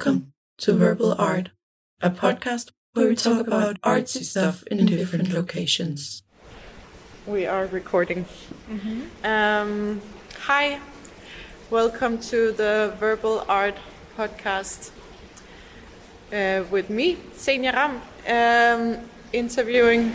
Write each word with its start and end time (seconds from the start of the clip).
Welcome 0.00 0.32
to 0.60 0.72
Verbal 0.72 1.14
Art, 1.18 1.50
a 2.00 2.08
podcast 2.08 2.70
where 2.94 3.06
we 3.06 3.14
talk 3.14 3.46
about 3.46 3.78
artsy 3.82 4.24
stuff 4.24 4.62
in 4.68 4.86
different 4.86 5.30
locations. 5.30 6.22
We 7.26 7.44
are 7.44 7.66
recording. 7.66 8.24
Um, 9.22 10.00
hi, 10.38 10.80
welcome 11.68 12.16
to 12.32 12.52
the 12.52 12.94
Verbal 12.98 13.44
Art 13.46 13.76
podcast 14.16 14.90
uh, 16.32 16.64
with 16.70 16.88
me, 16.88 17.16
Senja 17.36 17.74
Ram, 17.74 18.00
um, 18.26 19.04
interviewing 19.34 20.14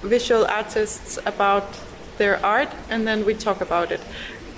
visual 0.00 0.46
artists 0.46 1.18
about 1.26 1.68
their 2.16 2.42
art 2.42 2.70
and 2.88 3.06
then 3.06 3.26
we 3.26 3.34
talk 3.34 3.60
about 3.60 3.92
it. 3.92 4.00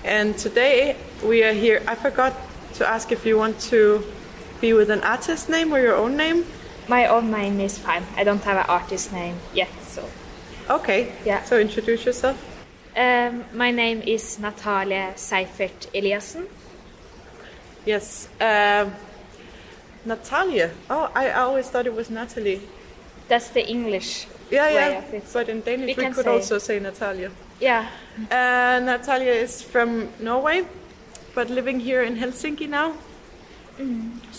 And 0.04 0.38
today 0.38 0.94
we 1.24 1.42
are 1.42 1.52
here. 1.52 1.82
I 1.88 1.96
forgot 1.96 2.32
to 2.74 2.86
ask 2.86 3.10
if 3.10 3.26
you 3.26 3.36
want 3.36 3.58
to 3.72 4.04
be 4.60 4.72
with 4.72 4.90
an 4.90 5.02
artist 5.02 5.48
name 5.48 5.72
or 5.72 5.80
your 5.80 5.96
own 5.96 6.16
name. 6.16 6.44
My 6.88 7.06
own 7.06 7.30
name 7.30 7.60
is 7.60 7.78
fine. 7.78 8.04
I 8.16 8.24
don't 8.24 8.42
have 8.44 8.56
an 8.58 8.66
artist 8.68 9.12
name 9.12 9.36
yet, 9.54 9.68
so. 9.82 10.08
Okay. 10.70 11.12
Yeah. 11.24 11.42
So 11.44 11.58
introduce 11.58 12.04
yourself. 12.06 12.36
Um, 12.96 13.44
my 13.52 13.70
name 13.70 14.02
is 14.02 14.38
Natalia 14.38 15.12
Seifert 15.16 15.88
Eliassen. 15.94 16.46
Yes. 17.84 18.28
Um, 18.40 18.92
Natalia. 20.04 20.70
Oh, 20.88 21.10
I 21.14 21.30
always 21.32 21.68
thought 21.68 21.86
it 21.86 21.94
was 21.94 22.08
Natalie. 22.10 22.60
That's 23.28 23.48
the 23.50 23.66
English 23.68 24.26
Yeah, 24.50 24.66
way 24.68 24.74
yeah. 24.92 24.98
of 24.98 25.14
it. 25.14 25.24
But 25.32 25.48
in 25.48 25.60
Danish, 25.60 25.96
We 25.96 26.04
we, 26.06 26.12
could 26.12 26.24
say- 26.24 26.30
also 26.30 26.58
say 26.58 26.78
Natalia. 26.80 27.30
Yeah, 27.60 27.88
Uh, 28.30 28.80
Natalia 28.84 29.32
is 29.32 29.62
from 29.62 30.08
Norway, 30.20 30.66
but 31.34 31.48
living 31.50 31.80
here 31.80 32.02
in 32.02 32.16
Helsinki 32.16 32.68
now, 32.68 32.92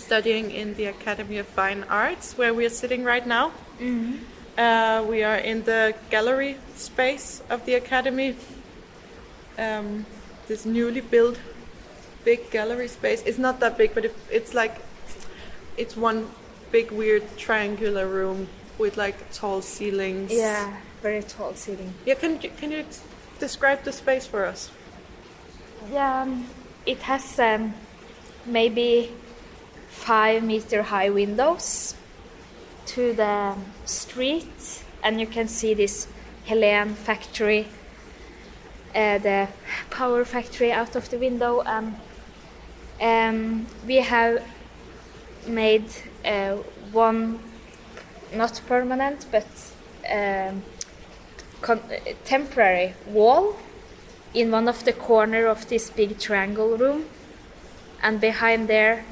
studying 0.07 0.51
in 0.51 0.73
the 0.75 0.85
Academy 0.85 1.37
of 1.37 1.45
Fine 1.47 1.83
Arts, 1.89 2.37
where 2.37 2.53
we 2.53 2.65
are 2.65 2.75
sitting 2.83 3.03
right 3.03 3.27
now. 3.27 3.51
Uh, 4.57 5.03
we 5.03 5.21
are 5.21 5.35
in 5.35 5.63
the 5.63 5.93
gallery 6.09 6.55
space 6.77 7.43
of 7.49 7.65
the 7.65 7.73
Academy, 7.73 8.33
um, 9.57 10.05
this 10.47 10.65
newly 10.65 11.01
built 11.01 11.37
big 12.23 12.49
gallery 12.51 12.87
space. 12.87 13.21
It's 13.25 13.37
not 13.37 13.59
that 13.59 13.77
big, 13.77 13.93
but 13.93 14.05
it, 14.05 14.15
it's 14.31 14.53
like 14.53 14.75
it's 15.75 15.97
one 15.97 16.29
big 16.71 16.89
weird 16.91 17.23
triangular 17.37 18.07
room 18.07 18.47
with 18.77 18.95
like 18.95 19.17
tall 19.33 19.61
ceilings. 19.61 20.31
yeah, 20.31 20.73
very 21.01 21.21
tall 21.21 21.53
ceiling. 21.53 21.93
Yeah, 22.05 22.15
can 22.15 22.41
you, 22.41 22.49
can 22.57 22.71
you 22.71 22.85
describe 23.39 23.83
the 23.83 23.91
space 23.91 24.25
for 24.25 24.45
us? 24.45 24.71
Yeah, 25.91 26.21
um, 26.21 26.47
it 26.85 26.99
has 27.03 27.39
um, 27.39 27.73
maybe 28.45 29.11
five 29.97 30.43
meter 30.43 30.83
high 30.83 31.09
windows 31.09 31.95
to 32.85 33.13
the 33.13 33.55
street, 33.85 34.83
and 35.03 35.19
you 35.19 35.27
can 35.27 35.47
see 35.47 35.73
this 35.73 36.07
Helen 36.45 36.95
factory, 36.95 37.67
uh, 38.95 39.17
the 39.17 39.47
power 39.89 40.23
factory 40.23 40.71
out 40.71 40.95
of 40.95 41.09
the 41.09 41.17
window. 41.17 41.61
And 41.61 41.95
um, 43.01 43.67
we 43.85 43.95
have 43.95 44.43
made 45.47 45.89
uh, 46.25 46.55
one, 46.91 47.39
not 48.33 48.61
permanent, 48.67 49.25
but 49.31 49.47
um, 50.09 50.63
uh, 51.67 51.77
temporary 52.23 52.93
wall 53.07 53.57
in 54.33 54.51
one 54.51 54.67
of 54.67 54.83
the 54.85 54.93
corner 54.93 55.47
of 55.47 55.67
this 55.67 55.89
big 55.89 56.19
triangle 56.19 56.77
room 56.77 57.05
and 58.03 58.21
behind 58.21 58.67
there 58.67 59.03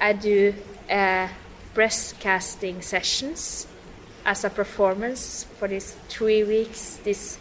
i 0.00 0.12
do 0.12 0.54
uh, 0.90 1.28
breast 1.74 2.18
casting 2.20 2.82
sessions 2.82 3.66
as 4.24 4.44
a 4.44 4.50
performance 4.50 5.46
for 5.58 5.68
these 5.68 5.96
three 6.08 6.42
weeks 6.42 6.98
this 7.04 7.38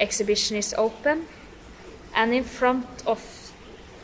exhibition 0.00 0.56
is 0.56 0.74
open. 0.78 1.26
And 2.14 2.32
in 2.32 2.44
front 2.44 2.86
of 3.06 3.20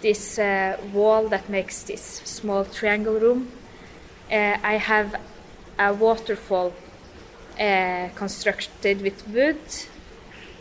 this 0.00 0.38
uh, 0.38 0.76
wall 0.92 1.28
that 1.28 1.48
makes 1.48 1.84
this 1.84 2.03
small 2.25 2.64
triangle 2.64 3.14
room 3.14 3.48
uh, 4.30 4.59
i 4.62 4.76
have 4.76 5.14
a 5.78 5.92
waterfall 5.92 6.72
uh, 7.59 8.09
constructed 8.14 9.00
with 9.03 9.26
wood. 9.28 9.59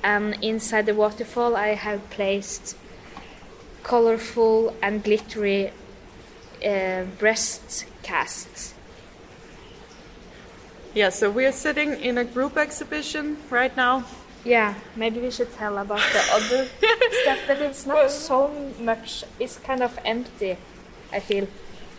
And 0.04 0.38
inside 0.44 0.86
the 0.86 0.96
waterfall 0.96 1.56
I 1.56 1.70
have 1.70 2.10
placed 2.10 2.76
colorful 3.84 4.76
and 4.82 5.04
glittery 5.04 5.72
uh, 6.66 7.04
breast 7.20 7.86
casts. 8.04 8.74
Yeah, 10.94 11.10
so 11.10 11.30
we 11.32 11.46
are 11.46 11.52
sitting 11.52 11.94
in 12.00 12.18
a 12.18 12.24
group 12.24 12.56
exhibition 12.58 13.38
right 13.50 13.76
now. 13.76 14.04
Yeah, 14.46 14.76
maybe 14.96 15.20
we 15.20 15.32
should 15.32 15.52
tell 15.54 15.78
about 15.78 16.02
the 16.12 16.20
other 16.34 16.68
stuff, 17.22 17.40
but 17.48 17.62
it's 17.62 17.86
not 17.86 18.12
so 18.12 18.52
much. 18.80 19.24
It's 19.40 19.58
kind 19.58 19.82
of 19.82 19.98
empty. 20.06 20.58
I 21.12 21.20
feel. 21.20 21.48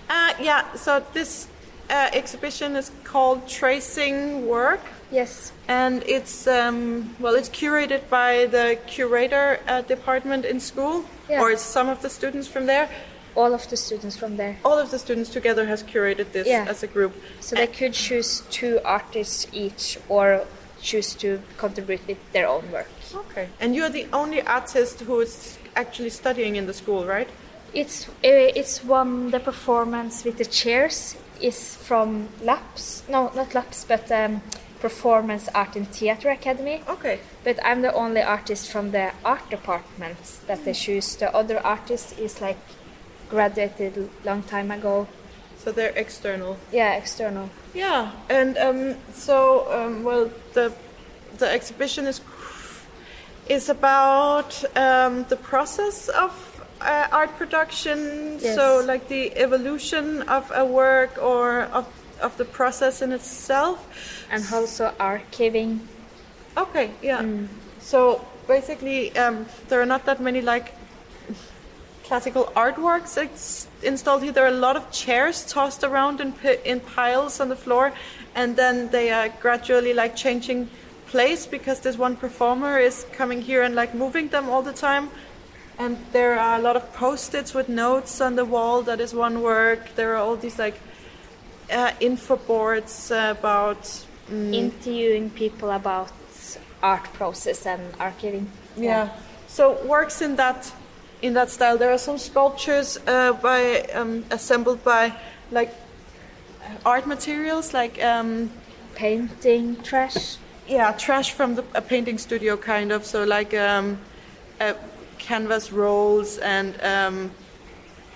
Uh, 0.08 0.34
yeah, 0.40 0.74
so 0.74 1.02
this 1.12 1.48
uh, 1.90 2.10
exhibition 2.12 2.76
is 2.76 2.90
called 3.04 3.48
Tracing 3.48 4.46
Work, 4.46 4.80
Yes. 5.10 5.52
and 5.68 6.02
it's 6.06 6.46
um, 6.46 7.16
well, 7.18 7.34
it's 7.34 7.48
curated 7.48 8.08
by 8.10 8.46
the 8.46 8.78
curator 8.86 9.58
uh, 9.66 9.80
department 9.82 10.44
in 10.44 10.60
school, 10.60 11.04
Yeah. 11.28 11.40
or 11.40 11.56
some 11.56 11.88
of 11.88 12.00
the 12.02 12.10
students 12.10 12.46
from 12.46 12.66
there. 12.66 12.88
All 13.36 13.52
of 13.54 13.68
the 13.68 13.76
students 13.76 14.16
from 14.16 14.36
there. 14.36 14.56
All 14.64 14.78
of 14.78 14.90
the 14.90 14.98
students 14.98 15.30
together 15.30 15.66
has 15.66 15.82
curated 15.82 16.32
this 16.32 16.46
Yeah. 16.46 16.66
as 16.68 16.82
a 16.82 16.86
group. 16.86 17.12
So 17.40 17.56
they 17.56 17.66
could 17.66 17.92
choose 17.92 18.42
two 18.50 18.80
artists 18.84 19.46
each, 19.52 19.98
or 20.08 20.46
choose 20.80 21.14
to 21.14 21.40
contribute 21.56 22.06
with 22.06 22.18
their 22.32 22.46
own 22.46 22.70
work. 22.70 22.88
Okay, 23.14 23.48
and 23.60 23.74
you're 23.74 23.88
the 23.90 24.06
only 24.12 24.42
artist 24.42 25.00
who 25.00 25.20
is 25.20 25.58
actually 25.74 26.10
studying 26.10 26.56
in 26.56 26.66
the 26.66 26.74
school, 26.74 27.04
right? 27.04 27.28
It's 27.72 28.08
uh, 28.08 28.60
it's 28.60 28.84
one 28.84 29.30
the 29.30 29.40
performance 29.40 30.24
with 30.24 30.36
the 30.38 30.44
chairs 30.44 31.16
is 31.40 31.76
from 31.76 32.28
Laps. 32.42 33.02
No, 33.08 33.32
not 33.34 33.54
Laps, 33.54 33.84
but 33.84 34.10
um, 34.12 34.42
Performance 34.80 35.48
Art 35.54 35.76
and 35.76 35.88
Theatre 35.88 36.30
Academy. 36.30 36.82
Okay. 36.88 37.18
But 37.42 37.58
I'm 37.64 37.82
the 37.82 37.92
only 37.94 38.22
artist 38.22 38.70
from 38.70 38.90
the 38.92 39.12
art 39.24 39.48
department 39.50 40.18
that 40.46 40.64
they 40.64 40.74
choose. 40.74 41.16
The 41.16 41.34
other 41.34 41.58
artist 41.64 42.18
is 42.18 42.40
like 42.40 42.58
graduated 43.28 44.08
long 44.24 44.42
time 44.42 44.70
ago. 44.70 45.06
So 45.58 45.72
they're 45.72 45.96
external. 45.96 46.58
Yeah, 46.72 46.94
external. 46.94 47.48
Yeah, 47.72 48.12
and 48.28 48.58
um, 48.58 48.96
so 49.12 49.66
um, 49.72 50.04
well, 50.04 50.30
the 50.52 50.72
the 51.38 51.48
exhibition 51.50 52.06
is 52.06 52.20
is 53.48 53.68
about 53.68 54.62
um, 54.76 55.24
the 55.24 55.36
process 55.36 56.08
of 56.08 56.32
uh, 56.80 57.08
art 57.12 57.36
production. 57.36 58.38
Yes. 58.40 58.56
So 58.56 58.82
like 58.84 59.08
the 59.08 59.34
evolution 59.36 60.22
of 60.22 60.50
a 60.54 60.64
work 60.64 61.18
or 61.18 61.62
of 61.72 61.86
of 62.20 62.36
the 62.36 62.44
process 62.44 63.02
in 63.02 63.12
itself. 63.12 63.86
And 64.30 64.44
also 64.52 64.92
archiving. 64.98 65.80
Okay, 66.56 66.90
yeah. 67.02 67.24
So 67.80 68.24
basically, 68.46 69.16
um, 69.16 69.46
there 69.68 69.80
are 69.80 69.86
not 69.86 70.04
that 70.06 70.20
many 70.20 70.40
like 70.40 70.72
classical 72.04 72.52
artworks 72.54 73.16
ex- 73.18 73.66
installed 73.82 74.22
here. 74.22 74.32
There 74.32 74.44
are 74.44 74.48
a 74.48 74.60
lot 74.68 74.76
of 74.76 74.90
chairs 74.92 75.44
tossed 75.44 75.82
around 75.82 76.20
in, 76.20 76.32
pi- 76.32 76.58
in 76.64 76.80
piles 76.80 77.40
on 77.40 77.48
the 77.48 77.56
floor, 77.56 77.92
and 78.34 78.56
then 78.56 78.90
they 78.90 79.10
are 79.10 79.28
gradually 79.40 79.94
like 79.94 80.14
changing 80.14 80.68
place 81.06 81.46
because 81.46 81.80
this 81.80 81.98
one 81.98 82.16
performer 82.16 82.78
is 82.78 83.06
coming 83.12 83.40
here 83.42 83.62
and 83.62 83.74
like 83.74 83.94
moving 83.94 84.28
them 84.28 84.48
all 84.48 84.62
the 84.62 84.72
time. 84.72 85.10
And 85.78 85.96
there 86.12 86.38
are 86.38 86.58
a 86.58 86.62
lot 86.62 86.76
of 86.76 86.92
post-its 86.94 87.52
with 87.52 87.68
notes 87.68 88.20
on 88.20 88.36
the 88.36 88.44
wall. 88.44 88.82
That 88.82 89.00
is 89.00 89.12
one 89.12 89.42
work. 89.42 89.94
There 89.96 90.14
are 90.14 90.18
all 90.18 90.36
these 90.36 90.58
like 90.58 90.78
uh, 91.72 91.92
info 92.00 92.36
boards 92.36 93.10
about 93.10 94.04
Interviewing 94.30 95.28
people 95.30 95.70
about 95.70 96.10
art 96.82 97.04
process 97.12 97.66
and 97.66 97.92
archiving. 97.94 98.46
Yeah. 98.74 99.10
So 99.48 99.84
works 99.84 100.22
in 100.22 100.36
that 100.36 100.72
in 101.24 101.32
that 101.32 101.50
style. 101.50 101.78
There 101.78 101.90
are 101.90 101.98
some 101.98 102.18
sculptures 102.18 102.98
uh, 103.06 103.32
by 103.32 103.80
um, 103.94 104.24
assembled 104.30 104.84
by 104.84 105.12
like 105.50 105.72
art 106.84 107.06
materials, 107.06 107.72
like 107.72 108.02
um, 108.04 108.50
Painting, 108.94 109.76
trash. 109.82 110.36
yeah, 110.68 110.92
trash 110.92 111.32
from 111.32 111.54
the, 111.56 111.64
a 111.74 111.80
painting 111.80 112.18
studio, 112.18 112.56
kind 112.56 112.92
of. 112.92 113.04
So 113.06 113.24
like 113.24 113.54
um, 113.54 113.98
uh, 114.60 114.74
canvas 115.18 115.72
rolls 115.72 116.38
and 116.38 116.74
um, 116.82 117.30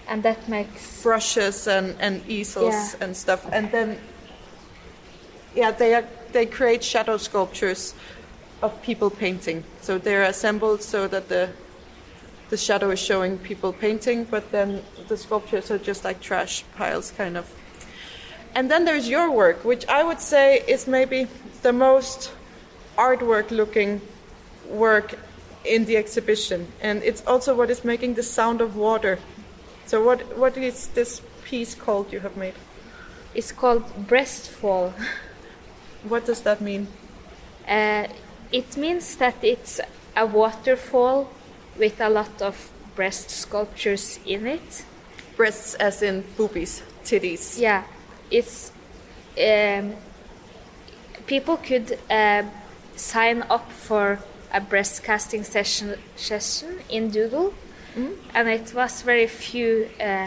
And 0.06 0.22
that 0.22 0.46
makes 0.49 1.02
brushes 1.02 1.66
and, 1.66 1.96
and 2.00 2.22
easels 2.28 2.75
Yeah. 2.75 3.04
and 3.04 3.16
stuff. 3.16 3.46
And 3.52 3.70
then 3.72 3.99
yeah, 5.54 5.70
they 5.72 5.94
are 5.94 6.04
they 6.32 6.44
create 6.46 6.84
shadow 6.84 7.16
sculptures 7.16 7.94
of 8.62 8.70
people 8.82 9.08
painting. 9.11 9.64
So 9.81 9.99
they're 9.99 10.25
assembled 10.28 10.82
so 10.82 11.08
that 11.08 11.28
the 11.28 11.49
the 12.50 12.56
shadow 12.56 12.90
is 12.90 12.98
showing 12.98 13.38
people 13.38 13.72
painting, 13.72 14.24
but 14.24 14.50
then 14.50 14.82
the 15.08 15.16
sculptures 15.16 15.70
are 15.70 15.78
just 15.78 16.04
like 16.04 16.20
trash 16.20 16.64
piles, 16.76 17.12
kind 17.16 17.36
of. 17.36 17.52
And 18.54 18.70
then 18.70 18.84
there's 18.84 19.08
your 19.08 19.30
work, 19.30 19.64
which 19.64 19.86
I 19.86 20.02
would 20.02 20.20
say 20.20 20.64
is 20.66 20.86
maybe 20.86 21.26
the 21.62 21.72
most 21.72 22.32
artwork 22.96 23.50
looking 23.50 24.00
work 24.68 25.18
in 25.64 25.84
the 25.84 25.96
exhibition. 25.96 26.66
And 26.80 27.02
it's 27.02 27.24
also 27.26 27.54
what 27.54 27.70
is 27.70 27.84
making 27.84 28.14
the 28.14 28.22
sound 28.22 28.60
of 28.60 28.76
water. 28.76 29.18
So, 29.86 30.02
what, 30.02 30.36
what 30.36 30.56
is 30.56 30.88
this 30.88 31.20
piece 31.44 31.74
called 31.74 32.12
you 32.12 32.20
have 32.20 32.36
made? 32.36 32.54
It's 33.34 33.52
called 33.52 33.84
Breastfall. 34.06 34.92
What 36.04 36.26
does 36.26 36.42
that 36.42 36.60
mean? 36.60 36.86
Uh, 37.66 38.06
it 38.52 38.76
means 38.76 39.16
that 39.16 39.34
it's 39.42 39.80
a 40.16 40.24
waterfall 40.24 41.28
with 41.78 42.00
a 42.00 42.08
lot 42.08 42.42
of 42.42 42.70
breast 42.94 43.30
sculptures 43.30 44.19
in 44.26 44.46
it. 44.46 44.84
Breasts, 45.36 45.75
as 45.75 46.02
in 46.02 46.25
boobies, 46.36 46.82
titties. 47.04 47.58
Yeah, 47.60 47.84
it's 48.30 48.72
um, 49.40 49.94
people 51.26 51.56
could 51.58 51.98
uh, 52.10 52.42
sign 52.96 53.42
up 53.48 53.70
for 53.70 54.19
a 54.52 54.60
breast 54.60 55.04
casting 55.04 55.44
session 55.44 55.94
session 56.16 56.80
in 56.88 57.10
Doodle, 57.10 57.54
and 58.34 58.48
it 58.48 58.75
was 58.75 59.02
very 59.02 59.26
few 59.28 59.88
uh, 60.00 60.26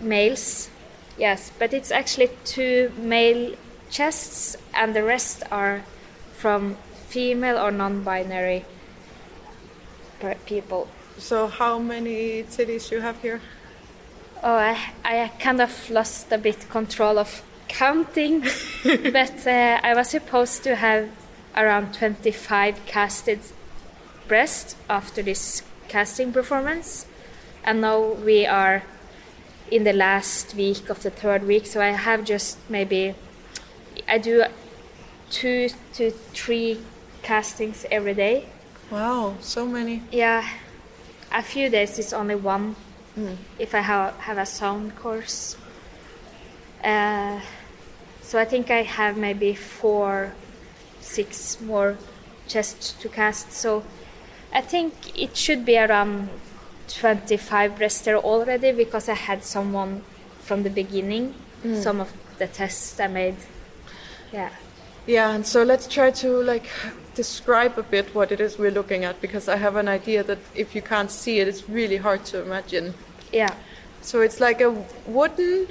males. 0.00 0.70
Yes, 1.18 1.50
but 1.58 1.74
it's 1.74 1.90
actually 1.90 2.30
two 2.44 2.92
male 2.96 3.56
chests, 3.90 4.56
and 4.72 4.94
the 4.94 5.02
rest 5.02 5.42
are 5.50 5.82
from 6.32 6.76
female 7.08 7.58
or 7.58 7.72
non-binary 7.72 8.64
people. 10.46 10.88
So, 11.18 11.46
how 11.46 11.78
many 11.78 12.44
cities 12.48 12.90
you 12.90 13.00
have 13.00 13.20
here? 13.20 13.40
Oh, 14.42 14.54
I, 14.54 14.78
I 15.04 15.28
kind 15.38 15.60
of 15.60 15.90
lost 15.90 16.32
a 16.32 16.38
bit 16.38 16.68
control 16.70 17.18
of 17.18 17.42
counting, 17.68 18.40
but 18.84 19.46
uh, 19.46 19.80
I 19.82 19.94
was 19.94 20.08
supposed 20.08 20.64
to 20.64 20.76
have 20.76 21.08
around 21.56 21.94
25 21.94 22.86
casted 22.86 23.40
breasts 24.28 24.76
after 24.88 25.22
this 25.22 25.62
casting 25.88 26.32
performance, 26.32 27.06
and 27.64 27.80
now 27.80 28.00
we 28.24 28.46
are 28.46 28.82
in 29.70 29.84
the 29.84 29.92
last 29.92 30.54
week 30.54 30.88
of 30.88 31.02
the 31.02 31.10
third 31.10 31.46
week, 31.46 31.66
so 31.66 31.80
I 31.80 31.90
have 31.90 32.24
just 32.24 32.58
maybe 32.68 33.14
I 34.08 34.18
do 34.18 34.44
two 35.30 35.68
to 35.94 36.10
three 36.10 36.80
castings 37.22 37.86
every 37.90 38.14
day. 38.14 38.46
Wow, 38.90 39.36
so 39.40 39.66
many. 39.66 40.02
Yeah, 40.10 40.48
a 41.32 41.42
few 41.42 41.68
days 41.68 41.98
is 41.98 42.12
only 42.12 42.34
one 42.34 42.76
if 43.58 43.74
I 43.74 43.80
have 43.80 44.14
have 44.16 44.38
a 44.38 44.46
sound 44.46 44.96
course. 44.96 45.56
Uh, 46.82 47.40
so 48.22 48.38
I 48.38 48.44
think 48.44 48.70
I 48.70 48.82
have 48.82 49.16
maybe 49.16 49.54
four, 49.54 50.32
six 51.00 51.60
more 51.60 51.96
chests 52.48 52.92
to 53.02 53.08
cast. 53.08 53.52
So 53.52 53.82
I 54.52 54.60
think 54.60 54.94
it 55.18 55.36
should 55.36 55.64
be 55.64 55.78
around 55.78 56.28
25 56.88 57.76
breasts 57.76 58.02
there 58.02 58.18
already 58.18 58.72
because 58.72 59.08
I 59.08 59.14
had 59.14 59.44
someone 59.44 60.02
from 60.40 60.62
the 60.62 60.70
beginning. 60.70 61.34
Some 61.74 62.00
of 62.00 62.10
the 62.38 62.46
tests 62.46 62.98
I 62.98 63.06
made. 63.06 63.36
Yeah. 64.32 64.48
Yeah, 65.06 65.34
and 65.34 65.46
so 65.46 65.62
let's 65.62 65.86
try 65.86 66.10
to 66.10 66.42
like 66.42 66.66
describe 67.24 67.74
a 67.78 67.82
bit 67.82 68.06
what 68.14 68.32
it 68.34 68.40
is 68.40 68.58
we're 68.58 68.76
looking 68.80 69.04
at 69.04 69.20
because 69.20 69.46
I 69.54 69.56
have 69.56 69.76
an 69.76 69.88
idea 69.88 70.20
that 70.30 70.38
if 70.54 70.74
you 70.76 70.82
can't 70.92 71.10
see 71.10 71.34
it, 71.40 71.46
it's 71.48 71.68
really 71.68 71.98
hard 72.06 72.22
to 72.32 72.36
imagine. 72.46 72.94
Yeah. 73.40 73.54
So 74.00 74.22
it's 74.26 74.40
like 74.40 74.60
a 74.62 74.70
wooden 75.06 75.66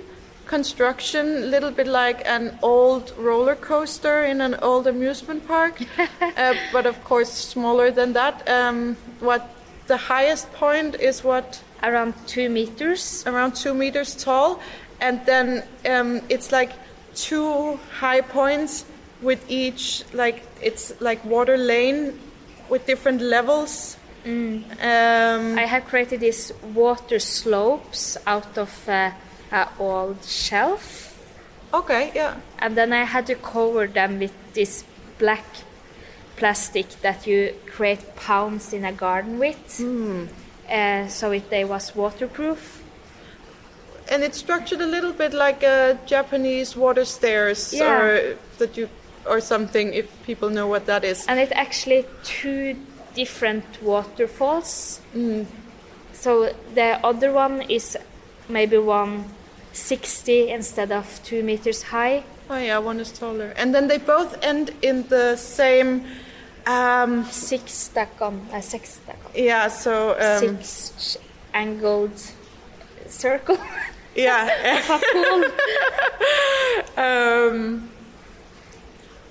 construction, 0.45 1.25
a 1.47 1.49
little 1.55 1.71
bit 1.71 1.87
like 1.87 2.19
an 2.37 2.45
old 2.61 3.05
roller 3.17 3.55
coaster 3.55 4.17
in 4.31 4.41
an 4.41 4.55
old 4.69 4.85
amusement 4.87 5.41
park, 5.47 5.75
uh, 6.21 6.53
but 6.75 6.85
of 6.85 6.97
course 7.03 7.31
smaller 7.31 7.89
than 7.99 8.13
that. 8.13 8.35
Um, 8.47 8.95
what 9.19 9.43
the 9.87 9.97
highest 9.97 10.45
point 10.53 10.93
is 11.09 11.23
what 11.23 11.63
Around 11.81 12.13
two 12.27 12.49
meters. 12.49 13.23
around 13.25 13.55
two 13.55 13.73
meters 13.73 14.13
tall, 14.23 14.59
and 14.99 15.15
then 15.25 15.63
um, 15.93 16.21
it's 16.27 16.51
like 16.51 16.71
two 17.15 17.79
high 18.01 18.21
points 18.21 18.85
with 19.21 19.43
each 19.49 20.03
like 20.13 20.43
it's 20.61 20.93
like 21.01 21.23
water 21.25 21.57
lane 21.57 22.19
with 22.69 22.85
different 22.85 23.21
levels. 23.21 23.97
Um, 24.25 24.65
I 25.57 25.65
have 25.65 25.85
created 25.85 26.19
these 26.19 26.51
water 26.75 27.19
slopes 27.19 28.17
out 28.27 28.57
of 28.57 28.87
uh, 28.87 29.11
an 29.51 29.67
old 29.79 30.23
shelf. 30.25 31.05
okay, 31.73 32.11
yeah. 32.13 32.35
and 32.59 32.75
then 32.75 32.93
I 32.93 33.05
had 33.05 33.25
to 33.27 33.35
cover 33.35 33.87
them 33.87 34.19
with 34.19 34.33
this 34.53 34.83
black 35.17 35.45
plastic 36.35 36.87
that 37.01 37.25
you 37.27 37.53
create 37.65 38.15
pounds 38.15 38.73
in 38.73 38.85
a 38.85 38.91
garden 38.91 39.39
with. 39.39 39.81
Uh, 40.69 41.07
so 41.07 41.31
it 41.31 41.49
they 41.49 41.63
was 41.65 41.95
waterproof. 41.95 42.83
And 44.11 44.23
it's 44.23 44.37
structured 44.39 44.81
a 44.81 44.85
little 44.87 45.13
bit 45.13 45.33
like 45.33 45.63
a 45.63 45.97
Japanese 46.05 46.75
water 46.75 47.05
stairs 47.05 47.73
Yeah. 47.73 47.99
or 48.01 48.37
that 48.57 48.75
you 48.77 48.89
or 49.29 49.39
something 49.41 49.93
if 49.93 50.05
people 50.25 50.49
know 50.49 50.67
what 50.67 50.85
that 50.87 51.03
is. 51.03 51.25
And 51.27 51.39
it's 51.39 51.51
actually 51.53 52.05
two 52.23 52.75
different 53.15 53.65
waterfalls. 53.81 55.01
So 56.13 56.53
the 56.75 56.99
other 57.03 57.31
one 57.31 57.61
is 57.69 57.97
maybe 58.49 58.77
one 58.77 59.25
sixty 59.73 60.49
instead 60.49 60.91
of 60.91 61.05
two 61.23 61.43
meters 61.43 61.83
high. 61.83 62.23
Oh 62.49 62.57
yeah, 62.57 62.79
one 62.79 62.99
is 62.99 63.11
taller. 63.11 63.53
And 63.55 63.73
then 63.73 63.87
they 63.87 63.97
both 63.99 64.35
end 64.43 64.71
in 64.81 65.07
the 65.07 65.35
same 65.37 66.03
um 66.65 67.23
Six 67.25 67.71
stack 67.71 68.21
on, 68.21 68.41
uh, 68.53 68.61
six 68.61 68.89
stack 68.99 69.17
on. 69.25 69.31
yeah, 69.35 69.67
so 69.69 70.15
um 70.19 70.61
six 70.61 71.17
angled 71.53 72.19
circle. 73.07 73.57
yeah. 74.15 74.49
um 76.97 77.89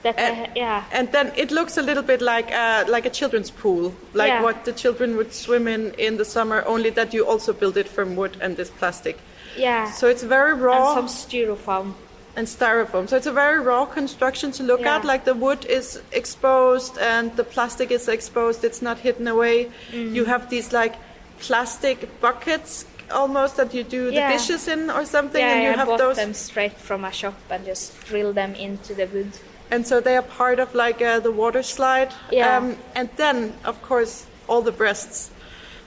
that 0.02 0.18
And- 0.18 0.36
ha- 0.36 0.52
yeah. 0.54 0.82
and 0.92 1.10
then 1.12 1.32
it 1.36 1.50
looks 1.50 1.76
a 1.76 1.82
little 1.82 2.02
bit 2.02 2.20
like 2.20 2.50
a, 2.52 2.84
like 2.88 3.06
a 3.06 3.10
children's 3.10 3.50
pool, 3.50 3.92
like 4.14 4.28
Yeah. 4.28 4.42
what 4.42 4.64
the 4.64 4.72
children 4.72 5.16
would 5.16 5.32
swim 5.34 5.66
in 5.68 5.92
in 5.98 6.16
the 6.18 6.24
summer. 6.24 6.62
Only 6.66 6.90
that 6.90 7.12
you 7.14 7.26
also 7.26 7.52
build 7.52 7.76
it 7.76 7.88
from 7.88 8.16
wood 8.16 8.36
and 8.40 8.56
this 8.56 8.70
plastic. 8.70 9.16
Yeah. 9.56 9.90
So 9.92 10.06
it's 10.08 10.22
very 10.22 10.54
raw 10.54 10.96
and 10.98 11.08
some 11.08 11.08
styrofoam. 11.08 11.94
and 12.36 12.46
styrofoam. 12.46 13.08
So 13.08 13.16
it's 13.16 13.26
a 13.26 13.32
very 13.32 13.58
raw 13.58 13.84
construction 13.86 14.52
to 14.52 14.62
look 14.62 14.80
Yeah. 14.80 14.96
at. 14.96 15.04
Like 15.04 15.24
the 15.24 15.34
wood 15.34 15.64
is 15.64 16.00
exposed 16.12 16.96
and 16.98 17.34
the 17.36 17.42
plastic 17.44 17.90
is 17.90 18.06
exposed. 18.08 18.62
It's 18.64 18.80
not 18.80 18.98
hidden 18.98 19.26
away. 19.26 19.56
Mm. 19.92 20.14
You 20.14 20.24
have 20.26 20.48
these 20.48 20.72
like 20.72 20.94
plastic 21.40 22.20
buckets 22.20 22.84
almost 23.10 23.56
that 23.56 23.72
you 23.74 23.82
do 23.82 24.06
the 24.10 24.12
Yeah. 24.20 24.32
dishes 24.32 24.68
in 24.68 24.90
or 24.90 25.04
something, 25.06 25.40
Yeah, 25.40 25.54
and 25.54 25.62
you 25.64 25.70
I 25.70 25.76
have 25.76 25.88
bought 25.88 25.98
those. 25.98 26.16
them 26.16 26.34
straight 26.34 26.76
from 26.78 27.04
a 27.04 27.10
shop 27.12 27.34
and 27.50 27.64
just 27.66 27.92
drill 28.06 28.32
them 28.34 28.54
into 28.54 28.94
the 28.94 29.06
wood. 29.06 29.32
And 29.70 29.86
so 29.86 30.00
they 30.00 30.16
are 30.16 30.22
part 30.22 30.58
of 30.58 30.74
like 30.74 31.02
uh, 31.02 31.20
the 31.20 31.30
water 31.30 31.62
slide. 31.62 32.12
Yeah. 32.32 32.56
Um, 32.56 32.76
and 32.94 33.08
then, 33.16 33.52
of 33.64 33.80
course, 33.82 34.26
all 34.48 34.62
the 34.62 34.72
breasts. 34.72 35.30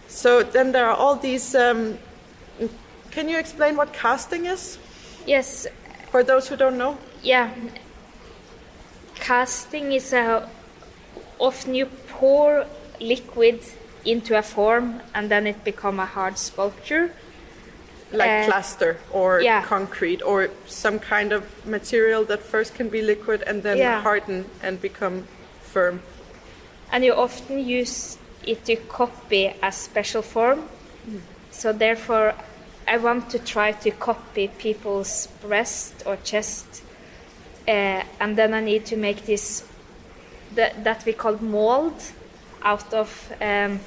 So 0.08 0.44
then 0.44 0.72
there 0.72 0.88
are 0.88 0.96
all 0.96 1.16
these. 1.16 1.56
Um, 1.56 1.98
can 3.12 3.28
you 3.28 3.38
explain 3.40 3.76
what 3.76 3.92
casting 3.92 4.46
is 4.46 4.78
Yes, 5.26 5.68
for 6.12 6.24
those 6.24 6.48
who 6.48 6.56
don't 6.56 6.78
know? 6.78 6.98
yeah. 7.24 7.50
Casting 9.16 9.92
is 9.92 10.14
a 10.14 10.50
often 11.40 11.76
you 11.76 11.86
pour 12.08 12.66
liquid 13.00 13.60
into 14.06 14.38
a 14.38 14.42
form 14.42 15.02
and 15.14 15.30
then 15.30 15.46
it 15.48 15.64
become 15.64 16.00
a 16.00 16.06
hard 16.06 16.38
sculpture. 16.38 17.14
Like 18.12 18.30
Uh, 18.30 18.46
plaster 18.46 18.98
or 19.12 19.40
yeah. 19.42 19.64
concrete 19.64 20.22
or 20.22 20.50
some 20.68 21.00
kind 21.00 21.32
of 21.32 21.44
material 21.66 22.26
that 22.26 22.42
first 22.44 22.76
can 22.76 22.90
be 22.90 23.02
liquid 23.02 23.42
and 23.48 23.64
then 23.64 23.78
Yeah. 23.78 24.02
harden 24.02 24.46
and 24.64 24.82
become 24.82 25.24
firm. 25.74 26.02
and 26.94 27.06
you 27.06 27.14
often 27.14 27.58
use 27.60 28.18
it 28.46 28.66
to 28.66 28.76
copy 28.76 29.54
a 29.64 29.72
special 29.72 30.22
form. 30.22 30.60
So 31.52 31.72
therefore, 31.72 32.34
I 32.86 32.98
want 32.98 33.30
to 33.30 33.40
try 33.40 33.72
to 33.72 33.92
copy 33.92 34.50
people's 34.50 35.28
breast 35.42 36.04
or 36.06 36.18
chest, 36.24 36.66
uh, 37.68 38.04
and 38.20 38.36
then 38.36 38.54
I 38.54 38.60
need 38.60 38.86
to 38.88 38.98
make 38.98 39.26
this 39.26 39.64
that, 40.56 40.84
that 40.84 41.06
we 41.06 41.14
call 41.14 41.38
mold 41.40 41.96
out 42.62 42.94
of 42.94 43.32
um, 43.42 43.80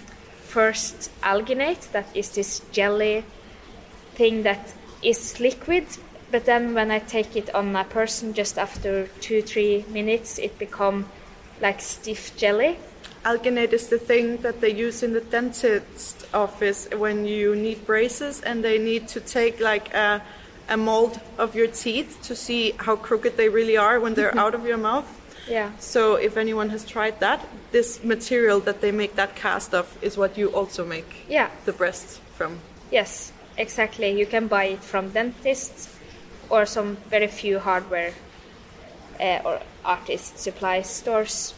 first 0.48 1.10
alginate, 1.22 1.90
that 1.92 2.06
is 2.14 2.30
this 2.30 2.62
jelly 2.72 3.24
thing 4.14 4.42
that 4.44 4.72
is 5.02 5.38
liquid. 5.40 5.86
But 6.30 6.44
then 6.46 6.74
when 6.74 6.90
I 6.90 6.98
take 6.98 7.36
it 7.36 7.54
on 7.54 7.76
a 7.76 7.84
person, 7.84 8.34
just 8.34 8.58
after 8.58 9.06
two 9.20 9.42
three 9.42 9.84
minutes, 9.88 10.38
it 10.38 10.58
become 10.58 11.06
like 11.60 11.80
stiff 11.80 12.36
jelly. 12.36 12.76
alginate 13.24 13.72
is 13.72 13.86
the 13.88 13.98
thing 13.98 14.36
that 14.42 14.60
they 14.60 14.70
use 14.86 15.02
in 15.02 15.12
the 15.14 15.20
dentist 15.20 16.26
office 16.34 16.88
when 16.98 17.24
you 17.24 17.54
need 17.56 17.86
braces 17.86 18.40
and 18.42 18.62
they 18.62 18.76
need 18.78 19.08
to 19.08 19.20
take 19.20 19.60
like 19.60 19.94
a, 19.94 20.20
a 20.68 20.76
mold 20.76 21.18
of 21.38 21.54
your 21.54 21.68
teeth 21.68 22.18
to 22.22 22.34
see 22.34 22.72
how 22.78 22.96
crooked 22.96 23.36
they 23.36 23.48
really 23.48 23.76
are 23.78 23.98
when 24.00 24.12
they're 24.14 24.36
out 24.44 24.54
of 24.54 24.66
your 24.66 24.76
mouth. 24.76 25.06
Yeah. 25.48 25.70
So 25.78 26.16
if 26.16 26.36
anyone 26.36 26.68
has 26.70 26.84
tried 26.84 27.20
that, 27.20 27.40
this 27.72 28.02
material 28.04 28.60
that 28.60 28.80
they 28.80 28.92
make 28.92 29.14
that 29.16 29.36
cast 29.36 29.72
of 29.74 29.86
is 30.02 30.16
what 30.18 30.36
you 30.36 30.48
also 30.48 30.84
make 30.84 31.24
Yeah. 31.28 31.48
the 31.64 31.72
breasts 31.72 32.20
from. 32.36 32.58
Yes, 32.90 33.32
exactly. 33.56 34.18
You 34.18 34.26
can 34.26 34.46
buy 34.48 34.64
it 34.64 34.82
from 34.82 35.10
dentists 35.10 35.98
or 36.50 36.66
some 36.66 36.96
very 37.08 37.26
few 37.26 37.58
hardware 37.58 38.12
uh, 39.20 39.40
or 39.44 39.60
artist 39.84 40.38
supply 40.38 40.82
stores. 40.82 41.54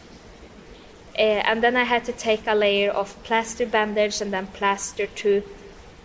Uh, 1.17 1.41
and 1.49 1.63
then 1.63 1.75
I 1.75 1.83
had 1.83 2.05
to 2.05 2.11
take 2.11 2.45
a 2.45 2.53
layer 2.53 2.91
of 2.91 3.21
plaster 3.23 3.65
bandage 3.65 4.21
and 4.21 4.31
then 4.31 4.47
plaster 4.47 5.07
to 5.07 5.43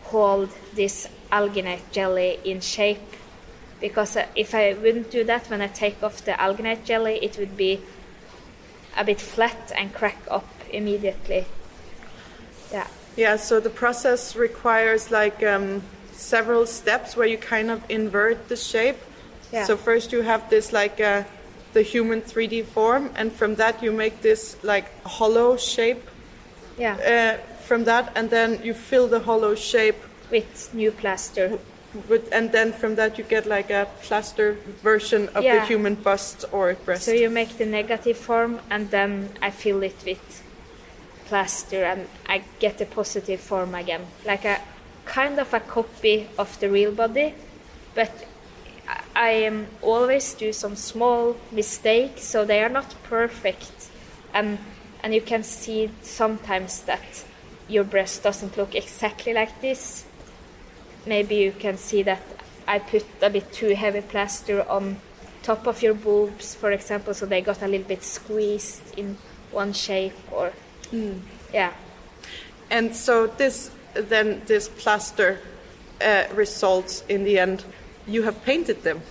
hold 0.04 0.50
this 0.74 1.08
alginate 1.30 1.90
jelly 1.92 2.38
in 2.44 2.60
shape. 2.60 3.00
Because 3.80 4.16
uh, 4.16 4.26
if 4.34 4.54
I 4.54 4.74
wouldn't 4.74 5.10
do 5.10 5.24
that 5.24 5.50
when 5.50 5.60
I 5.60 5.66
take 5.66 6.02
off 6.02 6.24
the 6.24 6.32
alginate 6.32 6.84
jelly, 6.84 7.18
it 7.22 7.36
would 7.38 7.56
be 7.56 7.80
a 8.96 9.04
bit 9.04 9.20
flat 9.20 9.72
and 9.76 9.92
crack 9.92 10.18
up 10.30 10.48
immediately. 10.70 11.46
Yeah. 12.70 12.86
Yeah, 13.16 13.36
so 13.36 13.60
the 13.60 13.70
process 13.70 14.36
requires 14.36 15.10
like 15.10 15.42
um, 15.42 15.82
several 16.12 16.66
steps 16.66 17.16
where 17.16 17.26
you 17.26 17.38
kind 17.38 17.70
of 17.70 17.82
invert 17.90 18.48
the 18.48 18.56
shape. 18.56 18.96
Yeah. 19.52 19.64
So 19.64 19.76
first 19.76 20.12
you 20.12 20.22
have 20.22 20.48
this 20.48 20.72
like 20.72 21.00
uh, 21.00 21.24
the 21.72 21.82
human 21.82 22.22
3D 22.22 22.64
form, 22.64 23.10
and 23.16 23.32
from 23.32 23.56
that 23.56 23.82
you 23.82 23.92
make 23.92 24.22
this 24.22 24.56
like 24.62 24.86
hollow 25.04 25.56
shape. 25.56 26.08
Yeah. 26.78 26.96
Uh, 26.96 27.46
from 27.62 27.84
that, 27.84 28.12
and 28.16 28.30
then 28.30 28.60
you 28.62 28.74
fill 28.74 29.08
the 29.08 29.20
hollow 29.20 29.54
shape 29.54 30.00
With 30.30 30.70
new 30.74 30.90
plaster. 30.90 31.58
with, 32.08 32.32
and 32.32 32.50
then 32.52 32.72
from 32.72 32.94
that 32.96 33.18
you 33.18 33.24
get 33.24 33.46
like 33.46 33.70
a 33.70 33.86
plaster 34.02 34.56
version 34.82 35.28
of 35.34 35.44
the 35.44 35.64
human 35.64 35.94
bust 35.94 36.44
or 36.52 36.74
breast. 36.74 37.04
So 37.04 37.12
you 37.12 37.30
make 37.30 37.58
the 37.58 37.66
negative 37.66 38.16
form 38.16 38.60
and 38.70 38.90
then 38.90 39.30
I 39.40 39.50
fill 39.50 39.82
it 39.82 39.96
with 40.04 40.41
plaster 41.32 41.82
and 41.84 42.06
I 42.28 42.42
get 42.58 42.80
a 42.82 42.84
positive 42.84 43.40
form 43.40 43.74
again. 43.74 44.04
Like 44.26 44.44
a 44.44 44.60
kind 45.06 45.40
of 45.40 45.54
a 45.54 45.60
copy 45.60 46.28
of 46.36 46.60
the 46.60 46.68
real 46.68 46.92
body, 46.92 47.34
but 47.94 48.10
I- 49.16 49.46
um, 49.46 49.66
always 49.80 50.34
do 50.34 50.52
some 50.52 50.76
small 50.76 51.36
mistakes, 51.50 52.22
so 52.24 52.44
they 52.44 52.62
are 52.62 52.68
not 52.68 52.94
perfect. 53.08 53.88
And 54.34 54.58
and 55.02 55.14
you 55.14 55.22
can 55.22 55.42
see 55.42 55.90
sometimes 56.02 56.82
that 56.82 57.24
your 57.68 57.84
breast 57.84 58.22
doesn't 58.22 58.56
look 58.56 58.74
exactly 58.74 59.32
like 59.32 59.54
this. 59.60 60.04
Maybe 61.06 61.34
you 61.34 61.52
can 61.52 61.76
see 61.78 62.02
that 62.04 62.22
I 62.68 62.78
put 62.78 63.04
a 63.22 63.30
bit 63.30 63.52
too 63.52 63.74
heavy 63.74 64.02
plaster 64.02 64.62
on 64.68 64.96
top 65.42 65.66
of 65.66 65.82
your 65.82 65.94
boobs, 65.94 66.54
for 66.54 66.72
example, 66.72 67.14
so 67.14 67.26
they 67.26 67.40
got 67.40 67.62
a 67.62 67.66
little 67.66 67.88
bit 67.88 68.02
squeezed 68.04 68.82
in 68.98 69.16
one 69.52 69.72
shape, 69.72 70.18
or 70.30 70.52
yeah, 71.52 71.72
And 72.70 72.94
so 72.94 73.26
this 73.26 73.70
then 73.94 74.42
this 74.46 74.68
plaster 74.68 75.38
uh, 76.00 76.24
results 76.34 77.04
in 77.08 77.24
the 77.24 77.38
end. 77.38 77.64
You 78.06 78.22
have 78.22 78.42
painted 78.44 78.82
them. 78.82 79.02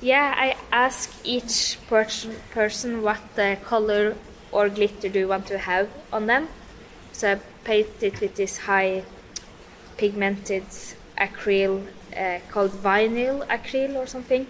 yeah. 0.00 0.34
I 0.36 0.56
ask 0.72 1.10
each 1.24 1.78
person 1.88 2.36
person 2.52 3.02
what 3.02 3.20
color 3.64 4.14
or 4.52 4.68
glitter 4.68 5.08
do 5.08 5.18
you 5.18 5.28
want 5.28 5.46
to 5.46 5.58
have 5.58 5.88
on 6.12 6.26
them. 6.26 6.48
So 7.12 7.32
I 7.32 7.40
paint 7.64 8.02
it 8.02 8.20
with 8.20 8.34
this 8.36 8.58
high 8.58 9.04
pigmented 9.96 10.66
acryl 11.18 11.86
uh, 12.16 12.38
called 12.50 12.72
vinyl 12.72 13.46
acryl 13.48 13.96
or 13.96 14.06
something 14.06 14.46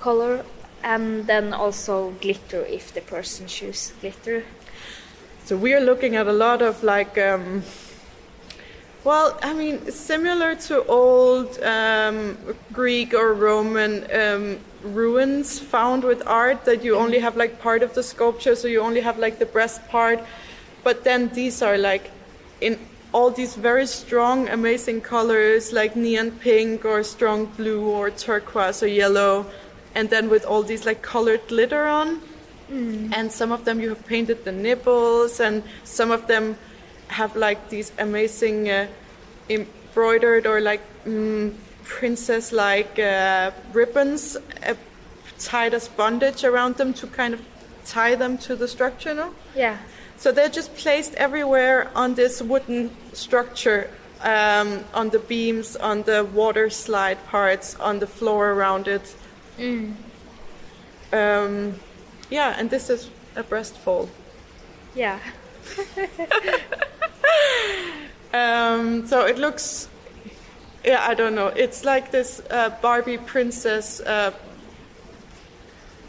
color, 0.00 0.44
and 0.82 1.26
then 1.26 1.52
also 1.54 2.10
glitter 2.20 2.62
if 2.66 2.92
the 2.92 3.00
person 3.00 3.46
chooses 3.46 3.92
glitter. 4.00 4.44
So 5.44 5.58
we 5.58 5.74
are 5.74 5.80
looking 5.80 6.16
at 6.16 6.26
a 6.26 6.32
lot 6.32 6.62
of 6.62 6.82
like, 6.82 7.18
um, 7.18 7.62
well, 9.04 9.38
I 9.42 9.52
mean, 9.52 9.90
similar 9.90 10.54
to 10.68 10.82
old 10.86 11.62
um, 11.62 12.38
Greek 12.72 13.12
or 13.12 13.34
Roman 13.34 14.06
um, 14.10 14.58
ruins 14.82 15.60
found 15.60 16.02
with 16.02 16.26
art 16.26 16.64
that 16.64 16.82
you 16.82 16.96
only 16.96 17.18
have 17.18 17.36
like 17.36 17.60
part 17.60 17.82
of 17.82 17.92
the 17.92 18.02
sculpture, 18.02 18.56
so 18.56 18.68
you 18.68 18.80
only 18.80 19.02
have 19.02 19.18
like 19.18 19.38
the 19.38 19.44
breast 19.44 19.86
part. 19.88 20.18
But 20.82 21.04
then 21.04 21.28
these 21.34 21.60
are 21.60 21.76
like 21.76 22.10
in 22.62 22.78
all 23.12 23.30
these 23.30 23.54
very 23.54 23.86
strong, 23.86 24.48
amazing 24.48 25.02
colors 25.02 25.74
like 25.74 25.94
neon 25.94 26.30
pink 26.30 26.86
or 26.86 27.02
strong 27.02 27.44
blue 27.44 27.84
or 27.84 28.10
turquoise 28.10 28.82
or 28.82 28.86
yellow, 28.86 29.44
and 29.94 30.08
then 30.08 30.30
with 30.30 30.46
all 30.46 30.62
these 30.62 30.86
like 30.86 31.02
colored 31.02 31.46
glitter 31.48 31.86
on 31.86 32.22
and 32.70 33.30
some 33.30 33.52
of 33.52 33.64
them 33.64 33.80
you 33.80 33.88
have 33.90 34.06
painted 34.06 34.44
the 34.44 34.52
nipples 34.52 35.40
and 35.40 35.62
some 35.84 36.10
of 36.10 36.26
them 36.26 36.56
have 37.08 37.36
like 37.36 37.68
these 37.68 37.92
amazing 37.98 38.68
uh, 38.70 38.86
embroidered 39.48 40.46
or 40.46 40.60
like 40.60 40.80
mm, 41.04 41.54
princess 41.84 42.52
like 42.52 42.98
uh, 42.98 43.50
ribbons 43.72 44.36
uh, 44.66 44.74
tied 45.38 45.74
as 45.74 45.88
bondage 45.88 46.44
around 46.44 46.76
them 46.76 46.92
to 46.94 47.06
kind 47.06 47.34
of 47.34 47.40
tie 47.84 48.14
them 48.14 48.38
to 48.38 48.56
the 48.56 48.66
structure 48.66 49.14
no? 49.14 49.34
Yeah, 49.54 49.76
so 50.16 50.32
they're 50.32 50.48
just 50.48 50.74
placed 50.74 51.14
everywhere 51.14 51.90
on 51.94 52.14
this 52.14 52.40
wooden 52.40 52.90
structure 53.12 53.90
um, 54.22 54.84
on 54.94 55.10
the 55.10 55.18
beams 55.18 55.76
on 55.76 56.02
the 56.02 56.24
water 56.24 56.70
slide 56.70 57.22
parts 57.26 57.74
on 57.76 57.98
the 57.98 58.06
floor 58.06 58.52
around 58.52 58.88
it. 58.88 59.14
Um, 61.12 61.78
yeah 62.30 62.54
and 62.58 62.70
this 62.70 62.90
is 62.90 63.10
a 63.36 63.42
Breastfall 63.42 64.08
yeah. 64.94 65.18
Um, 68.34 69.06
so 69.06 69.24
it 69.26 69.38
looks, 69.38 69.88
yeah, 70.84 71.06
I 71.06 71.14
don't 71.14 71.36
know. 71.36 71.46
It's 71.46 71.84
like 71.84 72.10
this 72.10 72.42
uh, 72.50 72.70
Barbie 72.82 73.16
princess 73.16 74.00
uh, 74.00 74.32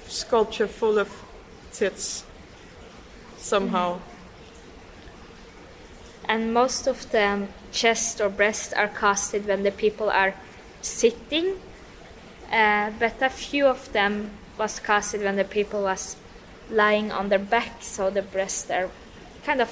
sculpture 0.08 0.68
full 0.68 0.98
of 0.98 1.08
tits 1.72 2.26
somehow. 3.38 4.00
And 6.28 6.52
most 6.52 6.88
of 6.88 7.12
the 7.12 7.48
chest 7.72 8.20
or 8.20 8.30
breast 8.30 8.74
are 8.76 8.88
casted 8.88 9.46
when 9.46 9.62
the 9.62 9.70
people 9.70 10.10
are 10.10 10.34
sitting, 10.82 11.58
uh, 12.52 12.90
but 12.98 13.22
a 13.22 13.30
few 13.30 13.68
of 13.68 13.94
them 13.94 14.32
was 14.58 14.80
casted 14.80 15.22
when 15.22 15.36
the 15.36 15.44
people 15.44 15.84
was 15.84 16.16
lying 16.70 17.12
on 17.12 17.30
their 17.30 17.40
back, 17.40 17.82
so 17.82 18.10
the 18.10 18.22
breasts 18.22 18.70
are 18.72 18.90
kind 19.44 19.62
of 19.62 19.72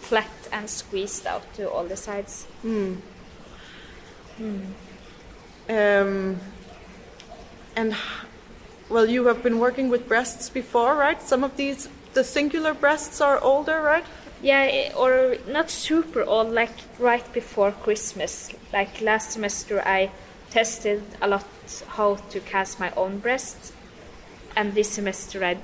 flat 0.00 0.30
and 0.52 0.68
squeezed 0.68 1.26
out 1.26 1.42
to 1.54 1.70
all 1.70 1.84
the 1.84 1.96
sides. 1.96 2.46
Um, 5.68 6.40
and 7.76 7.96
well, 8.88 9.08
you 9.08 9.26
have 9.26 9.42
been 9.42 9.58
working 9.58 9.88
with 9.88 10.06
breasts 10.08 10.50
before, 10.50 10.94
right? 10.94 11.20
Some 11.22 11.42
of 11.42 11.56
these, 11.56 11.88
the 12.12 12.22
singular 12.24 12.74
breasts 12.74 13.20
are 13.20 13.40
older, 13.40 13.80
right? 13.80 14.04
Yeah, 14.42 14.92
or 14.96 15.36
not 15.48 15.70
super 15.70 16.22
old, 16.22 16.50
like 16.52 16.70
right 16.98 17.32
before 17.32 17.72
Christmas. 17.72 18.50
Like 18.72 19.00
last 19.00 19.30
semester, 19.30 19.80
I 19.80 20.10
tested 20.50 21.02
a 21.22 21.28
lot 21.28 21.46
how 21.88 22.16
to 22.30 22.40
cast 22.40 22.78
my 22.78 22.90
own 22.90 23.18
breast, 23.18 23.72
and 24.56 24.74
this 24.74 24.90
semester 24.90 25.44
I 25.44 25.56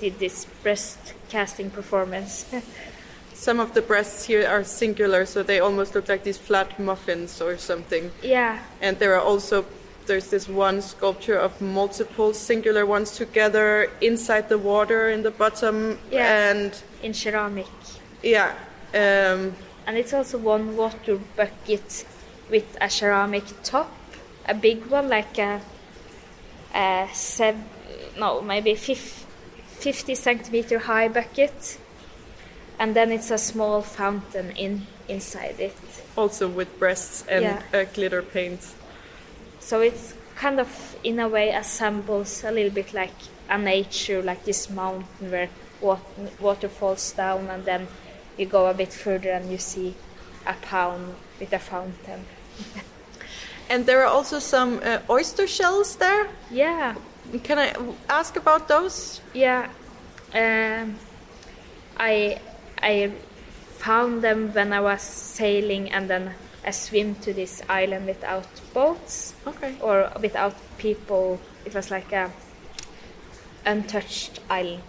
did 0.00 0.18
this 0.18 0.46
breast 0.62 0.98
casting 1.28 1.70
performance. 1.70 2.46
Some 3.34 3.60
of 3.60 3.74
the 3.74 3.82
breasts 3.82 4.24
here 4.24 4.46
are 4.46 4.64
singular, 4.64 5.26
so 5.26 5.42
they 5.42 5.60
almost 5.60 5.94
look 5.94 6.08
like 6.08 6.24
these 6.24 6.38
flat 6.38 6.78
muffins 6.78 7.40
or 7.42 7.58
something. 7.58 8.10
yeah, 8.22 8.58
And 8.80 8.98
there 8.98 9.14
are 9.14 9.20
also 9.20 9.66
there's 10.06 10.30
this 10.30 10.48
one 10.48 10.80
sculpture 10.80 11.36
of 11.36 11.60
multiple 11.60 12.32
singular 12.32 12.86
ones 12.86 13.10
together 13.16 13.90
inside 14.00 14.48
the 14.48 14.56
water 14.56 15.10
in 15.10 15.22
the 15.22 15.30
bottom. 15.32 15.98
Yeah. 16.10 16.50
And 16.50 16.82
in 17.02 17.12
ceramic. 17.12 17.66
yeah, 18.22 18.54
um, 18.94 19.52
And 19.86 19.96
it's 19.98 20.14
also 20.14 20.38
one 20.38 20.76
water 20.76 21.18
bucket 21.36 22.06
with 22.50 22.76
a 22.80 22.88
ceramic 22.88 23.44
top, 23.64 23.92
a 24.48 24.54
big 24.54 24.86
one, 24.86 25.08
like 25.08 25.36
a, 25.38 25.60
a 26.74 27.08
sev- 27.12 27.64
no, 28.18 28.40
maybe 28.40 28.74
50 28.74 30.14
centimeter 30.14 30.78
high 30.80 31.08
bucket. 31.08 31.78
And 32.78 32.94
then 32.94 33.10
it's 33.12 33.30
a 33.30 33.38
small 33.38 33.82
fountain 33.82 34.50
in 34.56 34.86
inside 35.08 35.60
it. 35.60 35.76
also 36.16 36.48
with 36.48 36.78
breasts 36.78 37.24
and 37.28 37.42
Yeah. 37.44 37.62
uh, 37.72 37.84
glitter 37.94 38.22
paint. 38.22 38.60
So 39.60 39.80
it's 39.80 40.14
kind 40.34 40.58
of, 40.60 40.96
in 41.04 41.20
a 41.20 41.28
way, 41.28 41.50
assembles 41.50 42.42
a 42.44 42.50
little 42.50 42.70
bit 42.72 42.92
like 42.94 43.14
a 43.48 43.56
nature, 43.58 44.22
like 44.22 44.44
this 44.44 44.68
mountain 44.70 45.30
where 45.30 45.48
wat- 45.80 46.40
water 46.40 46.68
falls 46.68 47.12
down, 47.12 47.48
and 47.50 47.64
then 47.64 47.86
you 48.38 48.46
go 48.46 48.66
a 48.66 48.74
bit 48.74 48.92
further 48.92 49.30
and 49.30 49.50
you 49.50 49.58
see 49.58 49.94
a 50.46 50.54
pond 50.54 51.14
with 51.40 51.52
a 51.52 51.58
fountain. 51.58 52.24
And 53.68 53.84
there 53.86 54.00
are 54.02 54.06
also 54.16 54.38
some 54.38 54.80
uh, 54.84 54.98
oyster 55.10 55.46
shells 55.46 55.96
there. 55.96 56.28
Yeah, 56.50 56.94
Can 57.42 57.58
I 57.58 57.72
ask 58.08 58.36
about 58.36 58.68
those? 58.68 59.20
yeah. 59.34 59.68
Um, 60.34 60.96
I 61.98 62.38
I 62.82 63.10
found 63.78 64.22
them 64.22 64.52
when 64.54 64.72
I 64.72 64.80
was 64.80 65.00
sailing, 65.02 65.90
and 65.92 66.08
then 66.10 66.34
I 66.66 66.72
swim 66.72 67.14
to 67.16 67.32
this 67.32 67.62
island 67.68 68.06
without 68.06 68.46
boats. 68.74 69.34
Okay. 69.46 69.74
or 69.80 70.10
without 70.20 70.54
people. 70.78 71.38
It 71.64 71.74
was 71.74 71.90
like 71.90 72.12
a 72.12 72.30
untouched 73.64 74.40
island. 74.50 74.82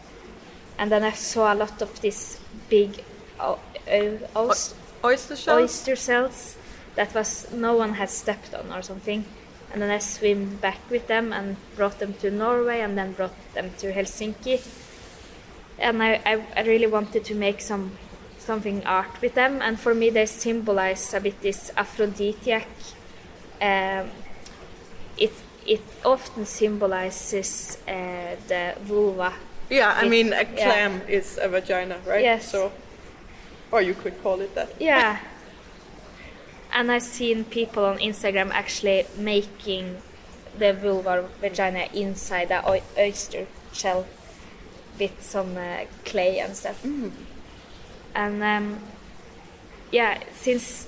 And 0.77 0.91
then 0.91 1.03
I 1.03 1.11
saw 1.11 1.53
a 1.53 1.55
lot 1.55 1.81
of 1.81 2.01
these 2.01 2.39
big 2.69 3.03
o- 3.39 3.59
o- 3.89 4.19
os- 4.35 4.75
Oyster 5.03 5.35
shells? 5.35 5.61
oyster 5.61 5.95
shells 5.95 6.55
that 6.95 7.13
was 7.13 7.47
no 7.51 7.75
one 7.75 7.93
had 7.93 8.09
stepped 8.09 8.53
on 8.53 8.71
or 8.71 8.81
something. 8.81 9.25
And 9.71 9.81
then 9.81 9.89
I 9.89 9.99
swim 9.99 10.55
back 10.61 10.79
with 10.89 11.07
them 11.07 11.33
and 11.33 11.57
brought 11.75 11.99
them 11.99 12.13
to 12.15 12.31
Norway 12.31 12.79
and 12.81 12.97
then 12.97 13.11
brought 13.13 13.35
them 13.53 13.71
to 13.79 13.91
Helsinki. 13.91 14.61
And 15.79 16.01
I, 16.01 16.21
I, 16.25 16.43
I 16.55 16.61
really 16.63 16.87
wanted 16.87 17.25
to 17.25 17.35
make 17.35 17.61
some 17.61 17.91
something 18.39 18.85
art 18.85 19.21
with 19.21 19.33
them. 19.35 19.61
And 19.61 19.77
for 19.79 19.93
me, 19.93 20.09
they 20.09 20.25
symbolize 20.25 21.13
a 21.13 21.19
bit 21.19 21.41
this 21.41 21.69
aphrodisiac. 21.75 22.67
Um, 23.61 24.09
it 25.17 25.33
it 25.65 25.81
often 26.05 26.45
symbolizes 26.45 27.77
uh, 27.87 28.35
the 28.47 28.73
vulva. 28.83 29.33
Yeah, 29.69 29.93
I 30.01 30.05
It- 30.05 30.09
mean, 30.09 30.31
a 30.33 30.43
yeah. 30.43 30.45
clam 30.71 31.01
is 31.09 31.37
a 31.41 31.49
vagina, 31.49 31.97
right? 32.07 32.21
Yes. 32.23 32.49
So, 32.51 32.71
or 33.71 33.81
you 33.81 33.93
could 33.93 34.23
call 34.23 34.39
it 34.41 34.55
that. 34.55 34.69
Yeah. 34.79 35.17
and 36.73 36.91
I've 36.91 37.03
seen 37.03 37.43
people 37.45 37.85
on 37.85 37.97
Instagram 37.99 38.51
actually 38.51 39.05
making 39.17 39.97
the 40.57 40.73
vulva 40.73 41.21
or 41.21 41.29
vagina 41.39 41.87
inside 41.93 42.49
the 42.49 42.81
oyster 42.97 43.47
shell 43.73 44.05
with 44.99 45.21
some 45.21 45.55
uh, 45.57 45.85
clay 46.05 46.39
and 46.39 46.55
stuff. 46.55 46.83
And 48.15 48.43
um, 48.43 48.79
yeah, 49.91 50.21
since 50.33 50.87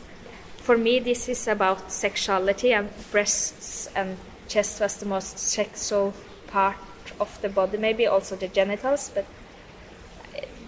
for 0.57 0.77
me 0.77 0.99
this 0.99 1.29
is 1.29 1.47
about 1.47 1.91
sexuality 1.91 2.73
and 2.73 2.89
breasts 3.11 3.87
and 3.95 4.17
chest 4.47 4.81
was 4.81 4.97
the 4.97 5.05
most 5.05 5.37
sexual 5.37 6.13
part 6.47 6.75
of 7.19 7.41
the 7.41 7.49
body, 7.49 7.77
maybe 7.77 8.07
also 8.07 8.35
the 8.35 8.47
genitals, 8.47 9.11
but 9.13 9.25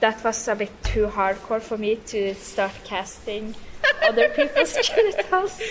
that 0.01 0.24
was 0.24 0.48
a 0.48 0.55
bit 0.55 0.72
too 0.84 1.08
hardcore 1.08 1.62
for 1.62 1.77
me 1.77 1.96
to 2.08 2.34
start 2.36 2.72
casting 2.84 3.55
other 4.03 4.29
people's 4.29 4.75
genitals. 4.88 5.62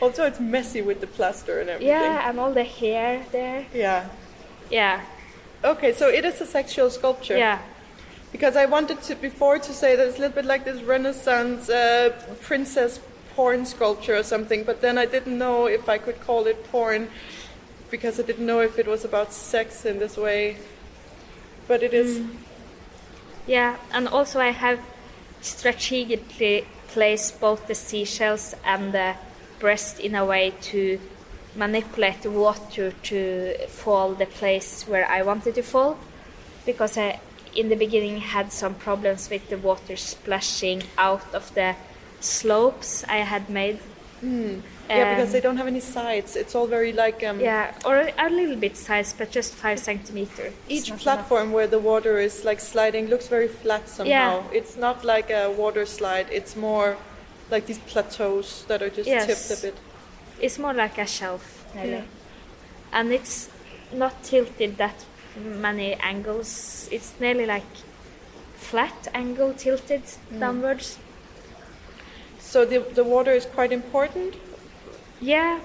Also, 0.00 0.24
it's 0.24 0.40
messy 0.40 0.82
with 0.82 1.00
the 1.00 1.06
plaster 1.06 1.60
and 1.60 1.70
everything. 1.70 1.88
Yeah, 1.94 2.28
and 2.28 2.38
all 2.40 2.52
the 2.52 2.64
hair 2.64 3.24
there. 3.32 3.64
Yeah. 3.72 4.08
Yeah, 4.70 5.00
Okay, 5.64 5.92
so 5.92 6.08
it 6.08 6.24
is 6.24 6.40
a 6.40 6.46
sexual 6.46 6.90
sculpture. 6.90 7.36
yeah, 7.36 7.58
Because 8.32 8.56
I 8.56 8.66
wanted 8.66 9.02
to 9.02 9.14
before 9.16 9.58
to 9.58 9.72
say 9.72 9.96
that 9.96 10.06
it's 10.06 10.16
a 10.16 10.20
little 10.20 10.34
bit 10.34 10.44
like 10.46 10.64
this 10.64 10.80
Renaissance 10.82 11.68
uh, 11.68 12.10
princess 12.40 13.00
porn 13.34 13.66
sculpture 13.66 14.16
or 14.16 14.22
something, 14.22 14.64
but 14.64 14.80
then 14.80 14.96
I 14.96 15.06
didn't 15.06 15.36
know 15.36 15.66
if 15.66 15.88
I 15.88 15.98
could 15.98 16.20
call 16.20 16.46
it 16.46 16.64
porn 16.70 17.08
because 17.90 18.18
I 18.20 18.22
didn't 18.22 18.46
know 18.46 18.60
if 18.60 18.78
it 18.78 18.86
was 18.86 19.04
about 19.04 19.32
sex 19.32 19.84
in 19.84 19.98
this 19.98 20.16
way. 20.16 20.56
But 21.68 21.82
it 21.82 21.92
is. 21.92 22.22
Yeah. 23.50 23.76
And 23.92 24.06
also, 24.06 24.38
I 24.38 24.50
have 24.50 24.78
strategically 25.40 26.64
placed 26.88 27.40
both 27.40 27.66
the 27.66 27.74
seashells 27.74 28.54
and 28.64 28.92
the 28.92 29.16
breast 29.58 29.98
in 29.98 30.14
a 30.14 30.24
way 30.24 30.52
to 30.70 31.00
manipulate 31.56 32.22
the 32.22 32.30
water 32.30 32.92
to 33.02 33.54
fall 33.66 34.14
the 34.14 34.26
place 34.26 34.86
where 34.86 35.04
I 35.10 35.22
wanted 35.22 35.56
to 35.56 35.62
fall, 35.62 35.98
because 36.64 36.96
I, 36.96 37.18
in 37.56 37.68
the 37.68 37.74
beginning, 37.74 38.18
had 38.18 38.52
some 38.52 38.74
problems 38.74 39.28
with 39.28 39.48
the 39.50 39.58
water 39.58 39.96
splashing 39.96 40.84
out 40.96 41.34
of 41.34 41.52
the 41.54 41.74
slopes 42.20 43.04
I 43.08 43.18
had 43.18 43.50
made. 43.50 43.80
Hmm. 44.20 44.60
Yeah, 44.98 45.14
because 45.14 45.28
Um, 45.28 45.32
they 45.32 45.40
don't 45.40 45.56
have 45.56 45.66
any 45.66 45.80
sides. 45.80 46.36
It's 46.36 46.54
all 46.54 46.66
very 46.66 46.92
like 46.92 47.22
um, 47.24 47.40
Yeah, 47.40 47.74
or 47.84 48.10
a 48.18 48.28
little 48.30 48.56
bit 48.56 48.76
size, 48.76 49.14
but 49.18 49.30
just 49.30 49.54
five 49.54 49.78
centimeter. 49.78 50.52
Each 50.68 50.88
not 50.88 50.94
enough. 50.94 51.02
platform 51.02 51.52
where 51.52 51.66
the 51.66 51.78
water 51.78 52.18
is 52.18 52.44
like 52.44 52.60
sliding 52.60 53.06
looks 53.08 53.28
very 53.28 53.48
flat 53.48 53.88
somehow. 53.88 54.10
Yeah. 54.10 54.42
It's 54.58 54.76
not 54.76 55.04
like 55.04 55.30
a 55.30 55.50
water 55.50 55.86
slide. 55.86 56.26
It's 56.30 56.56
more 56.56 56.96
like 57.50 57.66
these 57.66 57.78
plateaus 57.92 58.64
that 58.68 58.82
are 58.82 58.90
just 58.90 59.08
Yes. 59.08 59.26
tipped 59.26 59.50
a 59.58 59.62
bit. 59.66 59.76
It's 60.40 60.58
more 60.58 60.74
like 60.74 60.98
a 60.98 61.06
shelf, 61.06 61.64
nearly. 61.74 61.90
Yeah. 61.90 62.02
And 62.92 63.12
it's 63.12 63.48
not 63.92 64.22
tilted 64.22 64.76
that 64.78 65.04
many 65.36 65.94
angles. 66.00 66.88
It's 66.90 67.12
nearly 67.20 67.46
like 67.46 67.70
flat 68.56 69.08
angle 69.14 69.52
tilted 69.54 70.02
Mm. 70.04 70.40
downwards. 70.40 70.98
So 72.40 72.64
the 72.64 72.80
the 72.94 73.04
water 73.04 73.32
is 73.32 73.46
quite 73.46 73.72
important. 73.72 74.34
Yeah, 75.20 75.60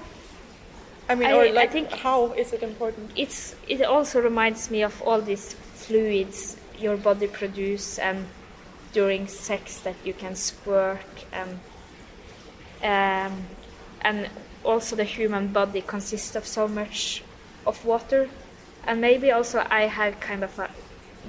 I 1.09 1.15
mean, 1.15 1.29
I- 1.29 1.33
or 1.33 1.57
I 1.57 1.67
think- 1.67 1.91
how 1.91 2.33
is 2.33 2.51
it 2.53 2.61
important? 2.63 3.11
it's 3.15 3.55
it 3.67 3.81
also 3.81 4.21
reminds 4.21 4.69
me 4.69 4.83
of 4.83 5.01
all 5.01 5.21
these 5.21 5.53
fluids 5.53 6.57
your 6.79 6.97
body 6.97 7.27
produce 7.27 7.97
and 7.99 8.27
during 8.91 9.27
sex 9.27 9.79
that 9.81 9.95
you 10.03 10.13
can 10.13 10.35
squirt 10.35 11.25
and 11.31 11.59
um, 12.83 13.45
and 14.01 14.29
also 14.63 14.95
the 14.95 15.03
human 15.03 15.47
body 15.47 15.81
consists 15.81 16.35
of 16.35 16.45
so 16.45 16.67
much 16.67 17.23
of 17.65 17.85
water 17.85 18.29
and 18.85 18.99
maybe 19.01 19.31
also 19.31 19.65
I 19.69 19.83
have 19.87 20.19
kind 20.19 20.43
of 20.43 20.59
a 20.59 20.69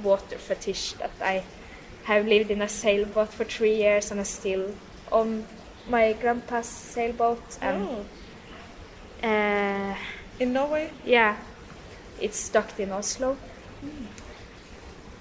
water 0.02 0.36
fetish 0.38 0.94
that 0.94 1.12
I 1.20 1.44
have 2.04 2.26
lived 2.26 2.50
in 2.50 2.62
a 2.62 2.68
sailboat 2.68 3.32
for 3.32 3.44
three 3.44 3.74
years 3.74 4.10
and 4.10 4.20
I'm 4.20 4.26
still 4.26 4.74
on 5.12 5.46
my 5.88 6.12
grandpa's 6.14 6.66
sailboat 6.66 7.42
and 7.61 7.88
Oh, 7.88 8.05
uh, 9.27 9.94
in 10.38 10.53
Norway. 10.53 10.90
yeah, 11.05 11.37
it's 12.20 12.49
docked 12.49 12.81
in 12.81 12.90
Oslo. 12.92 13.37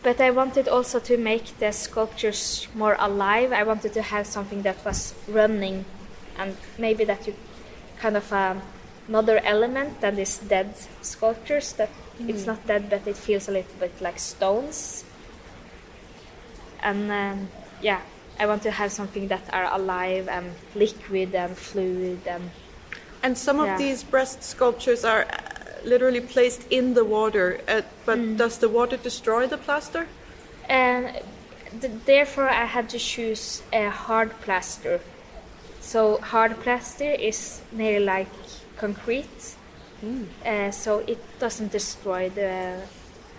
But 0.03 0.21
I 0.21 0.29
wanted 0.29 0.67
also 0.67 0.99
to 0.99 1.17
make 1.17 1.57
the 1.57 1.71
sculptures 1.71 2.67
more 2.75 2.95
alive. 2.99 3.51
I 3.51 3.63
wanted 3.63 3.93
to 3.93 4.01
have 4.03 4.27
something 4.27 4.61
that 4.61 4.83
was 4.85 5.15
running, 5.27 5.85
and 6.37 6.55
maybe 6.77 7.05
that 7.05 7.25
you 7.25 7.33
kind 7.97 8.15
of 8.17 8.31
um, 8.31 8.61
another 9.07 9.39
element 9.43 10.01
than 10.01 10.15
these 10.15 10.37
dead 10.37 10.75
sculptures. 11.01 11.73
That 11.73 11.89
it's 12.19 12.45
not 12.45 12.65
dead, 12.67 12.89
but 12.89 13.07
it 13.07 13.17
feels 13.17 13.47
a 13.49 13.51
little 13.51 13.73
bit 13.79 13.99
like 13.99 14.19
stones. 14.19 15.03
And 16.83 17.11
um, 17.11 17.49
yeah, 17.81 18.01
I 18.39 18.45
want 18.45 18.63
to 18.63 18.71
have 18.71 18.91
something 18.91 19.27
that 19.29 19.43
are 19.53 19.69
alive 19.73 20.27
and 20.27 20.53
liquid 20.75 21.33
and 21.35 21.57
fluid 21.57 22.19
and 22.27 22.49
And 23.23 23.37
some 23.37 23.59
of 23.59 23.67
Yeah. 23.67 23.77
these 23.77 24.03
breast 24.03 24.43
sculptures 24.43 25.03
are 25.03 25.23
uh, 25.23 25.37
literally 25.83 26.21
placed 26.21 26.61
in 26.69 26.93
the 26.93 27.03
water. 27.03 27.59
Uh, 27.67 27.81
but 28.05 28.19
Mm. 28.19 28.37
does 28.37 28.57
the 28.59 28.69
water 28.69 28.97
destroy 28.97 29.47
the 29.47 29.57
plaster? 29.57 30.07
and 30.69 31.09
th- 31.81 31.93
therefore 32.05 32.49
I 32.49 32.65
had 32.65 32.89
to 32.89 32.99
choose 32.99 33.61
a 33.73 33.89
hard 33.89 34.29
plaster. 34.41 34.99
So 35.81 36.17
hard 36.17 36.59
plaster 36.63 37.11
is 37.11 37.61
nearly 37.71 38.05
like 38.05 38.27
concrete, 38.77 39.55
uh, 40.45 40.71
so 40.71 40.99
it 41.07 41.19
doesn't 41.39 41.71
destroy 41.71 42.29
the 42.29 42.81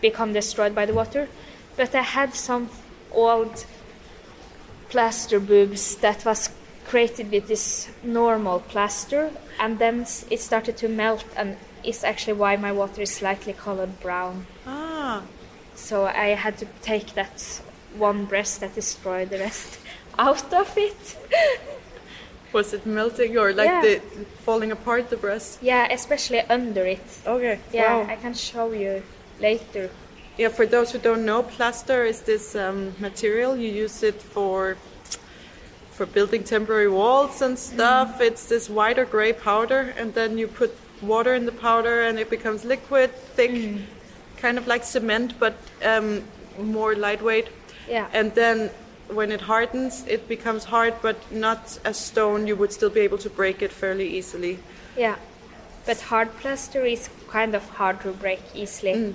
become 0.00 0.32
destroyed 0.32 0.74
by 0.74 0.86
the 0.86 0.94
water. 0.94 1.28
But 1.76 1.94
I 1.94 2.02
had 2.02 2.34
some 2.34 2.68
old 3.12 3.64
plaster 4.96 5.38
boobs 5.38 5.96
that 5.96 6.24
was 6.24 6.48
created 6.86 7.30
with 7.30 7.46
this 7.48 7.86
normal 8.02 8.60
plaster, 8.60 9.30
and 9.60 9.78
then 9.78 10.06
it 10.30 10.40
started 10.40 10.74
to 10.78 10.88
melt, 10.88 11.22
and 11.36 11.54
it's 11.84 12.02
actually 12.02 12.32
why 12.32 12.56
my 12.56 12.72
water 12.72 13.02
is 13.02 13.10
slightly 13.10 13.52
colored 13.52 14.00
brown. 14.00 14.46
Ah, 14.66 15.22
So 15.74 16.06
I 16.06 16.28
had 16.44 16.56
to 16.62 16.66
take 16.80 17.12
that 17.12 17.60
one 17.98 18.24
breast 18.24 18.60
that 18.60 18.74
destroyed 18.74 19.28
the 19.28 19.38
rest 19.38 19.78
out 20.18 20.50
of 20.54 20.72
it. 20.78 21.16
was 22.54 22.72
it 22.72 22.86
melting 22.86 23.36
or 23.36 23.52
like 23.52 23.68
Yeah. 23.68 23.82
the 23.82 24.00
falling 24.46 24.72
apart 24.72 25.10
the 25.10 25.18
breast? 25.18 25.58
yeah, 25.62 25.92
especially 25.92 26.40
under 26.48 26.86
it. 26.86 27.06
Okay. 27.26 27.58
Yeah, 27.70 27.96
Wow. 27.98 28.06
I 28.14 28.16
can 28.16 28.32
show 28.34 28.72
you 28.72 29.02
later. 29.40 29.90
Yeah, 30.38 30.48
for 30.48 30.66
those 30.66 30.92
who 30.92 30.98
don't 30.98 31.24
know, 31.24 31.42
plaster 31.42 32.04
is 32.04 32.20
this 32.22 32.54
um, 32.54 32.94
material 32.98 33.56
you 33.56 33.70
use 33.70 34.02
it 34.02 34.20
for 34.20 34.76
for 35.90 36.04
building 36.04 36.44
temporary 36.44 36.90
walls 36.90 37.40
and 37.40 37.58
stuff. 37.58 38.20
It's 38.20 38.46
this 38.46 38.68
white 38.68 38.98
or 38.98 39.06
gray 39.06 39.32
powder, 39.32 39.94
and 39.96 40.12
then 40.12 40.36
you 40.36 40.46
put 40.46 40.76
water 41.00 41.34
in 41.34 41.46
the 41.46 41.52
powder, 41.52 42.02
and 42.02 42.18
it 42.18 42.28
becomes 42.28 42.66
liquid, 42.66 43.14
thick, 43.14 43.80
kind 44.36 44.58
of 44.58 44.66
like 44.66 44.84
cement. 44.84 45.38
But 45.38 45.54
um, 45.82 46.24
more 46.58 46.94
lightweight. 46.94 47.48
Yeah. 47.88 48.08
And 48.12 48.34
then 48.34 48.70
when 49.08 49.32
it 49.32 49.40
hardens, 49.40 50.04
it 50.06 50.28
becomes 50.28 50.64
hard, 50.64 50.94
but 51.00 51.16
not 51.32 51.78
as 51.84 51.96
stone. 51.96 52.46
You 52.46 52.56
would 52.56 52.72
still 52.72 52.90
be 52.90 53.00
able 53.00 53.18
to 53.18 53.30
break 53.30 53.62
it 53.62 53.72
fairly 53.72 54.08
easily. 54.18 54.58
Yeah, 54.98 55.16
but 55.86 56.00
hard 56.00 56.36
plaster 56.36 56.84
is 56.84 57.08
kind 57.28 57.54
of 57.54 57.66
hard 57.70 58.02
to 58.02 58.12
break 58.12 58.42
easily. 58.54 59.14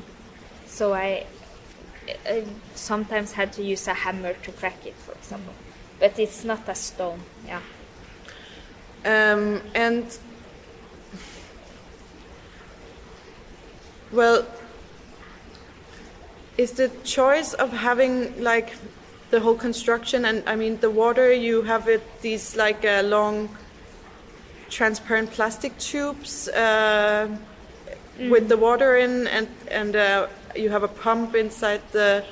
So 0.71 0.93
I, 0.93 1.25
I 2.25 2.45
sometimes 2.75 3.33
had 3.33 3.51
to 3.53 3.63
use 3.63 3.87
a 3.87 3.93
hammer 3.93 4.33
to 4.33 4.51
crack 4.53 4.85
it, 4.85 4.95
for 4.95 5.11
example. 5.11 5.53
But 5.99 6.17
it's 6.17 6.45
not 6.45 6.67
a 6.69 6.75
stone. 6.75 7.19
Yeah. 7.45 7.59
Um, 9.03 9.61
and 9.75 10.17
well, 14.13 14.45
is 16.57 16.71
the 16.71 16.89
choice 17.03 17.53
of 17.53 17.71
having 17.73 18.41
like 18.41 18.73
the 19.29 19.41
whole 19.41 19.55
construction 19.55 20.25
and 20.25 20.43
I 20.47 20.55
mean 20.55 20.79
the 20.79 20.89
water 20.89 21.33
you 21.33 21.61
have 21.63 21.87
it 21.87 22.03
these 22.21 22.55
like 22.55 22.85
uh, 22.85 23.01
long 23.03 23.49
transparent 24.69 25.31
plastic 25.31 25.77
tubes 25.77 26.47
uh, 26.49 27.27
with 28.29 28.47
the 28.49 28.57
water 28.57 28.97
in 28.97 29.27
and 29.27 29.47
and 29.69 29.95
uh, 29.95 30.27
you 30.55 30.69
have 30.69 30.83
a 30.83 30.87
pump 30.87 31.35
inside 31.35 31.81
the 31.91 32.23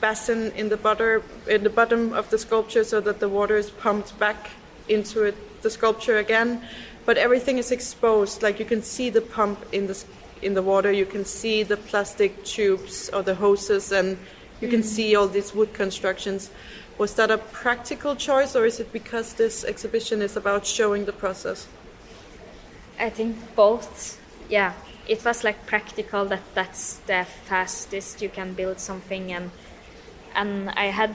basin 0.00 0.52
in 0.52 0.68
the 0.68 0.76
butter 0.76 1.22
in 1.48 1.62
the 1.62 1.70
bottom 1.70 2.12
of 2.12 2.28
the 2.30 2.38
sculpture 2.38 2.84
so 2.84 3.00
that 3.00 3.20
the 3.20 3.28
water 3.28 3.56
is 3.56 3.70
pumped 3.70 4.18
back 4.18 4.50
into 4.88 5.22
it, 5.22 5.62
the 5.62 5.70
sculpture 5.70 6.18
again. 6.18 6.62
But 7.06 7.18
everything 7.18 7.58
is 7.58 7.70
exposed. 7.70 8.42
Like 8.42 8.58
you 8.58 8.64
can 8.64 8.82
see 8.82 9.10
the 9.10 9.20
pump 9.20 9.64
in 9.72 9.86
the 9.86 10.04
in 10.42 10.54
the 10.54 10.62
water. 10.62 10.92
You 10.92 11.06
can 11.06 11.24
see 11.24 11.62
the 11.62 11.76
plastic 11.76 12.44
tubes 12.44 13.08
or 13.10 13.22
the 13.22 13.34
hoses 13.34 13.92
and 13.92 14.18
you 14.60 14.68
can 14.68 14.80
mm. 14.80 14.84
see 14.84 15.14
all 15.16 15.28
these 15.28 15.54
wood 15.54 15.72
constructions. 15.74 16.50
Was 16.96 17.14
that 17.14 17.30
a 17.30 17.38
practical 17.38 18.14
choice 18.14 18.54
or 18.54 18.64
is 18.66 18.80
it 18.80 18.92
because 18.92 19.34
this 19.34 19.64
exhibition 19.64 20.22
is 20.22 20.36
about 20.36 20.66
showing 20.66 21.04
the 21.04 21.12
process? 21.12 21.66
I 22.98 23.10
think 23.10 23.36
both. 23.56 24.20
Yeah, 24.48 24.74
it 25.06 25.24
was 25.24 25.44
like 25.44 25.66
practical 25.66 26.24
that 26.26 26.42
that's 26.54 26.98
the 27.06 27.26
fastest 27.44 28.22
you 28.22 28.28
can 28.28 28.54
build 28.54 28.80
something, 28.80 29.32
and 29.32 29.50
and 30.34 30.70
I 30.70 30.86
had. 30.86 31.14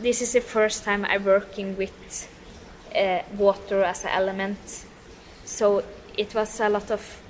This 0.00 0.22
is 0.22 0.32
the 0.32 0.40
first 0.40 0.84
time 0.84 1.04
I'm 1.04 1.24
working 1.24 1.76
with 1.76 2.28
uh, 2.96 3.20
water 3.36 3.84
as 3.84 4.04
an 4.04 4.10
element, 4.10 4.86
so 5.44 5.82
it 6.16 6.34
was 6.34 6.60
a 6.60 6.68
lot 6.68 6.90
of. 6.90 7.22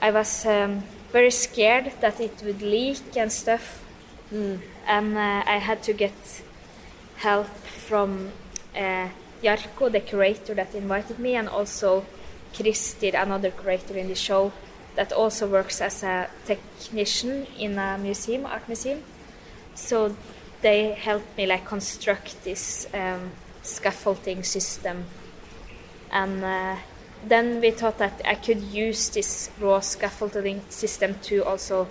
I 0.00 0.10
was 0.10 0.46
um, 0.46 0.82
very 1.12 1.30
scared 1.30 1.92
that 2.00 2.20
it 2.20 2.42
would 2.44 2.62
leak 2.62 3.16
and 3.16 3.32
stuff, 3.32 3.82
and 4.30 5.16
uh, 5.16 5.42
I 5.46 5.58
had 5.58 5.82
to 5.84 5.92
get 5.92 6.42
help 7.16 7.48
from 7.88 8.30
uh, 8.76 9.08
Jarko, 9.42 9.90
the 9.90 10.00
curator 10.00 10.54
that 10.54 10.74
invited 10.74 11.18
me, 11.18 11.36
and 11.36 11.48
also 11.48 12.04
Christer, 12.54 13.14
another 13.14 13.50
curator 13.50 13.96
in 13.96 14.08
the 14.08 14.14
show, 14.14 14.52
that 14.98 15.12
also 15.12 15.46
works 15.46 15.80
as 15.80 16.02
a 16.02 16.26
technician 16.44 17.46
in 17.56 17.78
a 17.78 17.96
museum, 17.98 18.44
art 18.44 18.66
museum. 18.66 19.00
So 19.74 20.16
they 20.60 20.90
helped 20.90 21.36
me 21.36 21.46
like 21.46 21.64
construct 21.64 22.42
this 22.42 22.88
um, 22.92 23.30
scaffolding 23.62 24.42
system, 24.42 25.04
and 26.10 26.42
uh, 26.42 26.76
then 27.24 27.60
we 27.60 27.70
thought 27.70 27.98
that 27.98 28.20
I 28.24 28.34
could 28.34 28.60
use 28.60 29.08
this 29.10 29.50
raw 29.60 29.78
scaffolding 29.78 30.62
system 30.68 31.14
to 31.22 31.44
also 31.44 31.86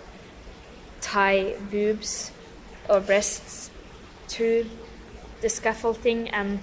tie 1.00 1.56
boobs 1.72 2.32
or 2.90 3.00
breasts 3.00 3.72
to 4.36 4.66
the 5.40 5.48
scaffolding. 5.48 6.30
And 6.30 6.60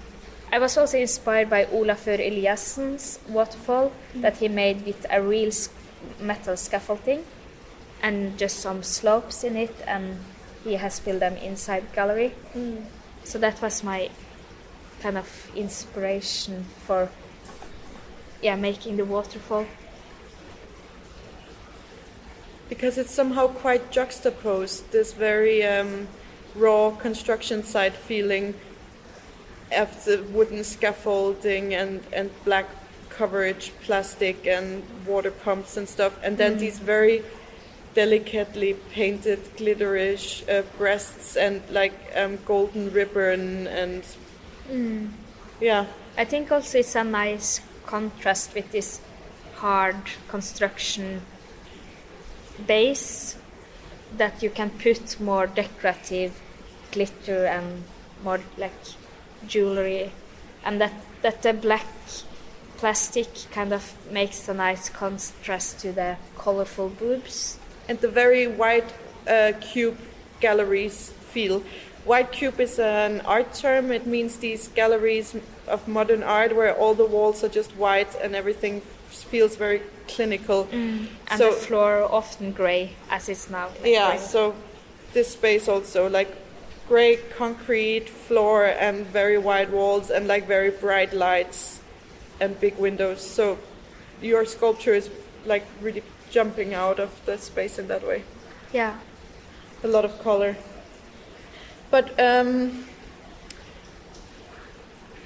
I 0.53 0.59
was 0.59 0.77
also 0.77 0.97
inspired 0.99 1.49
by 1.49 1.65
Olafur 1.65 2.19
Eliasson's 2.19 3.19
waterfall 3.27 3.91
that 4.21 4.37
he 4.37 4.47
made 4.47 4.85
with 4.85 5.05
a 5.09 5.21
real 5.21 5.47
s- 5.47 5.69
metal 6.19 6.57
scaffolding 6.57 7.23
and 8.01 8.37
just 8.37 8.59
some 8.59 8.83
slopes 8.83 9.43
in 9.43 9.55
it 9.55 9.75
and 9.87 10.17
he 10.63 10.73
has 10.75 10.99
built 10.99 11.19
them 11.19 11.37
inside 11.37 11.83
gallery. 11.93 12.33
So 13.23 13.39
that 13.39 13.61
was 13.61 13.83
my 13.83 14.09
kind 15.01 15.17
of 15.17 15.51
inspiration 15.55 16.65
for 16.85 17.09
yeah 18.41 18.55
making 18.55 18.97
the 18.97 19.05
waterfall. 19.05 19.65
because 22.69 22.97
it's 22.97 23.11
somehow 23.11 23.47
quite 23.47 23.91
juxtaposed 23.91 24.91
this 24.91 25.13
very 25.13 25.63
um, 25.63 26.07
raw 26.55 26.91
construction 26.91 27.63
site 27.63 27.93
feeling 27.93 28.53
of 29.75 30.05
the 30.05 30.23
wooden 30.31 30.63
scaffolding 30.63 31.73
and, 31.73 32.03
and 32.13 32.29
black 32.43 32.65
coverage 33.17 33.71
plastic 33.81 34.45
and 34.47 34.83
water 35.05 35.31
pumps 35.31 35.77
and 35.77 35.87
stuff. 35.87 36.17
And 36.23 36.37
then 36.37 36.57
these 36.57 36.79
very 36.79 37.23
delicately 37.93 38.73
painted 38.91 39.39
glitterish 39.57 40.47
uh, 40.49 40.63
breasts 40.77 41.37
and 41.37 41.61
like 41.71 41.93
um, 42.15 42.37
golden 42.45 42.91
ribbon 42.91 43.67
and 43.67 44.03
yeah. 45.59 45.85
I 46.17 46.25
think 46.25 46.51
also 46.51 46.79
it's 46.79 46.95
a 46.95 47.03
nice 47.03 47.61
contrast 47.85 48.53
with 48.53 48.71
this 48.71 48.99
hard 49.55 49.95
construction 50.27 51.21
base 52.67 53.37
that 54.17 54.41
you 54.41 54.49
can 54.49 54.69
put 54.69 55.19
more 55.19 55.47
decorative 55.47 56.39
glitter 56.91 57.45
and 57.45 57.83
more 58.23 58.39
like 58.57 58.73
jewelry. 59.47 60.11
And 60.63 60.81
that 60.81 60.93
that 61.21 61.41
the 61.41 61.53
black 61.53 61.85
plastic 62.77 63.27
kind 63.51 63.73
of 63.73 63.95
makes 64.11 64.47
a 64.49 64.53
nice 64.53 64.89
contrast 64.89 65.79
to 65.79 65.91
the 65.91 66.17
colorful 66.37 66.89
boobs 66.89 67.57
and 67.87 67.99
the 67.99 68.07
very 68.07 68.47
white 68.47 68.93
uh, 69.27 69.53
cube 69.61 69.97
galleries 70.39 71.11
feel. 71.31 71.63
White 72.05 72.31
cube 72.31 72.59
is 72.59 72.77
an 72.77 73.21
art 73.21 73.53
term. 73.53 73.91
It 73.91 74.05
means 74.05 74.37
these 74.37 74.67
galleries 74.69 75.35
of 75.67 75.87
modern 75.87 76.21
art 76.21 76.55
where 76.55 76.73
all 76.75 76.93
the 76.93 77.05
walls 77.05 77.43
are 77.43 77.49
just 77.49 77.71
white 77.71 78.15
and 78.21 78.35
everything 78.35 78.81
feels 79.09 79.55
very 79.55 79.81
clinical. 80.07 80.67
and 80.71 81.09
so 81.37 81.51
the 81.51 81.57
floor 81.57 82.03
often 82.03 82.51
gray 82.51 82.91
as 83.09 83.29
it's 83.29 83.49
now 83.49 83.67
like 83.67 83.85
yeah, 83.85 84.11
gray. 84.11 84.19
so 84.19 84.55
this 85.13 85.29
space 85.29 85.67
also 85.67 86.09
like 86.09 86.31
gray 86.87 87.17
concrete 87.37 88.07
floor 88.07 88.65
and 88.65 89.07
very 89.07 89.37
wide 89.37 89.71
walls 89.71 90.11
and 90.11 90.27
like 90.27 90.45
very 90.47 90.69
bright 90.69 91.11
lights 91.13 91.79
and 92.39 92.59
big 92.59 92.77
windows. 92.77 93.21
So 93.21 93.57
your 94.21 94.45
sculpture 94.45 94.93
is 94.93 95.09
like 95.45 95.65
really 95.81 96.03
jumping 96.31 96.73
out 96.73 96.99
of 96.99 97.11
the 97.25 97.37
space 97.37 97.79
in 97.79 97.87
that 97.87 98.05
way. 98.05 98.23
yeah 98.73 98.99
a 99.83 99.87
lot 99.87 100.03
of 100.03 100.19
color. 100.19 100.55
But 101.91 102.19
um, 102.19 102.85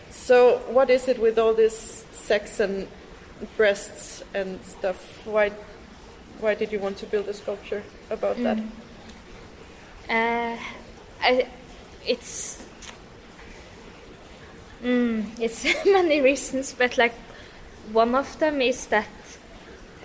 so 0.09 0.57
what 0.67 0.89
is 0.89 1.07
it 1.07 1.19
with 1.19 1.39
all 1.39 1.53
this 1.53 2.05
sex 2.11 2.59
and 2.59 2.87
breasts 3.55 4.21
and 4.33 4.63
stuff? 4.65 5.25
Why 5.25 5.51
why 6.39 6.55
did 6.55 6.71
you 6.71 6.79
want 6.79 6.97
to 6.97 7.05
build 7.05 7.27
a 7.27 7.33
sculpture 7.33 7.83
about 8.09 8.37
that? 8.43 8.59
Uh, 10.09 10.57
I, 11.21 11.47
it's 12.05 12.65
mm, 14.83 15.25
it's 15.39 15.65
many 15.85 16.21
reasons, 16.21 16.73
but 16.73 16.97
like 16.97 17.13
one 17.91 18.15
of 18.15 18.37
them 18.39 18.61
is 18.61 18.87
that 18.87 19.07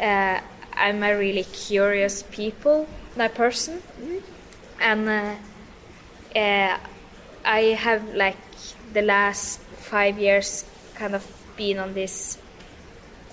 uh, 0.01 0.41
I'm 0.73 1.03
a 1.03 1.17
really 1.17 1.45
curious 1.45 2.23
people, 2.23 2.89
my 3.17 3.29
person, 3.29 3.83
and 4.81 5.09
uh, 5.09 5.35
uh, 6.39 6.79
I 7.45 7.61
have 7.79 8.15
like 8.15 8.37
the 8.93 9.03
last 9.03 9.61
five 9.61 10.19
years 10.19 10.65
kind 10.95 11.15
of 11.15 11.27
been 11.57 11.79
on 11.79 11.95
this 11.95 12.39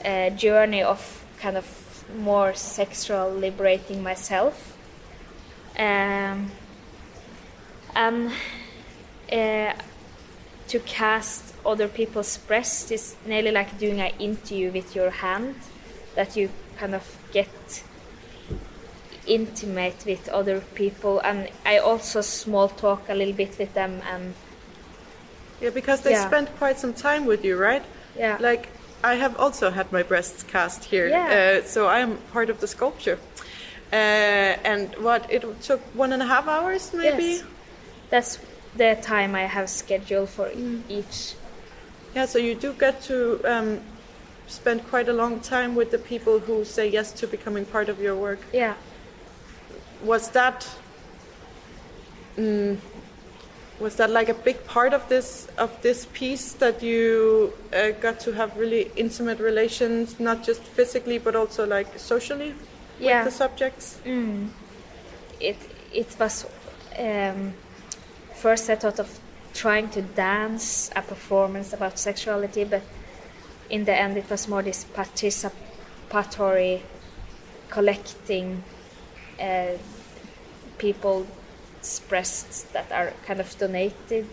uh, 0.06 0.30
journey 0.32 0.84
of 0.84 1.26
kind 1.40 1.58
of 1.58 1.66
more 2.18 2.54
sexual 2.54 3.32
liberating 3.32 4.04
myself. 4.04 4.78
Um, 5.78 6.52
and 7.96 8.32
uh, 9.32 9.74
to 10.72 10.80
cast 10.80 11.54
other 11.66 11.88
people's 11.88 12.38
breasts 12.38 12.92
is 12.92 13.16
nearly 13.26 13.52
like 13.52 13.78
doing 13.78 14.00
an 14.00 14.12
interview 14.20 14.72
with 14.72 14.96
your 14.96 15.10
hand 15.10 15.54
that 16.16 16.38
you 16.38 16.50
kind 16.78 16.96
of 16.96 17.04
get 17.34 17.84
intimate 19.28 20.04
with 20.06 20.30
other 20.30 20.62
people 20.74 21.20
and 21.20 21.50
i 21.66 21.78
also 21.78 22.22
small 22.22 22.68
talk 22.70 23.10
a 23.10 23.14
little 23.14 23.34
bit 23.34 23.58
with 23.60 23.74
them 23.74 24.02
and 24.14 24.34
Yeah, 25.62 25.74
because 25.74 26.02
they 26.02 26.12
Yeah. 26.12 26.28
spent 26.28 26.50
quite 26.58 26.80
some 26.80 26.94
time 26.94 27.28
with 27.28 27.46
you, 27.46 27.56
right? 27.56 27.84
yeah 28.18 28.38
Like 28.40 28.70
I 29.04 29.14
have 29.16 29.36
also 29.38 29.70
had 29.70 29.92
my 29.92 30.04
breasts 30.04 30.44
cast 30.44 30.86
here, 30.86 31.08
Yeah. 31.08 31.62
uh, 31.62 31.68
so 31.68 31.86
I 31.86 32.00
am 32.00 32.18
part 32.34 32.50
of 32.50 32.58
the 32.60 32.68
sculpture. 32.68 33.18
Uh, 33.94 34.72
and 34.72 34.96
what 35.08 35.22
it 35.30 35.44
took 35.62 35.82
one 35.94 36.14
and 36.14 36.24
a 36.24 36.26
half 36.26 36.48
hours, 36.48 36.94
maybe. 36.94 37.24
Yes. 37.24 37.44
That's 38.10 38.40
the 38.76 38.98
time 39.02 39.36
I 39.36 39.42
have 39.44 39.70
scheduled 39.70 40.30
for 40.30 40.50
each. 40.90 41.36
Yeah, 42.16 42.26
so 42.26 42.40
you 42.40 42.56
do 42.56 42.74
get 42.74 43.02
to 43.04 43.42
um, 43.46 43.80
spend 44.48 44.88
quite 44.90 45.08
a 45.10 45.14
long 45.14 45.40
time 45.40 45.76
with 45.76 45.92
the 45.92 45.98
people 45.98 46.40
who 46.40 46.66
say 46.66 46.88
yes 46.90 47.12
to 47.14 47.28
becoming 47.28 47.66
part 47.66 47.90
of 47.90 48.00
your 48.00 48.16
work. 48.16 48.40
Yeah. 48.54 48.76
Was 50.04 50.30
that 50.32 50.68
mm, 52.38 52.78
was 53.80 53.96
that 53.96 54.10
like 54.10 54.30
a 54.30 54.34
big 54.34 54.64
part 54.66 54.94
of 54.94 55.08
this 55.10 55.48
of 55.58 55.82
this 55.82 56.06
piece 56.14 56.54
that 56.54 56.84
you 56.84 57.54
uh, 57.74 57.92
got 58.02 58.20
to 58.22 58.32
have 58.34 58.56
really 58.58 58.92
intimate 58.96 59.40
relations, 59.40 60.20
not 60.20 60.44
just 60.44 60.62
physically 60.64 61.18
but 61.18 61.36
also 61.36 61.66
like 61.66 61.88
socially 61.98 62.54
Yeah. 63.00 63.24
with 63.24 63.34
the 63.34 63.38
subjects? 63.38 64.00
Mm. 64.06 64.50
It 65.40 65.58
it 65.94 66.16
was 66.20 66.46
um, 66.98 67.54
first 68.42 68.72
I 68.72 68.76
thought 68.76 69.00
of 69.00 69.20
trying 69.54 69.90
to 69.90 70.02
dance 70.02 70.90
a 70.96 71.02
performance 71.04 71.74
about 71.74 72.00
sexuality, 72.00 72.64
but 72.64 72.82
in 73.70 73.86
the 73.86 73.94
end 73.94 74.18
it 74.18 74.28
was 74.30 74.48
more 74.48 74.64
this 74.64 74.84
participatory 74.84 76.82
collecting 77.70 78.64
uh, 79.40 79.78
people's 80.80 82.00
breasts 82.10 82.64
that 82.74 82.92
are 82.92 83.14
kind 83.28 83.40
of 83.40 83.56
donated 83.60 84.28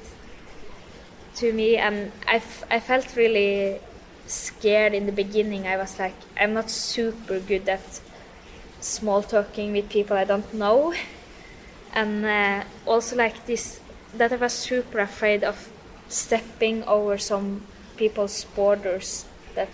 to 1.37 1.53
me, 1.53 1.77
and 1.77 2.11
I, 2.27 2.43
I 2.71 2.81
felt 2.81 3.15
really 3.15 3.79
scared 4.27 4.95
in 4.95 5.05
the 5.05 5.13
beginning. 5.13 5.67
I 5.67 5.77
was 5.77 5.99
like, 5.99 6.17
I'm 6.41 6.55
not 6.55 6.71
super 6.71 7.41
good 7.41 7.69
at 7.69 8.01
small 8.81 9.23
talking 9.23 9.73
with 9.73 9.91
people 9.91 10.17
I 10.17 10.25
don't 10.25 10.55
know, 10.55 10.95
and 11.93 12.25
uh, 12.25 12.65
also 12.87 13.15
like 13.15 13.45
this 13.45 13.81
that 14.15 14.33
I 14.33 14.37
was 14.37 14.53
super 14.53 14.99
afraid 14.99 15.45
of 15.45 15.71
stepping 16.09 16.85
over 16.85 17.19
some 17.19 17.63
people's 17.97 18.45
borders 18.57 19.27
that 19.55 19.69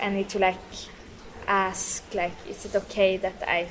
I 0.00 0.10
need 0.10 0.28
to 0.30 0.38
like 0.38 0.56
ask 1.46 2.02
like 2.14 2.34
is 2.48 2.64
it 2.64 2.74
okay 2.74 3.16
that 3.16 3.42
I 3.46 3.68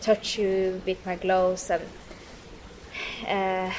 touch 0.00 0.38
you 0.38 0.82
with 0.84 1.04
my 1.06 1.16
gloves 1.16 1.70
and 1.70 1.82
uh, 3.26 3.72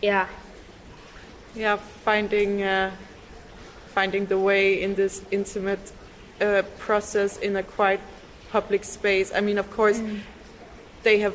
yeah 0.00 0.28
Yeah, 1.56 1.76
finding 2.04 2.62
uh, 2.62 2.90
finding 3.94 4.26
the 4.26 4.38
way 4.38 4.82
in 4.82 4.94
this 4.94 5.22
intimate 5.30 5.92
uh, 6.40 6.62
process 6.78 7.38
in 7.38 7.56
a 7.56 7.62
quite 7.62 8.00
public 8.52 8.84
space. 8.84 9.32
I 9.34 9.40
mean, 9.40 9.56
of 9.58 9.70
course, 9.70 10.02
they 11.02 11.20
have 11.20 11.34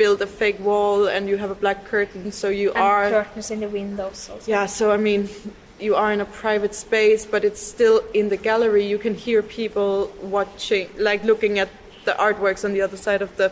built 0.00 0.20
a 0.22 0.26
fake 0.26 0.60
wall, 0.68 1.08
and 1.14 1.28
you 1.28 1.36
have 1.36 1.50
a 1.50 1.60
black 1.64 1.84
curtain, 1.84 2.32
so 2.32 2.48
you 2.48 2.68
and 2.72 2.82
are 2.90 3.10
curtains 3.10 3.50
in 3.50 3.60
the 3.60 3.68
windows 3.68 4.30
also 4.30 4.50
Yeah, 4.50 4.66
so 4.66 4.84
I 4.92 4.96
mean, 4.96 5.28
you 5.86 5.94
are 6.02 6.10
in 6.16 6.20
a 6.20 6.30
private 6.44 6.74
space, 6.74 7.26
but 7.32 7.44
it's 7.44 7.60
still 7.74 7.98
in 8.14 8.30
the 8.30 8.38
gallery. 8.48 8.84
You 8.94 8.98
can 8.98 9.14
hear 9.26 9.42
people 9.42 10.10
watching, 10.36 10.88
like 10.96 11.20
looking 11.30 11.58
at 11.58 11.68
the 12.06 12.14
artworks 12.26 12.64
on 12.64 12.72
the 12.72 12.80
other 12.86 12.96
side 12.96 13.22
of 13.22 13.30
the 13.36 13.50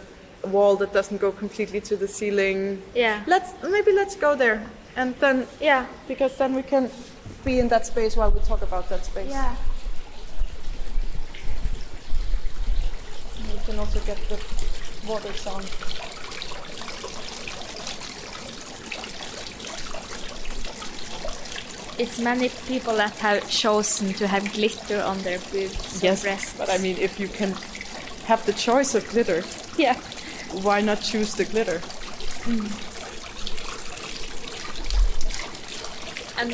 wall 0.55 0.77
that 0.77 0.91
doesn't 0.99 1.21
go 1.21 1.31
completely 1.33 1.81
to 1.91 1.95
the 1.97 2.09
ceiling. 2.09 2.81
yeah 2.95 3.17
Let's 3.27 3.51
maybe 3.63 3.93
let's 3.93 4.17
go 4.17 4.31
there, 4.35 4.59
and 4.97 5.15
then 5.21 5.47
yeah 5.61 5.85
because 6.07 6.33
then 6.41 6.55
we 6.55 6.63
can 6.63 6.85
be 7.45 7.59
in 7.63 7.69
that 7.69 7.85
space 7.93 8.17
while 8.19 8.31
we 8.37 8.41
talk 8.41 8.63
about 8.63 8.89
that 8.89 9.05
space. 9.05 9.31
yeah 9.31 9.55
We 13.53 13.59
can 13.67 13.79
also 13.79 14.01
get 14.11 14.19
the 14.31 14.37
water 15.07 15.33
sound. 15.33 16.08
It's 21.99 22.19
many 22.21 22.49
people 22.67 22.97
that 22.97 23.17
have 23.19 23.49
chosen 23.51 24.13
to 24.15 24.27
have 24.27 24.53
glitter 24.53 25.03
on 25.03 25.19
their 25.23 25.39
boobs 25.51 26.03
and 26.03 26.21
breasts. 26.21 26.57
but 26.57 26.71
I 26.71 26.79
mean, 26.79 26.97
if 26.99 27.19
you 27.19 27.29
can 27.29 27.55
have 28.27 28.45
the 28.47 28.53
choice 28.53 28.95
of 28.95 29.09
glitter, 29.11 29.43
yeah. 29.77 29.95
why 30.63 30.81
not 30.81 31.01
choose 31.01 31.35
the 31.35 31.45
glitter? 31.45 31.81
Mm. 32.47 32.89
and 36.39 36.53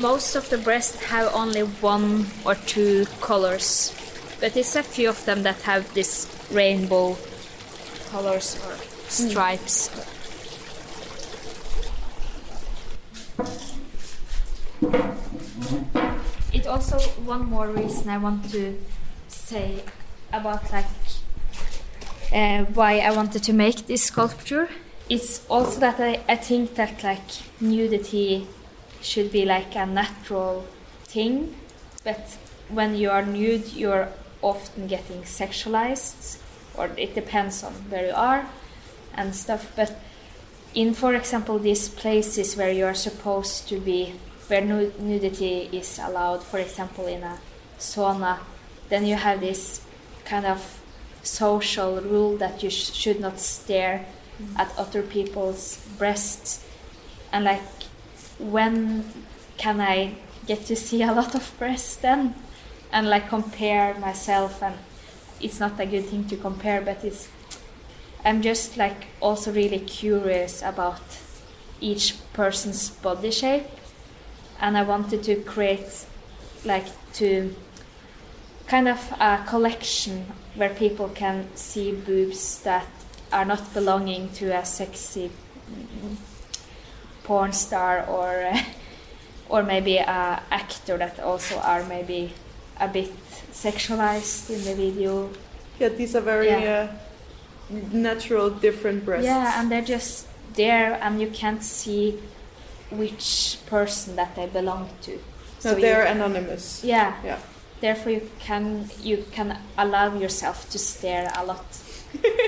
most 0.00 0.34
of 0.34 0.48
the 0.50 0.58
breasts 0.58 1.02
have 1.04 1.32
only 1.34 1.62
one 1.62 2.26
or 2.44 2.54
two 2.54 3.06
colors 3.20 3.94
but 4.40 4.54
there's 4.54 4.74
a 4.74 4.82
few 4.82 5.08
of 5.08 5.24
them 5.24 5.42
that 5.42 5.60
have 5.62 5.92
this 5.94 6.26
rainbow 6.50 7.16
colors 8.10 8.56
or 8.66 8.74
hmm. 8.74 9.28
stripes 9.28 9.90
it 16.52 16.66
also 16.66 16.98
one 17.24 17.44
more 17.44 17.68
reason 17.68 18.08
i 18.08 18.16
want 18.16 18.50
to 18.50 18.78
say 19.28 19.82
about 20.32 20.72
like 20.72 20.86
uh, 22.32 22.64
why 22.74 22.98
i 22.98 23.10
wanted 23.10 23.42
to 23.42 23.52
make 23.52 23.86
this 23.86 24.04
sculpture. 24.04 24.68
It's 25.08 25.44
also 25.50 25.80
that 25.80 25.98
I, 25.98 26.20
I 26.28 26.36
think 26.36 26.76
that 26.76 27.02
like 27.02 27.28
nudity 27.60 28.46
should 29.02 29.32
be 29.32 29.44
like 29.44 29.74
a 29.74 29.84
natural 29.84 30.64
thing. 31.02 31.56
But 32.04 32.38
when 32.68 32.94
you 32.94 33.10
are 33.10 33.26
nude 33.26 33.72
you're 33.72 34.08
often 34.42 34.86
getting 34.86 35.22
sexualized 35.22 36.38
or 36.76 36.90
it 36.96 37.14
depends 37.14 37.64
on 37.64 37.72
where 37.90 38.06
you 38.06 38.14
are 38.14 38.46
and 39.14 39.34
stuff. 39.34 39.72
But 39.74 39.98
in 40.74 40.94
for 40.94 41.14
example 41.14 41.58
these 41.58 41.88
places 41.88 42.56
where 42.56 42.70
you 42.70 42.84
are 42.86 42.94
supposed 42.94 43.68
to 43.68 43.80
be 43.80 44.14
where 44.50 44.60
nu- 44.60 44.92
nudity 44.98 45.68
is 45.72 45.98
allowed 45.98 46.42
for 46.42 46.58
example 46.58 47.06
in 47.06 47.22
a 47.22 47.38
sauna 47.78 48.38
then 48.88 49.06
you 49.06 49.14
have 49.14 49.40
this 49.40 49.80
kind 50.24 50.44
of 50.44 50.80
social 51.22 52.00
rule 52.00 52.36
that 52.36 52.62
you 52.62 52.70
sh- 52.70 52.92
should 52.92 53.20
not 53.20 53.38
stare 53.38 54.04
mm-hmm. 54.40 54.60
at 54.60 54.72
other 54.76 55.02
people's 55.02 55.86
breasts. 55.98 56.64
And 57.32 57.44
like 57.44 57.62
when 58.38 59.04
can 59.58 59.80
i 59.80 60.14
get 60.46 60.64
to 60.66 60.74
see 60.74 61.02
a 61.10 61.12
lot 61.12 61.34
of 61.34 61.54
breasts 61.58 61.96
then? 61.96 62.34
And 62.92 63.08
like 63.08 63.28
compare 63.28 63.94
myself 63.94 64.62
and 64.62 64.74
it's 65.40 65.60
not 65.60 65.78
a 65.78 65.86
good 65.86 66.06
thing 66.06 66.24
to 66.26 66.36
compare 66.36 66.80
but 66.82 67.02
it's 67.04 67.28
i'm 68.24 68.42
just 68.42 68.76
like 68.76 69.06
also 69.20 69.52
really 69.52 69.78
curious 69.78 70.60
about 70.60 71.00
each 71.80 72.16
person's 72.32 72.90
body 72.90 73.30
shape 73.30 73.79
and 74.60 74.76
i 74.76 74.82
wanted 74.82 75.22
to 75.22 75.36
create 75.36 76.06
like 76.64 76.86
to 77.12 77.54
kind 78.66 78.88
of 78.88 79.12
a 79.18 79.42
collection 79.48 80.26
where 80.54 80.70
people 80.70 81.08
can 81.08 81.48
see 81.56 81.92
boobs 81.92 82.62
that 82.62 82.86
are 83.32 83.44
not 83.44 83.72
belonging 83.74 84.28
to 84.30 84.46
a 84.56 84.64
sexy 84.64 85.30
porn 87.24 87.52
star 87.52 88.04
or 88.06 88.44
uh, 88.44 88.58
or 89.48 89.62
maybe 89.62 89.96
a 89.96 90.42
actor 90.50 90.96
that 90.96 91.18
also 91.20 91.56
are 91.58 91.84
maybe 91.84 92.32
a 92.78 92.88
bit 92.88 93.12
sexualized 93.52 94.50
in 94.50 94.64
the 94.64 94.74
video 94.74 95.28
Yeah, 95.80 95.88
these 95.88 96.14
are 96.14 96.20
very 96.20 96.48
Yeah. 96.48 96.90
uh, 97.70 97.76
natural, 97.92 98.50
different 98.50 99.04
breasts. 99.04 99.24
Yeah, 99.24 99.58
and 99.60 99.70
they're 99.70 99.90
just 99.96 100.26
there, 100.54 100.98
and 101.00 101.20
you 101.20 101.30
can't 101.30 101.62
see 101.62 102.18
which 102.90 103.58
person 103.66 104.16
that 104.16 104.34
they 104.36 104.46
belong 104.46 104.88
to. 105.02 105.18
so 105.58 105.74
you- 105.76 105.80
they're 105.82 106.04
anonymous. 106.04 106.82
yeah. 106.84 107.14
Yeah. 107.24 107.38
Therefore, 107.80 108.12
you 108.12 108.30
can 108.38 108.90
you 109.02 109.24
can 109.32 109.56
allow 109.78 110.14
yourself 110.18 110.68
to 110.70 110.78
stare 110.78 111.30
a 111.34 111.44
lot 111.46 111.64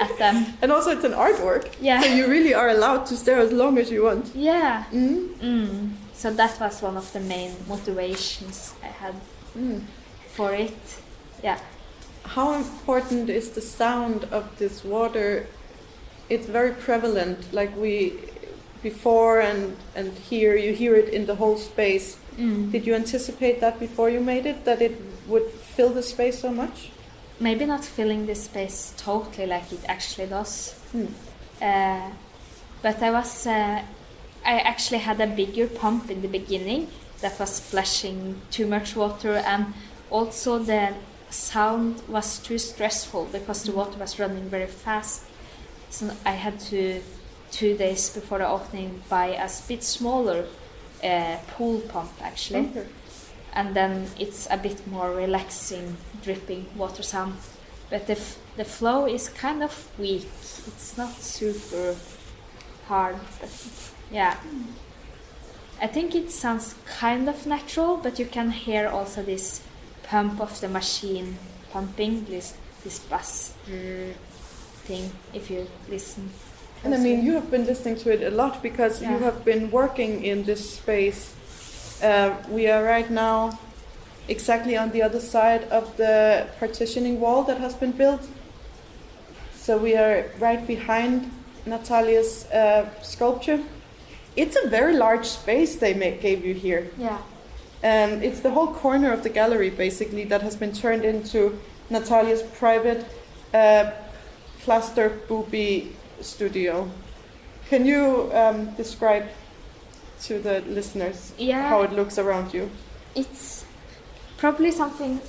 at 0.01 0.19
them. 0.23 0.37
And 0.61 0.71
also, 0.73 0.91
it's 0.91 1.05
an 1.05 1.13
artwork. 1.13 1.65
Yeah. 1.81 2.03
So 2.03 2.09
you 2.09 2.27
really 2.27 2.53
are 2.55 2.69
allowed 2.69 3.07
to 3.07 3.17
stare 3.17 3.39
as 3.41 3.51
long 3.53 3.79
as 3.79 3.91
you 3.91 4.05
want. 4.05 4.35
Yeah. 4.35 4.85
Mm. 4.93 5.29
Mm. 5.41 5.91
So 6.15 6.31
that 6.35 6.61
was 6.61 6.83
one 6.83 6.97
of 6.99 7.11
the 7.13 7.21
main 7.21 7.53
motivations 7.69 8.75
I 8.83 8.87
had 8.89 9.15
Mm. 9.57 9.81
for 10.37 10.53
it. 10.55 10.77
Yeah. 11.43 11.59
How 12.25 12.53
important 12.55 13.29
is 13.31 13.51
the 13.51 13.61
sound 13.61 14.25
of 14.31 14.45
this 14.59 14.85
water? 14.85 15.47
It's 16.29 16.47
very 16.47 16.73
prevalent. 16.73 17.39
Like 17.53 17.75
we 17.77 18.13
before 18.83 19.41
and 19.41 19.77
and 19.95 20.13
here, 20.31 20.57
you 20.57 20.73
hear 20.73 20.95
it 20.95 21.09
in 21.09 21.27
the 21.27 21.35
whole 21.35 21.57
space. 21.57 22.17
Mm. 22.37 22.73
Did 22.73 22.87
you 22.87 22.95
anticipate 22.95 23.61
that 23.61 23.79
before 23.79 24.11
you 24.11 24.21
made 24.21 24.47
it? 24.47 24.65
That 24.65 24.83
it 24.83 25.01
would 25.27 25.49
fill 25.77 25.91
the 25.91 26.03
space 26.03 26.39
so 26.41 26.51
much? 26.51 26.91
Maybe 27.41 27.67
not 27.67 27.85
filling 27.85 28.27
the 28.27 28.35
space 28.35 28.95
totally 28.97 29.47
like 29.47 29.73
it 29.73 29.85
actually 29.89 30.29
does. 30.29 30.73
Hmm. 30.93 31.07
Uh, 31.61 32.11
but 32.83 33.03
I 33.03 33.11
was, 33.11 33.47
uh, 33.47 33.83
I 34.45 34.59
actually 34.61 34.99
had 34.99 35.21
a 35.21 35.27
bigger 35.27 35.67
pump 35.67 36.11
in 36.11 36.23
the 36.23 36.29
beginning 36.29 36.89
that 37.21 37.39
was 37.39 37.57
splashing 37.57 38.41
too 38.51 38.67
much 38.67 38.97
water, 38.97 39.35
and 39.37 39.67
also 40.11 40.59
the 40.59 40.95
sound 41.31 42.03
was 42.09 42.39
too 42.39 42.59
stressful 42.59 43.27
because 43.33 43.63
the 43.65 43.73
water 43.73 43.99
was 43.99 44.19
running 44.19 44.49
very 44.49 44.67
fast. 44.67 45.23
So 45.91 46.11
I 46.25 46.33
had 46.33 46.59
to 46.71 47.01
two 47.53 47.77
days 47.77 48.11
before 48.11 48.39
the 48.39 48.49
opening 48.49 49.03
by 49.09 49.27
a 49.27 49.49
bit 49.69 49.85
smaller 49.85 50.47
uh, 51.05 51.37
pool 51.57 51.81
pump 51.81 52.11
actually, 52.21 52.67
Okay. 52.71 52.87
and 53.53 53.75
then 53.75 54.07
it's 54.19 54.49
a 54.51 54.57
bit 54.57 54.85
more 54.87 55.11
relaxing 55.15 55.97
dripping 56.25 56.67
water 56.77 57.03
sound. 57.03 57.35
But 57.91 58.07
the 58.07 58.15
f- 58.15 58.39
the 58.57 58.65
flow 58.65 59.07
is 59.07 59.29
kind 59.29 59.63
of 59.63 59.89
weak. 59.99 60.27
It's 60.67 60.97
not 60.97 61.13
super 61.21 61.95
hard, 62.89 63.17
but 63.41 63.51
yeah. 64.11 64.37
I 65.81 65.89
think 65.89 66.15
it 66.15 66.31
sounds 66.31 66.75
kind 67.01 67.29
of 67.29 67.47
natural, 67.47 67.97
but 67.97 68.19
you 68.19 68.27
can 68.27 68.51
hear 68.51 68.89
also 68.89 69.23
this 69.23 69.61
pump 70.05 70.41
of 70.41 70.61
the 70.61 70.69
machine 70.69 71.37
pumping 71.73 72.25
this 72.25 72.55
this 72.85 72.99
buzz 72.99 73.55
mm, 73.69 74.13
thing 74.87 75.11
if 75.35 75.51
you 75.51 75.67
listen. 75.89 76.31
And 76.85 76.95
I 76.95 76.99
mean, 76.99 77.25
you 77.25 77.33
have 77.35 77.51
been 77.51 77.65
listening 77.65 77.97
to 77.97 78.11
it 78.13 78.23
a 78.23 78.35
lot 78.35 78.63
because 78.63 79.01
you 79.01 79.19
have 79.19 79.45
been 79.45 79.71
working 79.71 80.25
in 80.25 80.45
this 80.45 80.75
space. 80.75 81.33
Uh, 82.03 82.35
we 82.49 82.69
are 82.69 82.83
right 82.83 83.09
now 83.11 83.59
exactly 84.29 84.77
on 84.77 84.91
the 84.91 85.03
other 85.03 85.21
side 85.21 85.65
of 85.65 85.97
the 85.97 86.47
partitioning 86.59 87.21
wall 87.21 87.45
that 87.45 87.59
has 87.59 87.75
been 87.75 87.93
built. 87.93 88.27
So 89.55 89.79
we 89.79 89.95
are 89.97 90.27
right 90.41 90.67
behind 90.67 91.31
Natalia's 91.67 92.47
uh, 92.51 92.89
sculpture. 93.03 93.61
It's 94.35 94.57
a 94.65 94.69
very 94.69 94.95
large 94.97 95.27
space 95.27 95.77
they 95.77 95.95
ma- 95.95 96.21
gave 96.21 96.45
you 96.45 96.55
here. 96.55 96.91
Yeah. 96.99 97.19
Um, 97.85 98.23
it's 98.23 98.41
the 98.41 98.51
whole 98.51 98.73
corner 98.75 99.13
of 99.13 99.23
the 99.23 99.29
gallery, 99.29 99.71
basically, 99.71 100.25
that 100.25 100.43
has 100.43 100.57
been 100.57 100.73
turned 100.73 101.05
into 101.05 101.59
Natalia's 101.91 102.43
private 102.43 103.05
uh, 103.55 103.91
plaster 104.61 105.11
booby 105.29 105.95
studio. 106.23 106.91
Can 107.69 107.87
you 107.87 108.31
um, 108.33 108.75
describe 108.77 109.27
to 110.23 110.39
the 110.39 110.61
listeners 110.69 111.33
Yeah. 111.39 111.69
how 111.69 111.83
it 111.83 111.93
looks 111.93 112.19
around 112.19 112.53
you? 112.55 112.71
It's 113.15 113.65
probably 114.37 114.71
something 114.71 115.21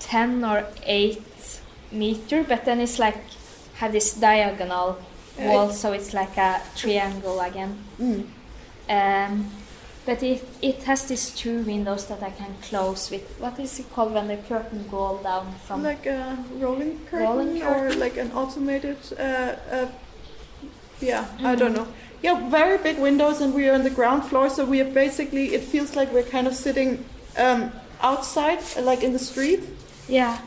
10 0.00 0.44
or 0.44 0.64
8 0.84 1.22
meter, 1.92 2.44
but 2.44 2.64
then 2.64 2.80
it's 2.80 2.98
like 2.98 3.16
have 3.76 3.92
this 3.92 4.12
diagonal 4.14 4.98
wall, 5.38 5.70
so 5.70 5.92
it's 5.92 6.12
like 6.12 6.36
a 6.36 6.60
triangle 6.76 7.40
again. 7.40 7.78
Mm. 8.00 8.26
Um, 8.88 9.50
but 10.08 10.22
it, 10.22 10.42
it 10.62 10.82
has 10.84 11.04
these 11.04 11.30
two 11.32 11.60
windows 11.64 12.06
that 12.06 12.22
I 12.22 12.30
can 12.30 12.54
close 12.62 13.10
with. 13.10 13.24
What 13.38 13.60
is 13.60 13.78
it 13.78 13.92
called 13.92 14.14
when 14.14 14.28
the 14.28 14.38
curtain 14.38 14.86
go 14.90 15.20
down 15.22 15.54
from? 15.66 15.82
Like 15.82 16.06
a 16.06 16.38
rolling 16.58 16.98
curtain, 17.10 17.28
Rolling 17.28 17.62
or 17.62 17.92
like 17.92 18.16
an 18.16 18.32
automated. 18.32 18.96
Uh, 19.18 19.56
uh, 19.70 19.86
yeah, 21.02 21.26
I 21.44 21.54
don't 21.56 21.72
Mhm. 21.72 21.76
know. 21.76 21.86
Yeah, 22.22 22.48
very 22.48 22.78
big 22.78 22.98
windows, 22.98 23.42
and 23.42 23.52
we 23.52 23.68
are 23.68 23.74
on 23.74 23.82
the 23.84 23.90
ground 24.00 24.24
floor, 24.24 24.48
so 24.48 24.64
we 24.64 24.80
are 24.80 24.90
basically. 25.04 25.54
It 25.54 25.62
feels 25.62 25.94
like 25.94 26.10
we're 26.10 26.30
kind 26.36 26.46
of 26.46 26.54
sitting 26.54 27.04
um, 27.36 27.70
outside, 28.00 28.60
like 28.80 29.04
in 29.04 29.12
the 29.12 29.18
street. 29.32 29.60
yeah, 30.08 30.38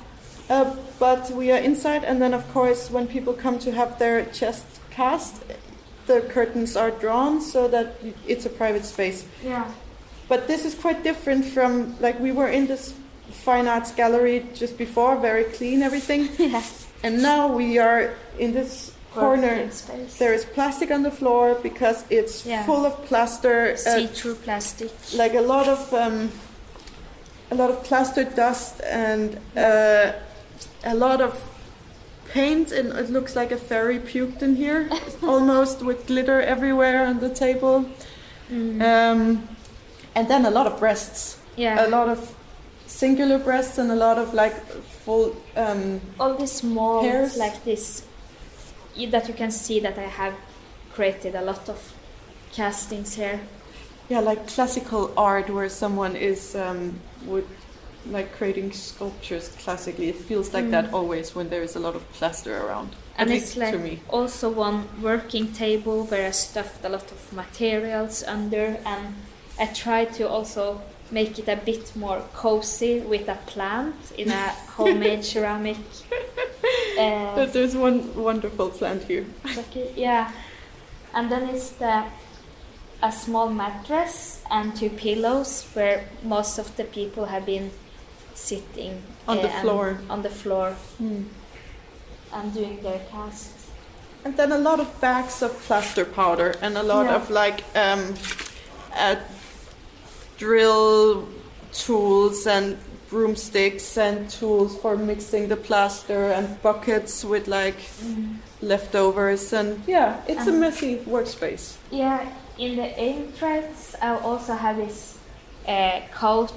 Uh, 0.49 0.65
but 0.99 1.29
we 1.31 1.51
are 1.51 1.61
inside, 1.63 2.03
and 2.03 2.19
then 2.19 2.33
of 2.33 2.43
course, 2.53 2.89
when 2.91 3.05
people 3.07 3.33
come 3.33 3.59
to 3.59 3.71
have 3.71 3.99
their 3.99 4.25
chest 4.33 4.65
cast, 4.89 5.33
the 6.07 6.21
curtains 6.21 6.75
are 6.75 6.91
drawn 6.91 7.41
so 7.41 7.67
that 7.67 7.95
it's 8.27 8.45
a 8.45 8.49
private 8.49 8.85
space. 8.85 9.25
yeah, 9.43 9.65
But 10.27 10.47
this 10.47 10.65
is 10.65 10.75
quite 10.75 11.03
different 11.03 11.45
from 11.45 11.95
like 11.99 12.19
we 12.19 12.31
were 12.31 12.47
in 12.49 12.67
this 12.67 12.93
fine 13.31 13.67
arts 13.67 13.91
gallery 13.93 14.45
just 14.53 14.77
before, 14.77 15.15
very 15.17 15.43
clean 15.45 15.81
everything, 15.81 16.29
yeah. 16.37 16.63
and 17.03 17.21
now 17.21 17.47
we 17.47 17.79
are 17.79 18.13
in 18.39 18.53
this 18.53 18.91
corner. 19.13 19.69
There 20.19 20.33
is 20.33 20.45
plastic 20.45 20.89
on 20.91 21.03
the 21.03 21.11
floor 21.11 21.55
because 21.63 22.03
it's 22.09 22.45
Yeah. 22.45 22.65
full 22.65 22.85
of 22.85 22.93
plaster. 23.05 23.73
uh, 23.73 23.75
see-through 23.75 24.35
plastic. 24.35 24.91
like 25.15 25.33
a 25.35 25.41
lot 25.41 25.67
of 25.67 25.93
um, 25.93 26.31
a 27.51 27.55
lot 27.55 27.69
of 27.69 27.83
plaster 27.83 28.23
dust 28.23 28.81
and 28.89 29.37
uh, 29.57 30.13
a 30.85 30.95
lot 30.95 31.19
of 31.21 31.33
paint 32.33 32.71
and 32.71 32.89
it 32.93 33.09
looks 33.09 33.35
like 33.35 33.51
a 33.51 33.57
fairy 33.57 33.99
puked 33.99 34.41
in 34.41 34.55
here 34.55 34.89
almost 35.23 35.81
with 35.83 36.05
glitter 36.07 36.41
everywhere 36.41 37.05
on 37.05 37.19
the 37.19 37.29
table 37.29 37.85
Mm. 38.51 38.81
um, 38.81 39.47
and 40.13 40.27
then 40.27 40.45
a 40.45 40.49
lot 40.51 40.67
of 40.67 40.77
breasts 40.79 41.37
yeah. 41.55 41.85
a 41.85 41.89
lot 41.89 42.09
of 42.09 42.19
singular 42.85 43.37
breasts 43.39 43.77
and 43.77 43.89
a 43.91 43.95
lot 43.95 44.17
of 44.17 44.33
like 44.33 44.55
full 45.05 45.35
um, 45.55 46.01
all 46.19 46.35
these 46.35 46.51
small 46.51 47.01
Hairs. 47.01 47.37
like 47.37 47.63
this 47.63 48.03
that 49.09 49.27
you 49.29 49.33
can 49.33 49.51
see 49.51 49.79
that 49.79 49.97
I 49.97 50.07
have 50.21 50.33
created 50.93 51.33
a 51.35 51.41
lot 51.41 51.69
of 51.69 51.79
castings 52.51 53.13
here. 53.15 53.39
yeah 54.09 54.19
like 54.19 54.47
classical 54.47 55.13
art 55.15 55.49
where 55.49 55.69
someone 55.69 56.17
is 56.17 56.55
um, 56.55 56.99
would 57.25 57.47
like 58.07 58.33
creating 58.35 58.71
sculptures 58.71 59.49
classically 59.63 60.09
it 60.09 60.15
feels 60.15 60.53
like 60.53 60.69
that 60.71 60.91
always 60.93 61.35
when 61.35 61.49
there 61.49 61.61
is 61.61 61.75
a 61.75 61.79
lot 61.79 61.95
of 61.95 62.03
plaster 62.13 62.57
around 62.65 62.89
And 63.17 63.29
At 63.29 63.37
it's 63.37 63.55
like 63.57 63.71
to 63.73 63.77
me 63.79 63.99
also 64.09 64.49
one 64.49 64.87
working 65.01 65.53
table 65.53 66.05
where 66.05 66.27
I 66.27 66.31
stuffed 66.31 66.83
a 66.85 66.89
lot 66.89 67.11
of 67.11 67.33
materials 67.33 68.23
under 68.23 68.77
and 68.85 69.15
I 69.59 69.67
tried 69.67 70.13
to 70.13 70.27
also 70.27 70.81
make 71.11 71.37
it 71.37 71.47
a 71.47 71.57
bit 71.57 71.95
more 71.95 72.23
cozy 72.33 73.01
with 73.01 73.27
a 73.27 73.37
plant 73.45 73.95
in 74.17 74.31
a 74.31 74.49
homemade 74.77 75.23
ceramic. 75.23 75.77
Uh, 76.97 77.35
But 77.35 77.53
there's 77.53 77.75
one 77.75 78.15
wonderful 78.15 78.69
plant 78.69 79.03
here 79.03 79.25
yeah. 79.95 80.31
And 81.13 81.29
then 81.29 81.49
it's 81.49 81.71
the 81.71 82.05
a 83.03 83.11
small 83.11 83.49
mattress 83.49 84.43
and 84.49 84.75
two 84.75 84.89
pillows 84.89 85.67
where 85.73 86.05
most 86.23 86.59
of 86.59 86.75
the 86.77 86.83
people 86.83 87.25
have 87.25 87.45
been 87.45 87.71
sitting 88.33 89.01
On 89.27 89.37
the 89.37 89.49
eh, 89.49 89.61
floor. 89.61 89.99
on 90.09 90.21
the 90.21 90.29
floor 90.29 90.75
and 90.99 92.53
doing 92.53 92.81
their 92.83 93.01
casts. 93.11 93.67
and 94.23 94.35
then 94.37 94.51
a 94.51 94.57
lot 94.57 94.79
of 94.79 94.87
bags 95.01 95.41
of 95.41 95.51
plaster 95.67 96.05
powder 96.05 96.53
and 96.61 96.77
a 96.77 96.83
lot 96.83 97.05
Yeah. 97.05 97.15
of 97.15 97.29
like 97.29 97.63
um, 97.75 98.13
uh, 98.95 99.15
drill 100.37 101.27
tools 101.73 102.47
and 102.47 102.77
broomsticks 103.09 103.97
and 103.97 104.29
tools 104.29 104.77
for 104.81 104.95
mixing 104.95 105.47
the 105.49 105.57
plaster 105.57 106.31
and 106.31 106.61
buckets 106.61 107.25
with 107.25 107.47
like 107.47 107.75
leftovers 108.61 109.53
and 109.53 109.81
yeah 109.87 110.21
it's 110.27 110.47
a 110.47 110.51
messy 110.51 110.97
workspace 111.05 111.75
Yeah, 111.91 112.25
in 112.57 112.75
the 112.77 112.87
entrance 112.97 113.95
I 114.01 114.15
also 114.17 114.53
have 114.53 114.77
this 114.77 115.17
uh, 115.67 116.01
coat 116.13 116.53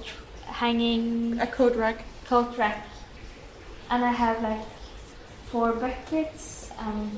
hanging 0.54 1.40
a 1.40 1.46
coat 1.46 1.74
rack 1.76 2.04
coat 2.26 2.56
rack, 2.56 2.86
and 3.90 4.04
I 4.04 4.12
have 4.12 4.42
like 4.42 4.66
four 5.50 5.72
buckets 5.72 6.70
and 6.78 7.10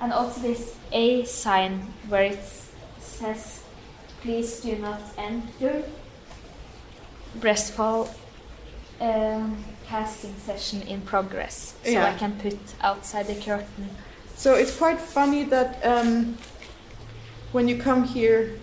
and 0.00 0.12
also 0.12 0.40
this 0.40 0.74
A 0.92 1.24
sign 1.24 1.92
where 2.08 2.24
it 2.32 2.44
says, 2.98 3.62
"Please 4.22 4.60
do 4.60 4.76
not 4.76 5.00
enter." 5.18 5.82
Breastfall 7.40 8.08
um, 9.00 9.64
casting 9.86 10.34
session 10.38 10.82
in 10.82 11.00
progress, 11.00 11.74
so 11.84 11.90
Yeah. 11.90 12.12
I 12.12 12.14
can 12.18 12.32
put 12.38 12.58
outside 12.80 13.26
the 13.26 13.34
curtain. 13.34 13.88
So 14.36 14.54
it's 14.54 14.76
quite 14.76 15.00
funny 15.00 15.44
that 15.44 15.84
um, 15.84 16.36
when 17.52 17.68
you 17.68 17.76
come 17.76 18.04
here, 18.04 18.58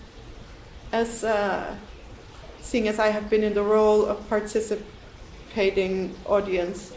as 0.92 1.24
uh, 1.24 1.76
seeing 2.70 2.88
as 2.88 3.00
I 3.00 3.08
have 3.08 3.30
been 3.30 3.44
in 3.44 3.54
the 3.54 3.64
role 3.64 4.06
of 4.06 4.18
participating 4.30 6.16
audience, 6.26 6.94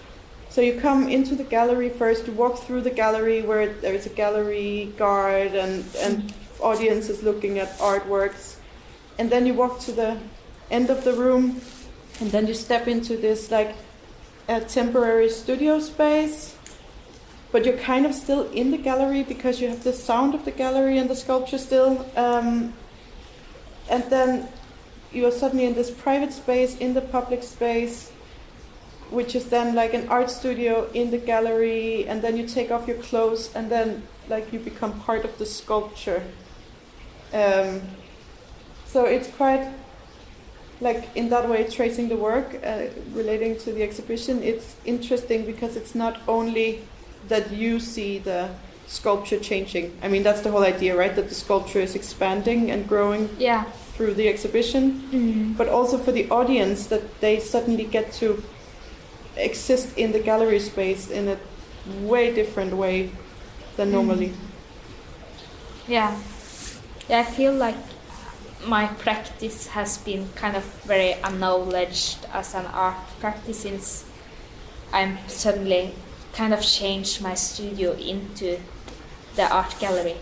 so 0.50 0.60
you 0.60 0.78
come 0.78 1.08
into 1.08 1.34
the 1.34 1.44
gallery 1.44 1.88
first. 1.88 2.26
You 2.26 2.34
walk 2.34 2.58
through 2.58 2.82
the 2.82 2.90
gallery 2.90 3.40
where 3.40 3.72
there 3.72 3.94
is 3.94 4.04
a 4.06 4.14
gallery 4.22 4.92
guard 4.96 5.54
and 5.54 5.84
and 6.04 6.32
audience 6.60 7.08
is 7.08 7.22
looking 7.22 7.58
at 7.58 7.78
artworks, 7.78 8.56
and 9.18 9.30
then 9.30 9.46
you 9.46 9.54
walk 9.54 9.80
to 9.80 9.92
the 9.92 10.18
end 10.70 10.90
of 10.90 11.04
the 11.04 11.14
room, 11.14 11.60
and 12.20 12.30
then 12.30 12.46
you 12.46 12.54
step 12.54 12.86
into 12.86 13.16
this 13.16 13.50
like 13.50 13.74
a 14.48 14.60
temporary 14.60 15.30
studio 15.30 15.80
space 15.80 16.54
but 17.52 17.66
you're 17.66 17.76
kind 17.76 18.06
of 18.06 18.14
still 18.14 18.50
in 18.50 18.70
the 18.70 18.78
gallery 18.78 19.22
because 19.22 19.60
you 19.60 19.68
have 19.68 19.84
the 19.84 19.92
sound 19.92 20.34
of 20.34 20.44
the 20.46 20.50
gallery 20.50 20.96
and 20.96 21.08
the 21.08 21.14
sculpture 21.14 21.58
still. 21.58 22.04
Um, 22.16 22.72
and 23.90 24.02
then 24.04 24.48
you 25.12 25.26
are 25.26 25.30
suddenly 25.30 25.64
in 25.64 25.74
this 25.74 25.90
private 25.90 26.32
space, 26.32 26.76
in 26.78 26.94
the 26.94 27.00
public 27.00 27.42
space, 27.42 28.10
which 29.10 29.34
is 29.34 29.50
then 29.50 29.74
like 29.74 29.94
an 29.94 30.08
art 30.08 30.30
studio 30.30 30.88
in 30.92 31.10
the 31.10 31.18
gallery. 31.18 32.06
And 32.06 32.22
then 32.22 32.36
you 32.36 32.46
take 32.46 32.70
off 32.70 32.88
your 32.88 32.96
clothes, 32.98 33.54
and 33.54 33.70
then 33.70 34.02
like 34.28 34.52
you 34.52 34.58
become 34.58 34.98
part 35.00 35.24
of 35.24 35.36
the 35.38 35.46
sculpture. 35.46 36.22
Um, 37.32 37.80
so 38.86 39.04
it's 39.06 39.28
quite, 39.28 39.66
like 40.82 41.08
in 41.16 41.28
that 41.30 41.48
way 41.48 41.64
tracing 41.68 42.08
the 42.08 42.16
work 42.16 42.60
uh, 42.64 42.86
relating 43.12 43.56
to 43.56 43.72
the 43.72 43.82
exhibition 43.82 44.42
it's 44.42 44.74
interesting 44.84 45.46
because 45.46 45.76
it's 45.76 45.94
not 45.94 46.20
only 46.26 46.82
that 47.28 47.52
you 47.52 47.78
see 47.78 48.18
the 48.18 48.50
sculpture 48.86 49.38
changing 49.38 49.96
i 50.02 50.08
mean 50.08 50.22
that's 50.24 50.40
the 50.40 50.50
whole 50.50 50.64
idea 50.64 50.94
right 50.96 51.14
that 51.14 51.28
the 51.28 51.34
sculpture 51.34 51.78
is 51.78 51.94
expanding 51.94 52.70
and 52.70 52.88
growing 52.88 53.28
Yeah. 53.38 53.64
Through 54.02 54.14
the 54.14 54.28
exhibition 54.28 54.82
Mm. 55.12 55.56
but 55.56 55.68
also 55.68 55.96
for 55.96 56.12
the 56.12 56.26
audience 56.30 56.86
that 56.88 57.02
they 57.20 57.38
suddenly 57.38 57.84
get 57.84 58.12
to 58.20 58.42
exist 59.36 59.86
in 59.96 60.10
the 60.12 60.18
gallery 60.18 60.58
space 60.60 61.08
in 61.08 61.28
a 61.28 61.36
way 62.02 62.34
different 62.34 62.72
way 62.74 63.10
than 63.76 63.90
normally 63.92 64.32
Yeah. 65.88 66.16
Yeah, 67.08 67.20
I 67.20 67.24
feel 67.24 67.52
like 67.54 67.76
my 68.66 68.86
practice 68.86 69.66
has 69.68 69.98
been 69.98 70.28
kind 70.36 70.56
of 70.56 70.64
very 70.86 71.14
acknowledged 71.14 72.18
as 72.32 72.54
an 72.54 72.66
art 72.66 72.96
practice 73.20 73.58
since 73.62 74.04
I'm 74.92 75.18
suddenly 75.28 75.94
kind 76.32 76.54
of 76.54 76.60
changed 76.62 77.20
my 77.22 77.34
studio 77.34 77.92
into 77.92 78.58
the 79.36 79.46
art 79.52 79.74
gallery. 79.80 80.16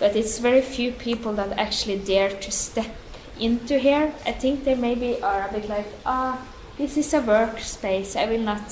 But 0.00 0.16
it's 0.16 0.38
very 0.38 0.62
few 0.62 0.90
people 0.92 1.32
that 1.34 1.56
actually 1.58 1.98
dare 1.98 2.30
to 2.30 2.50
step 2.50 2.90
into 3.38 3.78
here. 3.78 4.12
I 4.26 4.32
think 4.32 4.64
they 4.64 4.74
maybe 4.74 5.22
are 5.22 5.46
a 5.48 5.52
bit 5.52 5.68
like, 5.68 5.86
ah, 6.06 6.38
this 6.78 6.96
is 6.96 7.12
a 7.14 7.20
workspace. 7.20 8.16
I 8.16 8.24
will 8.26 8.40
not 8.52 8.66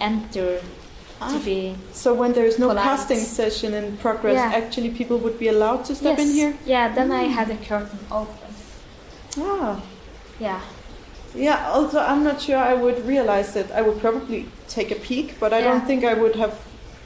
enter 0.00 0.60
Ah. 1.20 1.32
to 1.32 1.38
be. 1.44 1.74
so 1.92 2.14
when 2.14 2.32
there 2.32 2.46
is 2.46 2.58
no 2.60 2.68
Polite. 2.68 2.84
casting 2.84 3.18
session 3.18 3.74
in 3.74 3.96
progress 3.96 4.36
Yeah. 4.36 4.52
actually 4.60 4.90
people 4.90 5.16
would 5.18 5.36
be 5.36 5.48
allowed 5.48 5.84
to 5.86 5.94
step 5.96 6.16
in 6.18 6.28
Yes. 6.28 6.36
here 6.36 6.52
Yeah, 6.64 6.94
then 6.94 7.10
I 7.10 7.24
had 7.36 7.48
the 7.48 7.56
curtain 7.68 7.98
open. 8.10 8.50
ah 9.40 9.82
Yeah. 10.38 10.60
Yeah, 11.34 11.58
also 11.74 11.98
I'm 11.98 12.22
not 12.22 12.40
sure 12.40 12.56
I 12.72 12.74
would 12.74 13.04
realize 13.04 13.56
it. 13.60 13.66
I 13.74 13.82
would 13.82 13.98
probably 14.00 14.46
take 14.68 14.90
a 14.92 15.00
peek, 15.08 15.28
but 15.40 15.52
I 15.52 15.58
Yeah. 15.58 15.68
don't 15.72 15.86
think 15.90 16.04
I 16.04 16.14
would 16.14 16.36
have. 16.36 16.54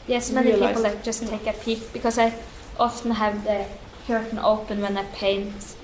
Yes, 0.06 0.30
many 0.30 0.52
people 0.52 0.82
like 0.88 1.02
just 1.02 1.26
take 1.26 1.46
a 1.48 1.56
peek 1.64 1.80
because 1.96 2.18
I 2.18 2.28
often 2.78 3.12
have 3.12 3.44
the 3.44 3.66
curtain 4.06 4.38
open 4.38 4.80
when 4.80 4.96
I 4.96 5.04
paint 5.04 5.74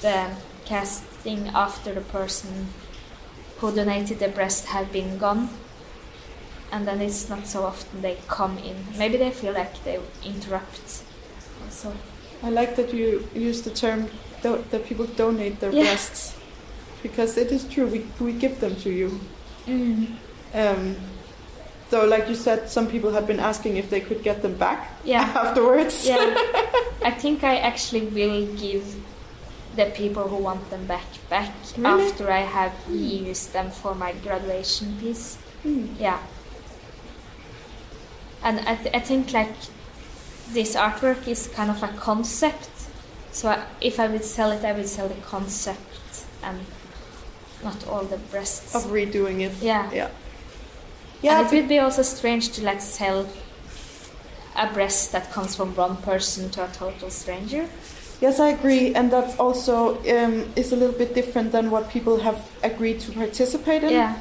the 0.00 0.30
casting 0.64 1.48
after 1.48 1.92
the 1.94 2.00
person 2.00 2.68
who 3.58 3.74
donated 3.74 4.18
the 4.18 4.28
breast 4.28 4.66
have 4.66 4.92
been 4.92 5.18
gone. 5.18 5.48
And 6.70 6.86
then 6.86 7.00
it's 7.00 7.28
not 7.28 7.46
so 7.46 7.64
often 7.64 8.02
they 8.02 8.18
come 8.28 8.58
in. 8.58 8.76
Maybe 8.98 9.16
they 9.16 9.30
feel 9.30 9.52
like 9.54 9.82
they 9.84 9.98
interrupt. 10.24 11.02
Also, 11.64 11.92
I 12.42 12.50
like 12.50 12.76
that 12.76 12.92
you 12.94 13.26
use 13.34 13.62
the 13.62 13.70
term 13.70 14.10
do- 14.42 14.64
that 14.70 14.84
people 14.86 15.06
donate 15.06 15.60
their 15.60 15.72
Yeah. 15.72 15.84
breasts 15.84 16.34
because 17.02 17.36
it 17.40 17.50
is 17.50 17.64
true. 17.64 17.86
We 17.86 18.06
we 18.20 18.32
give 18.32 18.60
them 18.60 18.76
to 18.76 18.90
you. 18.90 19.20
mm. 19.66 20.16
Um, 20.54 20.96
though, 21.90 22.04
like 22.06 22.28
you 22.28 22.34
said, 22.34 22.68
some 22.70 22.86
people 22.86 23.10
have 23.12 23.26
been 23.26 23.40
asking 23.40 23.76
if 23.76 23.88
they 23.90 24.00
could 24.00 24.22
get 24.22 24.42
them 24.42 24.54
back 24.56 24.90
yeah, 25.04 25.22
afterwards. 25.34 26.06
yeah. 26.06 26.34
I 27.02 27.10
think 27.10 27.44
I 27.44 27.56
actually 27.58 28.06
will 28.06 28.46
give 28.56 28.96
the 29.76 29.86
people 29.94 30.26
who 30.28 30.36
want 30.36 30.68
them 30.70 30.86
back 30.86 31.04
back 31.30 31.54
Really? 31.76 32.02
after 32.06 32.30
I 32.30 32.40
have 32.40 32.72
used 32.90 33.52
them 33.52 33.70
for 33.70 33.94
my 33.94 34.12
graduation 34.24 34.96
piece. 35.00 35.36
Hmm. 35.62 35.86
Yeah. 35.98 36.18
And 38.42 38.60
I, 38.60 38.74
th- 38.76 38.94
I 38.94 39.00
think 39.00 39.32
like 39.32 39.52
this 40.50 40.74
artwork 40.76 41.26
is 41.28 41.48
kind 41.48 41.70
of 41.70 41.82
a 41.82 41.88
concept. 41.88 42.70
So 43.32 43.48
I, 43.50 43.64
if 43.80 44.00
I 44.00 44.08
would 44.08 44.24
sell 44.24 44.50
it, 44.50 44.64
I 44.64 44.72
would 44.72 44.88
sell 44.88 45.08
the 45.08 45.20
concept 45.22 46.24
and 46.42 46.58
not 47.62 47.86
all 47.88 48.04
the 48.04 48.18
breasts. 48.18 48.74
Of 48.74 48.84
redoing 48.90 49.40
it. 49.40 49.52
yeah. 49.62 49.90
Yeah. 49.92 50.08
And 51.22 51.46
it 51.46 51.52
would 51.52 51.68
be 51.68 51.78
also 51.78 52.02
strange 52.02 52.50
to 52.50 52.62
like 52.62 52.80
sell 52.80 53.26
a 54.56 54.72
breast 54.72 55.12
that 55.12 55.30
comes 55.32 55.54
from 55.54 55.74
one 55.76 55.96
person 55.98 56.50
to 56.50 56.64
a 56.64 56.68
total 56.68 57.10
stranger. 57.10 57.68
Yes, 58.20 58.40
I 58.40 58.48
agree, 58.48 58.94
and 58.94 59.12
that 59.12 59.38
also 59.38 59.98
um, 59.98 60.52
is 60.56 60.72
a 60.72 60.76
little 60.76 60.96
bit 60.96 61.14
different 61.14 61.52
than 61.52 61.70
what 61.70 61.88
people 61.88 62.18
have 62.20 62.50
agreed 62.64 62.98
to 63.00 63.12
participate 63.12 63.84
in. 63.84 63.90
Yeah. 63.90 64.16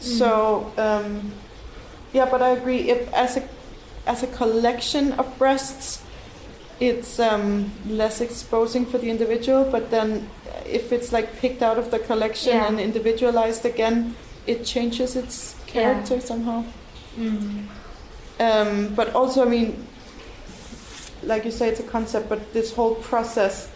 So 0.00 0.72
um, 0.76 1.32
yeah, 2.12 2.28
but 2.28 2.42
I 2.42 2.50
agree. 2.50 2.90
If 2.90 3.12
as 3.14 3.36
a 3.36 3.48
as 4.06 4.22
a 4.22 4.26
collection 4.26 5.12
of 5.12 5.38
breasts, 5.38 6.02
it's 6.80 7.20
um, 7.20 7.70
less 7.86 8.20
exposing 8.20 8.86
for 8.86 8.98
the 8.98 9.10
individual. 9.10 9.64
But 9.70 9.90
then, 9.90 10.28
if 10.66 10.92
it's 10.92 11.12
like 11.12 11.36
picked 11.36 11.62
out 11.62 11.78
of 11.78 11.90
the 11.92 12.00
collection 12.00 12.54
Yeah. 12.54 12.66
and 12.66 12.80
individualized 12.80 13.64
again, 13.64 14.16
it 14.46 14.64
changes 14.64 15.14
its 15.14 15.54
character 15.72 16.20
somehow. 16.20 16.64
Mm. 17.16 17.66
Um, 18.38 18.94
but 18.94 19.14
also, 19.14 19.44
I 19.44 19.48
mean, 19.48 19.86
like 21.22 21.44
you 21.44 21.50
say, 21.50 21.68
it's 21.68 21.80
a 21.80 21.84
concept, 21.84 22.28
but 22.28 22.52
this 22.52 22.72
whole 22.72 22.94
process 22.94 23.70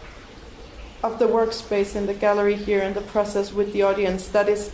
of 1.03 1.19
the 1.19 1.25
workspace 1.25 1.95
in 1.95 2.07
the 2.07 2.13
gallery 2.13 2.55
here 2.55 2.81
and 2.81 2.95
the 2.95 3.01
process 3.01 3.53
with 3.53 3.73
the 3.73 3.83
audience, 3.83 4.27
that 4.29 4.49
is 4.49 4.71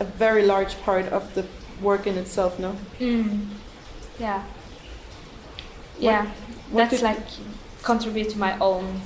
a 0.00 0.04
very 0.04 0.44
large 0.44 0.80
part 0.82 1.06
of 1.06 1.34
the 1.34 1.46
work 1.80 2.06
in 2.06 2.18
itself, 2.18 2.58
no? 2.58 2.76
Mm. 2.98 3.48
Yeah. 4.18 4.42
Yeah. 5.98 6.26
what 6.70 6.90
That's 6.90 7.02
like 7.02 7.18
contribute 7.82 8.30
to 8.30 8.38
my 8.38 8.58
own. 8.58 9.00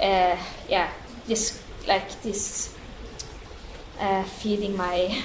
Uh, 0.00 0.36
yeah. 0.68 0.90
This 1.26 1.62
like 1.86 2.22
this. 2.22 2.74
Uh, 4.00 4.22
feeding 4.22 4.76
my. 4.76 5.22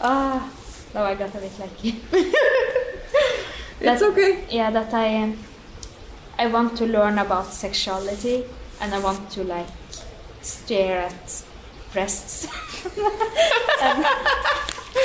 Ah. 0.00 0.48
now 0.94 1.04
I 1.04 1.14
got 1.14 1.34
a 1.34 1.38
bit 1.38 1.58
lucky. 1.58 2.00
It's 3.82 4.00
That- 4.00 4.10
okay. 4.12 4.44
yeah 4.50 4.70
that 4.70 4.92
i 4.92 5.16
um, 5.22 5.38
i 6.38 6.46
want 6.46 6.76
to 6.76 6.84
learn 6.84 7.18
about 7.18 7.46
sexuality 7.46 8.44
and 8.78 8.92
i 8.94 8.98
want 8.98 9.30
to 9.30 9.42
like 9.42 9.68
stare 10.42 11.00
at 11.08 11.42
breasts 11.94 12.46
and, 13.82 14.04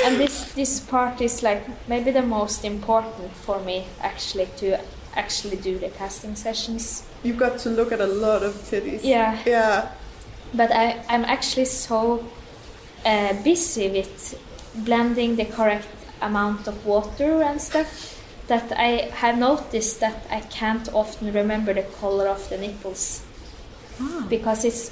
and 0.04 0.16
this 0.20 0.52
this 0.52 0.80
part 0.80 1.20
is 1.22 1.42
like 1.42 1.62
maybe 1.88 2.10
the 2.10 2.20
most 2.22 2.64
important 2.66 3.32
for 3.32 3.58
me 3.60 3.86
actually 4.02 4.46
to 4.58 4.78
actually 5.14 5.56
do 5.56 5.78
the 5.78 5.88
casting 5.88 6.36
sessions 6.36 7.02
You've 7.22 7.38
got 7.38 7.58
to 7.60 7.70
look 7.70 7.92
at 7.92 8.00
a 8.00 8.06
lot 8.06 8.42
of 8.42 8.52
titties. 8.70 9.00
yeah 9.02 9.38
Yeah. 9.46 9.88
but 10.52 10.70
I, 10.70 11.02
I'm 11.08 11.24
actually 11.24 11.64
so 11.66 12.22
uh, 13.06 13.32
busy 13.42 13.88
with 13.88 14.38
blending 14.84 15.36
the 15.36 15.44
correct 15.44 15.88
amount 16.20 16.66
of 16.66 16.84
water 16.86 17.42
and 17.42 17.60
stuff 17.60 18.22
that 18.46 18.72
I 18.72 19.10
have 19.12 19.38
noticed 19.38 20.00
that 20.00 20.26
I 20.30 20.40
can't 20.40 20.88
often 20.92 21.32
remember 21.32 21.74
the 21.74 21.82
color 21.82 22.28
of 22.28 22.48
the 22.48 22.58
nipples. 22.58 23.24
Ah. 24.00 24.26
Because 24.28 24.64
it's 24.64 24.90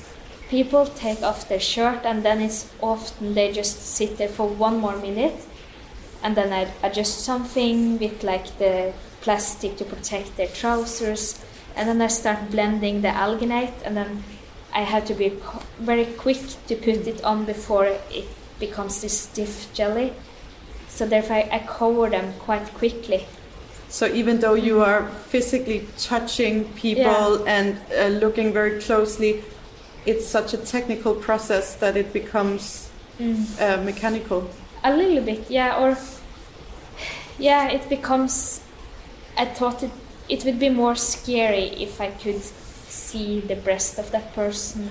people 0.49 0.87
take 0.87 1.23
off 1.23 1.49
their 1.49 1.61
shirt 1.61 2.05
and 2.05 2.23
then 2.23 2.41
it's 2.41 2.71
often 2.81 3.35
they 3.35 3.53
just 3.53 3.81
sit 3.97 4.19
there 4.19 4.29
for 4.29 4.49
one 4.49 4.79
more 4.79 4.97
minute 4.97 5.41
and 6.23 6.37
then 6.37 6.53
I 6.53 6.73
adjust 6.83 7.21
something 7.21 7.99
with 7.99 8.23
like 8.23 8.59
the 8.59 8.93
plastic 9.21 9.77
to 9.79 9.85
protect 9.85 10.37
their 10.37 10.49
trousers 10.49 11.41
and 11.77 11.89
then 11.89 12.03
I 12.03 12.09
start 12.09 12.51
blending 12.51 13.03
the 13.03 13.09
alginate 13.09 13.75
and 13.85 13.97
then 13.97 14.25
I 14.73 14.83
have 14.83 15.05
to 15.07 15.15
be 15.15 15.33
very 15.79 16.07
quick 16.07 16.43
to 16.67 16.77
put 16.77 17.07
it 17.07 17.23
on 17.25 17.45
before 17.45 17.87
it 17.87 18.29
becomes 18.59 19.01
this 19.01 19.21
stiff 19.21 19.73
jelly 19.75 20.13
so 20.89 21.07
therefore 21.07 21.37
I, 21.37 21.49
I 21.53 21.59
cover 21.61 22.11
them 22.11 22.35
quite 22.39 22.73
quickly 22.75 23.27
So 23.89 24.07
even 24.07 24.41
though 24.41 24.55
you 24.55 24.81
are 24.83 25.09
physically 25.29 25.87
touching 25.97 26.65
people 26.75 27.45
and 27.47 27.79
uh, 27.93 28.09
looking 28.09 28.53
very 28.53 28.81
closely, 28.81 29.45
it's 30.05 30.27
such 30.27 30.53
a 30.53 30.57
technical 30.59 31.15
process 31.15 31.77
that 31.77 31.97
it 31.97 32.13
becomes 32.13 32.91
uh, 33.61 33.77
mechanical. 33.85 34.51
A 34.83 34.97
little 34.97 35.23
bit, 35.25 35.49
yeah. 35.49 35.79
Or 35.81 35.97
yeah, 37.39 37.69
it 37.71 37.89
becomes. 37.89 38.63
I 39.37 39.45
thought 39.47 39.83
it 39.83 39.93
it 40.29 40.45
would 40.45 40.59
be 40.59 40.71
more 40.71 40.97
scary 40.97 41.69
if 41.83 42.01
I 42.01 42.11
could 42.11 42.43
see 42.43 43.41
the 43.41 43.57
breast 43.57 43.99
of 43.99 44.11
that 44.11 44.35
person 44.35 44.91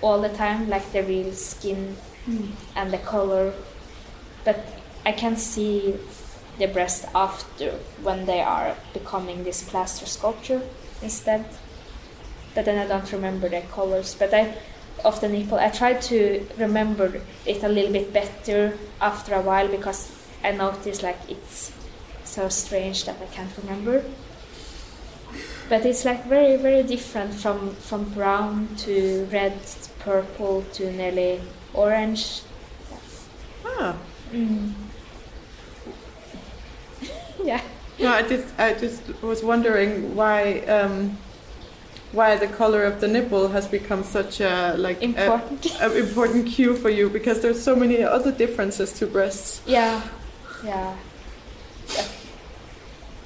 all 0.00 0.20
the 0.20 0.28
time, 0.28 0.68
like 0.68 0.92
the 0.92 1.02
real 1.02 1.32
skin 1.32 1.96
Mm. 2.28 2.48
and 2.74 2.92
the 2.92 2.98
color. 2.98 3.52
But 4.44 4.60
I 5.04 5.12
can 5.12 5.36
see 5.36 5.94
the 6.58 6.66
breast 6.66 7.04
after 7.14 7.72
when 8.02 8.26
they 8.26 8.40
are 8.40 8.76
becoming 8.92 9.44
this 9.44 9.62
plaster 9.62 10.06
sculpture 10.06 10.62
instead. 11.02 11.44
But 12.54 12.64
then 12.64 12.78
I 12.78 12.86
don't 12.86 13.10
remember 13.12 13.48
the 13.48 13.62
colors. 13.62 14.14
But 14.14 14.32
I 14.32 14.54
of 15.04 15.20
the 15.20 15.28
nipple. 15.28 15.58
I 15.58 15.68
tried 15.68 16.00
to 16.02 16.46
remember 16.58 17.20
it 17.44 17.62
a 17.62 17.68
little 17.68 17.92
bit 17.92 18.12
better 18.12 18.78
after 19.00 19.34
a 19.34 19.40
while 19.40 19.68
because 19.68 20.12
I 20.42 20.52
noticed 20.52 21.02
like 21.02 21.18
it's 21.28 21.72
so 22.24 22.48
strange 22.48 23.04
that 23.04 23.16
I 23.20 23.26
can't 23.26 23.50
remember. 23.58 24.04
but 25.68 25.86
it's 25.86 26.04
like 26.04 26.26
very 26.26 26.56
very 26.56 26.82
different 26.82 27.34
from 27.34 27.74
from 27.76 28.04
brown 28.10 28.68
to 28.76 29.26
red, 29.32 29.58
purple 29.98 30.62
to 30.74 30.92
nearly 30.92 31.40
orange. 31.74 32.42
Ah. 33.66 33.96
Mm. 34.32 34.72
yeah. 37.44 37.60
No, 37.98 38.08
I 38.12 38.22
just 38.22 38.46
I 38.58 38.74
just 38.74 39.02
was 39.22 39.42
wondering 39.44 40.14
why 40.16 40.60
um, 40.60 41.16
why 42.12 42.36
the 42.36 42.46
color 42.48 42.82
of 42.84 43.00
the 43.00 43.08
nipple 43.08 43.48
has 43.48 43.66
become 43.68 44.02
such 44.02 44.40
a 44.40 44.74
like 44.78 45.02
Important. 45.02 45.66
a 45.80 45.96
important 45.98 46.46
cue 46.46 46.74
for 46.76 46.90
you 46.90 47.08
because 47.08 47.40
there's 47.40 47.62
so 47.62 47.76
many 47.76 48.02
other 48.02 48.32
differences 48.32 48.92
to 48.94 49.06
breasts. 49.06 49.60
Yeah, 49.66 50.02
yeah. 50.64 50.96
Yeah. 51.94 52.04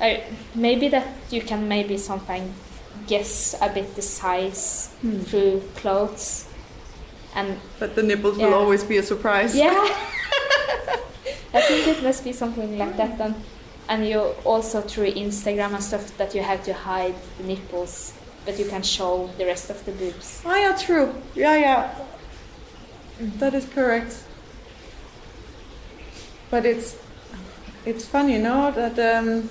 I, 0.00 0.24
maybe 0.54 0.88
that 0.88 1.06
you 1.30 1.40
can 1.42 1.66
maybe 1.68 1.96
sometimes 1.98 2.52
guess 3.06 3.54
a 3.60 3.68
bit 3.68 3.94
the 3.96 4.02
size 4.02 4.90
Hmm. 5.00 5.20
through 5.20 5.62
clothes, 5.76 6.44
and 7.34 7.58
But 7.78 7.94
the 7.94 8.02
nipples 8.02 8.38
will 8.38 8.54
always 8.54 8.84
be 8.84 8.96
a 8.98 9.02
surprise. 9.02 9.54
yeah, 9.54 9.70
I 11.54 11.60
think 11.62 11.86
it 11.88 12.02
must 12.02 12.24
be 12.24 12.32
something 12.32 12.78
like 12.78 12.96
that. 12.96 13.20
And 13.20 13.34
and 13.88 14.06
you 14.06 14.20
also 14.44 14.80
through 14.82 15.12
Instagram 15.12 15.74
and 15.74 15.82
stuff 15.82 16.16
that 16.18 16.34
you 16.34 16.42
have 16.42 16.62
to 16.64 16.74
hide 16.74 17.14
the 17.38 17.44
nipples, 17.44 18.12
but 18.44 18.58
you 18.58 18.66
can 18.66 18.82
show 18.82 19.30
the 19.38 19.46
rest 19.46 19.70
of 19.70 19.82
the 19.84 19.92
boobs. 19.92 20.42
Oh 20.44 20.54
yeah, 20.54 20.76
true. 20.76 21.14
Yeah, 21.34 21.56
yeah. 21.56 21.94
That 23.38 23.54
is 23.54 23.64
correct. 23.66 24.24
But 26.50 26.64
it's 26.66 26.96
it's 27.84 28.04
funny, 28.04 28.34
you 28.34 28.42
know, 28.42 28.70
that 28.72 28.98
um, 28.98 29.48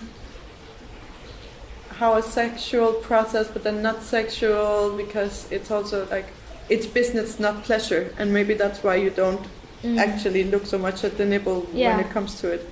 how 1.97 2.13
a 2.13 2.21
sexual 2.21 2.93
process, 2.93 3.47
but 3.47 3.63
then 3.63 3.81
not 3.81 4.03
sexual 4.03 4.95
because 4.95 5.51
it's 5.51 5.71
also 5.71 6.07
like 6.11 6.27
it's 6.69 6.85
business, 6.85 7.39
not 7.39 7.63
pleasure, 7.63 8.13
and 8.17 8.33
maybe 8.33 8.53
that's 8.53 8.83
why 8.83 8.95
you 8.95 9.09
don't 9.09 9.45
Mm. 9.83 9.99
actually 9.99 10.43
look 10.43 10.65
so 10.65 10.77
much 10.77 11.03
at 11.03 11.17
the 11.17 11.25
nipple 11.25 11.67
Yeah. 11.73 11.95
when 11.95 12.05
it 12.05 12.11
comes 12.11 12.41
to 12.41 12.47
it. 12.51 12.67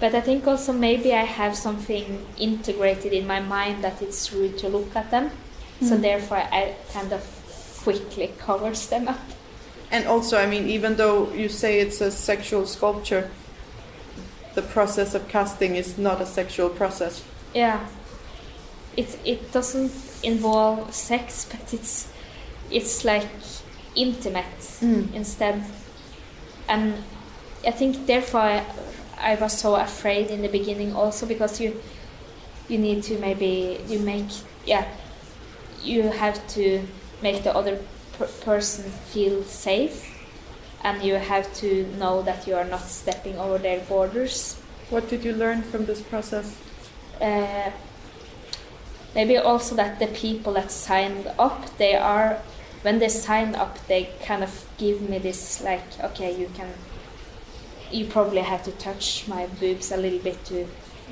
But 0.00 0.14
I 0.14 0.20
think 0.20 0.46
also 0.46 0.72
maybe 0.72 1.12
I 1.12 1.24
have 1.24 1.54
something 1.56 2.24
integrated 2.38 3.12
in 3.12 3.26
my 3.26 3.40
mind 3.40 3.84
that 3.84 4.00
it's 4.02 4.32
rude 4.32 4.58
to 4.58 4.68
look 4.68 4.96
at 4.96 5.10
them. 5.10 5.30
So 5.82 5.96
Mm. 5.96 6.02
therefore 6.02 6.38
I 6.52 6.74
kind 6.92 7.12
of 7.12 7.22
quickly 7.84 8.32
covers 8.46 8.86
them 8.86 9.08
up. 9.08 9.20
And 9.90 10.06
also, 10.08 10.38
I 10.38 10.46
mean, 10.46 10.68
even 10.68 10.96
though 10.96 11.28
you 11.34 11.48
say 11.48 11.78
it's 11.80 12.00
a 12.00 12.10
sexual 12.10 12.66
sculpture, 12.66 13.30
the 14.54 14.62
process 14.62 15.14
of 15.14 15.28
casting 15.28 15.76
is 15.76 15.98
not 15.98 16.20
a 16.20 16.26
sexual 16.26 16.70
process. 16.70 17.22
Yeah. 17.54 17.80
It 18.96 19.18
it 19.24 19.52
doesn't 19.52 19.92
involve 20.22 20.94
sex 20.94 21.46
but 21.50 21.74
it's 21.74 22.06
it's 22.74 23.04
like 23.04 23.28
intimate 23.94 24.60
Mm. 24.82 25.14
instead. 25.14 25.62
And 26.68 26.94
I 27.66 27.70
think 27.70 28.06
therefore 28.06 28.40
I, 28.40 28.62
I 29.18 29.34
was 29.36 29.52
so 29.58 29.74
afraid 29.76 30.30
in 30.30 30.42
the 30.42 30.48
beginning 30.48 30.94
also 30.96 31.26
because 31.26 31.60
you 31.64 31.72
you 32.68 32.78
need 32.78 33.02
to 33.04 33.18
maybe 33.18 33.78
you 33.88 33.98
make 34.00 34.30
yeah 34.66 34.84
you 35.82 36.02
have 36.10 36.36
to 36.56 36.80
make 37.22 37.42
the 37.44 37.54
other 37.54 37.78
per- 38.18 38.32
person 38.44 38.84
feel 39.12 39.42
safe 39.44 39.96
and 40.82 41.02
you 41.02 41.14
have 41.14 41.46
to 41.60 41.68
know 41.98 42.22
that 42.22 42.46
you 42.46 42.56
are 42.56 42.64
not 42.64 42.80
stepping 42.88 43.38
over 43.38 43.58
their 43.58 43.80
borders 43.88 44.56
What 44.90 45.08
did 45.10 45.24
you 45.24 45.32
learn 45.36 45.62
from 45.62 45.84
this 45.86 46.00
process? 46.00 46.46
uh, 47.20 47.70
maybe 49.14 49.36
also 49.36 49.74
that 49.76 49.98
the 49.98 50.06
people 50.08 50.52
that 50.54 50.70
signed 50.70 51.26
up 51.38 51.76
they 51.78 51.94
are 51.94 52.38
when 52.84 52.98
they 52.98 53.08
signed 53.08 53.56
up 53.56 53.72
they 53.88 54.08
kind 54.24 54.42
of 54.44 54.52
give 54.78 55.00
me 55.10 55.18
this 55.18 55.62
like 55.62 55.82
okay 56.08 56.30
you 56.40 56.48
can 56.54 56.68
you 57.90 58.04
probably 58.06 58.40
have 58.42 58.62
to 58.62 58.72
touch 58.72 59.26
my 59.28 59.46
boobs 59.60 59.90
a 59.90 59.96
little 59.96 60.18
bit 60.18 60.44
to 60.44 60.66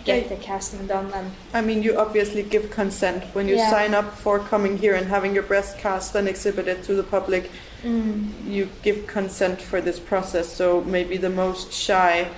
get 0.04 0.28
the 0.28 0.36
casting 0.36 0.86
done 0.86 1.12
and 1.14 1.30
I 1.54 1.60
mean, 1.60 1.82
you 1.82 1.98
obviously 1.98 2.42
give 2.42 2.70
consent 2.70 3.24
when 3.34 3.46
you 3.46 3.56
Yeah. 3.56 3.70
sign 3.70 3.94
up 3.94 4.12
for 4.24 4.38
coming 4.38 4.78
here 4.78 4.94
and 4.94 5.06
having 5.06 5.34
your 5.34 5.44
breast 5.44 5.78
cast 5.78 6.14
and 6.14 6.28
exhibited 6.28 6.82
to 6.84 6.94
the 6.94 7.02
public. 7.02 7.50
mm, 7.84 8.30
You 8.48 8.68
give 8.82 9.06
consent 9.06 9.60
for 9.60 9.80
this 9.80 10.00
process, 10.00 10.48
so 10.48 10.80
maybe 10.80 11.18
the 11.18 11.30
most 11.30 11.72
shy 11.72 12.28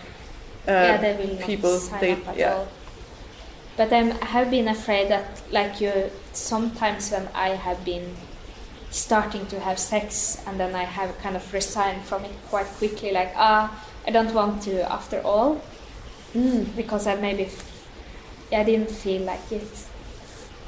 uh, 0.68 0.70
yeah 0.70 0.96
they 0.96 1.38
people, 1.46 1.78
they 2.00 2.16
yeah. 2.36 2.54
all 2.54 2.68
but 3.76 3.92
I'm, 3.92 4.12
I 4.22 4.26
have 4.26 4.50
been 4.50 4.68
afraid 4.68 5.08
that 5.08 5.42
like 5.50 5.80
you 5.80 5.92
sometimes 6.32 7.10
when 7.12 7.28
I 7.34 7.50
have 7.50 7.84
been 7.84 8.14
starting 8.94 9.44
to 9.46 9.58
have 9.58 9.76
sex 9.78 10.38
and 10.46 10.58
then 10.60 10.74
I 10.74 10.84
have 10.84 11.18
kind 11.18 11.34
of 11.36 11.52
resigned 11.52 12.02
from 12.04 12.24
it 12.24 12.30
quite 12.48 12.66
quickly 12.78 13.10
like 13.10 13.32
ah 13.36 13.68
I 14.06 14.10
don't 14.12 14.32
want 14.34 14.62
to 14.62 14.74
after 14.92 15.20
all 15.22 15.60
Mm. 16.34 16.74
because 16.74 17.06
I 17.06 17.14
maybe 17.14 17.48
I 18.52 18.64
didn't 18.64 18.90
feel 18.90 19.22
like 19.22 19.52
it 19.52 19.70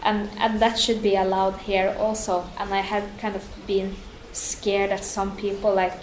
and 0.03 0.29
and 0.39 0.61
that 0.61 0.79
should 0.79 1.03
be 1.03 1.17
allowed 1.17 1.57
here 1.67 1.95
also 1.99 2.45
and 2.59 2.73
I 2.73 2.83
had 2.83 3.03
kind 3.21 3.35
of 3.35 3.43
been 3.67 3.97
scared 4.33 4.91
that 4.91 5.03
some 5.05 5.37
people 5.37 5.75
like 5.75 5.99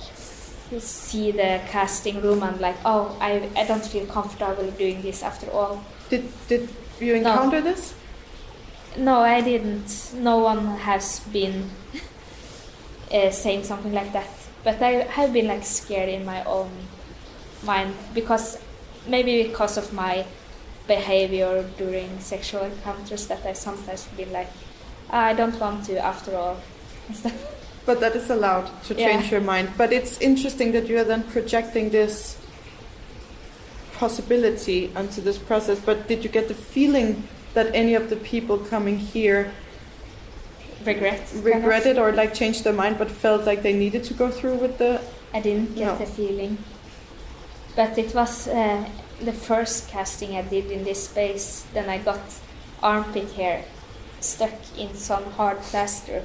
see 0.79 1.31
the 1.31 1.61
casting 1.69 2.21
room 2.21 2.43
and 2.43 2.59
like 2.59 2.75
oh 2.83 3.15
I, 3.21 3.49
I 3.55 3.63
don't 3.65 3.85
feel 3.85 4.05
comfortable 4.05 4.69
doing 4.71 5.01
this 5.01 5.23
after 5.23 5.49
all 5.51 5.83
Did 6.09 6.23
did 6.49 6.67
you 6.99 7.13
No. 7.19 7.31
encounter 7.31 7.61
this? 7.61 7.93
no 8.97 9.19
I 9.21 9.39
didn't 9.41 10.11
no 10.15 10.39
one 10.39 10.77
has 10.79 11.19
been 11.31 11.69
uh, 13.13 13.29
saying 13.31 13.63
something 13.63 13.93
like 13.93 14.11
that 14.13 14.27
but 14.63 14.81
I 14.81 15.03
have 15.17 15.33
been 15.33 15.47
like 15.47 15.65
scared 15.65 16.09
in 16.09 16.25
my 16.25 16.43
own 16.45 16.71
mind 17.63 17.93
because 18.13 18.57
maybe 19.07 19.43
because 19.43 19.77
of 19.77 19.93
my 19.93 20.25
behavior 20.87 21.63
during 21.77 22.19
sexual 22.19 22.63
encounters 22.63 23.27
that 23.27 23.45
I 23.45 23.53
sometimes 23.53 24.05
been 24.17 24.31
like 24.33 24.49
"Ah, 25.09 25.25
I 25.31 25.33
don't 25.33 25.57
want 25.59 25.85
to 25.85 25.97
after 25.97 26.35
all 26.35 26.57
and 27.07 27.15
stuff. 27.17 27.33
But 27.85 27.99
that 27.99 28.15
is 28.15 28.29
allowed 28.29 28.67
to 28.87 28.93
Yeah. 28.93 29.07
change 29.07 29.31
your 29.31 29.41
mind. 29.41 29.69
But 29.77 29.91
it's 29.93 30.19
interesting 30.21 30.71
that 30.71 30.87
you 30.87 30.97
are 30.99 31.03
then 31.03 31.23
projecting 31.23 31.89
this 31.91 32.37
possibility 33.99 34.89
onto 34.95 35.21
this 35.21 35.37
process. 35.37 35.79
But 35.79 36.07
did 36.07 36.23
you 36.23 36.29
get 36.29 36.47
the 36.47 36.53
feeling 36.53 37.27
that 37.53 37.67
any 37.73 37.93
of 37.95 38.09
the 38.09 38.15
people 38.15 38.57
coming 38.57 38.97
here 38.99 39.51
regret 40.85 41.21
regretted 41.41 41.97
or 41.97 42.11
like 42.11 42.33
changed 42.33 42.63
their 42.63 42.73
mind 42.73 42.97
but 42.97 43.09
felt 43.11 43.45
like 43.45 43.61
they 43.61 43.73
needed 43.73 44.03
to 44.05 44.13
go 44.13 44.29
through 44.29 44.55
with 44.55 44.77
the 44.77 44.99
I 45.33 45.41
didn't 45.41 45.75
get 45.75 45.85
No. 45.87 45.97
the 45.97 46.05
feeling. 46.05 46.57
But 47.75 47.97
it 47.97 48.13
was 48.13 48.47
uh, 48.47 48.85
the 49.19 49.33
first 49.33 49.89
casting 49.89 50.35
I 50.35 50.43
did 50.43 50.69
in 50.69 50.83
this 50.83 51.05
space. 51.05 51.65
Then 51.73 51.89
I 51.89 51.97
got 51.97 52.21
armpit 52.83 53.31
hair 53.31 53.63
stuck 54.19 54.51
in 54.77 54.93
some 54.93 55.23
hard 55.37 55.59
plaster. 55.61 56.23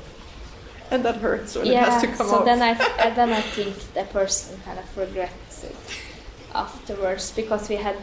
and 0.91 1.03
that 1.05 1.17
hurts 1.17 1.55
when 1.57 1.67
yeah, 1.67 1.83
it 1.87 1.89
has 1.93 2.01
to 2.03 2.09
come 2.09 2.29
so 2.29 2.39
off. 2.39 2.45
then 2.45 2.61
I 2.63 2.75
then 3.17 3.33
I 3.33 3.41
think 3.41 3.75
the 3.95 4.05
person 4.05 4.61
kind 4.65 4.79
of 4.79 4.97
regrets 4.97 5.65
it 5.65 5.77
afterwards 6.55 7.33
because 7.33 7.69
we 7.69 7.77
had 7.77 7.97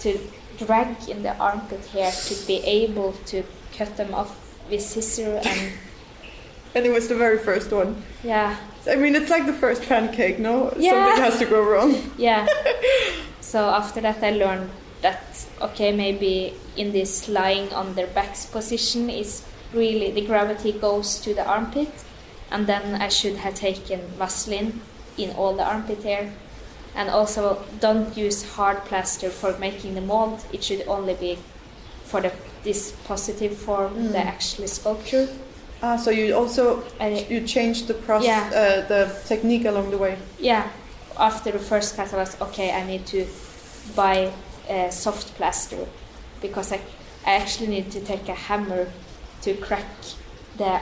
to 0.00 0.18
drag 0.58 1.08
in 1.08 1.22
the 1.22 1.34
armpit 1.38 1.84
hair 1.86 2.10
to 2.12 2.34
be 2.46 2.56
able 2.82 3.12
to 3.26 3.42
cut 3.76 3.96
them 3.96 4.14
off 4.14 4.30
with 4.70 4.82
scissor 4.82 5.40
and 5.44 5.72
and 6.74 6.86
it 6.86 6.90
was 6.90 7.08
the 7.08 7.14
very 7.14 7.38
first 7.38 7.70
one. 7.72 8.02
yeah 8.22 8.56
I 8.86 8.96
mean, 8.96 9.14
it's 9.14 9.30
like 9.30 9.46
the 9.46 9.52
first 9.52 9.82
pancake, 9.82 10.38
no? 10.38 10.72
Yeah. 10.76 11.06
Something 11.06 11.24
has 11.24 11.38
to 11.38 11.46
go 11.46 11.62
wrong. 11.62 11.94
Yeah. 12.18 12.46
so 13.40 13.70
after 13.70 14.00
that, 14.02 14.22
I 14.22 14.30
learned 14.30 14.70
that 15.00 15.46
okay, 15.60 15.92
maybe 15.92 16.54
in 16.76 16.92
this 16.92 17.28
lying 17.28 17.72
on 17.72 17.94
their 17.94 18.06
backs 18.08 18.46
position 18.46 19.08
is 19.10 19.44
really 19.72 20.10
the 20.10 20.26
gravity 20.26 20.72
goes 20.72 21.18
to 21.20 21.34
the 21.34 21.44
armpit, 21.46 21.92
and 22.50 22.66
then 22.66 23.00
I 23.00 23.08
should 23.08 23.36
have 23.36 23.54
taken 23.54 24.00
Vaseline 24.18 24.80
in 25.16 25.30
all 25.30 25.54
the 25.54 25.64
armpit 25.64 26.02
hair, 26.02 26.32
and 26.94 27.08
also 27.08 27.64
don't 27.80 28.16
use 28.16 28.42
hard 28.56 28.84
plaster 28.84 29.30
for 29.30 29.56
making 29.58 29.94
the 29.94 30.00
mold. 30.00 30.44
It 30.52 30.62
should 30.62 30.86
only 30.86 31.14
be 31.14 31.38
for 32.04 32.20
the 32.20 32.30
this 32.62 32.92
positive 33.06 33.54
form, 33.56 34.12
the 34.12 34.18
Mm. 34.18 34.26
actual 34.26 34.66
sculpture. 34.68 35.28
Ah, 35.82 35.96
so 35.98 36.10
you 36.10 36.34
also 36.36 36.82
I, 37.00 37.26
you 37.30 37.40
changed 37.46 37.86
the 37.88 37.94
process, 37.94 38.26
Yeah. 38.26 38.48
uh, 38.84 38.88
the 38.88 39.08
technique 39.28 39.66
along 39.68 39.90
the 39.90 39.98
way. 39.98 40.16
yeah, 40.40 40.62
after 41.18 41.52
the 41.52 41.58
first 41.58 41.94
class, 41.94 42.12
I 42.12 42.16
was 42.16 42.36
okay. 42.40 42.70
I 42.72 42.86
need 42.86 43.04
to 43.06 43.26
buy 43.94 44.30
uh, 44.70 44.90
soft 44.90 45.34
plaster 45.36 45.86
because 46.40 46.72
I, 46.74 46.80
I 47.26 47.34
actually 47.36 47.68
need 47.68 47.90
to 47.92 48.00
take 48.00 48.28
a 48.32 48.34
hammer 48.48 48.86
to 49.42 49.54
crack 49.54 49.84
the 50.56 50.80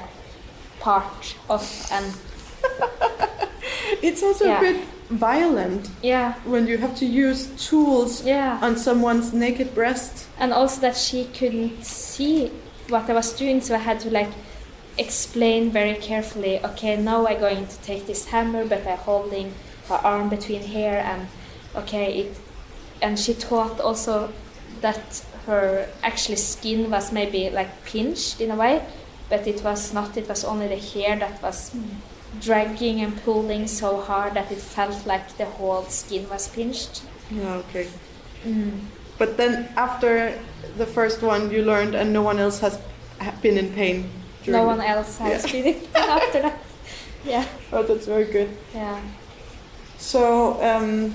part 0.80 1.34
off 1.48 1.90
and 1.92 2.06
It's 4.02 4.22
also 4.22 4.46
Yeah. 4.46 4.58
a 4.58 4.60
bit 4.60 4.76
violent 5.10 5.88
yeah, 6.02 6.34
when 6.44 6.66
you 6.66 6.78
have 6.78 6.94
to 6.96 7.04
use 7.06 7.48
tools 7.68 8.24
yeah, 8.24 8.58
on 8.62 8.76
someone's 8.76 9.32
naked 9.32 9.74
breast. 9.74 10.21
And 10.42 10.52
also 10.52 10.80
that 10.80 10.96
she 10.96 11.24
couldn't 11.26 11.84
see 11.84 12.50
what 12.88 13.08
I 13.08 13.12
was 13.12 13.32
doing, 13.32 13.60
so 13.60 13.76
I 13.76 13.78
had 13.78 14.00
to 14.00 14.10
like 14.10 14.30
explain 14.98 15.70
very 15.70 15.94
carefully. 15.94 16.58
Okay, 16.64 16.96
now 16.96 17.28
I'm 17.28 17.38
going 17.38 17.68
to 17.68 17.78
take 17.82 18.08
this 18.08 18.26
hammer, 18.26 18.66
but 18.66 18.84
I'm 18.84 18.98
holding 18.98 19.54
her 19.88 19.94
arm 19.94 20.28
between 20.28 20.62
here, 20.62 21.00
and 21.06 21.28
okay, 21.76 22.12
it. 22.22 22.36
And 23.00 23.18
she 23.18 23.34
thought 23.34 23.80
also 23.80 24.32
that 24.80 25.24
her 25.46 25.88
actually 26.02 26.36
skin 26.36 26.90
was 26.90 27.12
maybe 27.12 27.48
like 27.50 27.84
pinched 27.84 28.40
in 28.40 28.50
a 28.50 28.56
way, 28.56 28.84
but 29.30 29.46
it 29.46 29.62
was 29.62 29.94
not. 29.94 30.16
It 30.16 30.28
was 30.28 30.44
only 30.44 30.66
the 30.66 30.76
hair 30.76 31.16
that 31.20 31.40
was 31.40 31.72
dragging 32.40 33.00
and 33.00 33.16
pulling 33.22 33.68
so 33.68 34.00
hard 34.00 34.34
that 34.34 34.50
it 34.50 34.58
felt 34.58 35.06
like 35.06 35.36
the 35.36 35.44
whole 35.44 35.84
skin 35.84 36.28
was 36.28 36.48
pinched. 36.48 37.02
Yeah, 37.30 37.62
okay. 37.62 37.86
Mm. 38.44 38.80
But 39.22 39.36
then 39.36 39.68
after 39.76 40.34
the 40.78 40.84
first 40.84 41.22
one, 41.22 41.52
you 41.54 41.62
learned, 41.62 41.94
and 41.94 42.12
no 42.12 42.22
one 42.22 42.40
else 42.40 42.58
has 42.58 42.74
been 43.40 43.56
in 43.56 43.68
pain. 43.72 44.10
No 44.48 44.64
one 44.66 44.80
else 44.80 45.16
has 45.18 45.44
Yeah. 45.46 45.52
been 45.52 45.66
in 45.74 45.76
after 45.94 46.40
that. 46.42 46.58
Yeah, 47.24 47.44
Oh, 47.72 47.84
that's 47.84 48.06
very 48.06 48.24
good. 48.24 48.50
yeah. 48.74 48.98
So, 49.96 50.58
um, 50.60 51.14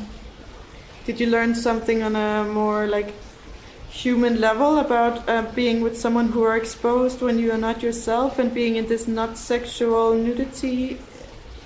did 1.06 1.20
you 1.20 1.28
learn 1.28 1.54
something 1.54 2.02
on 2.02 2.16
a 2.16 2.46
more 2.46 2.88
like 2.88 3.12
human 3.90 4.40
level 4.40 4.80
about 4.80 5.28
uh, 5.28 5.42
being 5.54 5.82
with 5.84 6.00
someone 6.00 6.30
who 6.32 6.44
are 6.44 6.56
exposed 6.56 7.20
when 7.22 7.38
you 7.40 7.52
are 7.52 7.58
not 7.60 7.84
yourself 7.84 8.40
and 8.40 8.54
being 8.54 8.78
in 8.78 8.88
this 8.88 9.06
not 9.06 9.38
sexual 9.38 10.14
nudity 10.16 10.98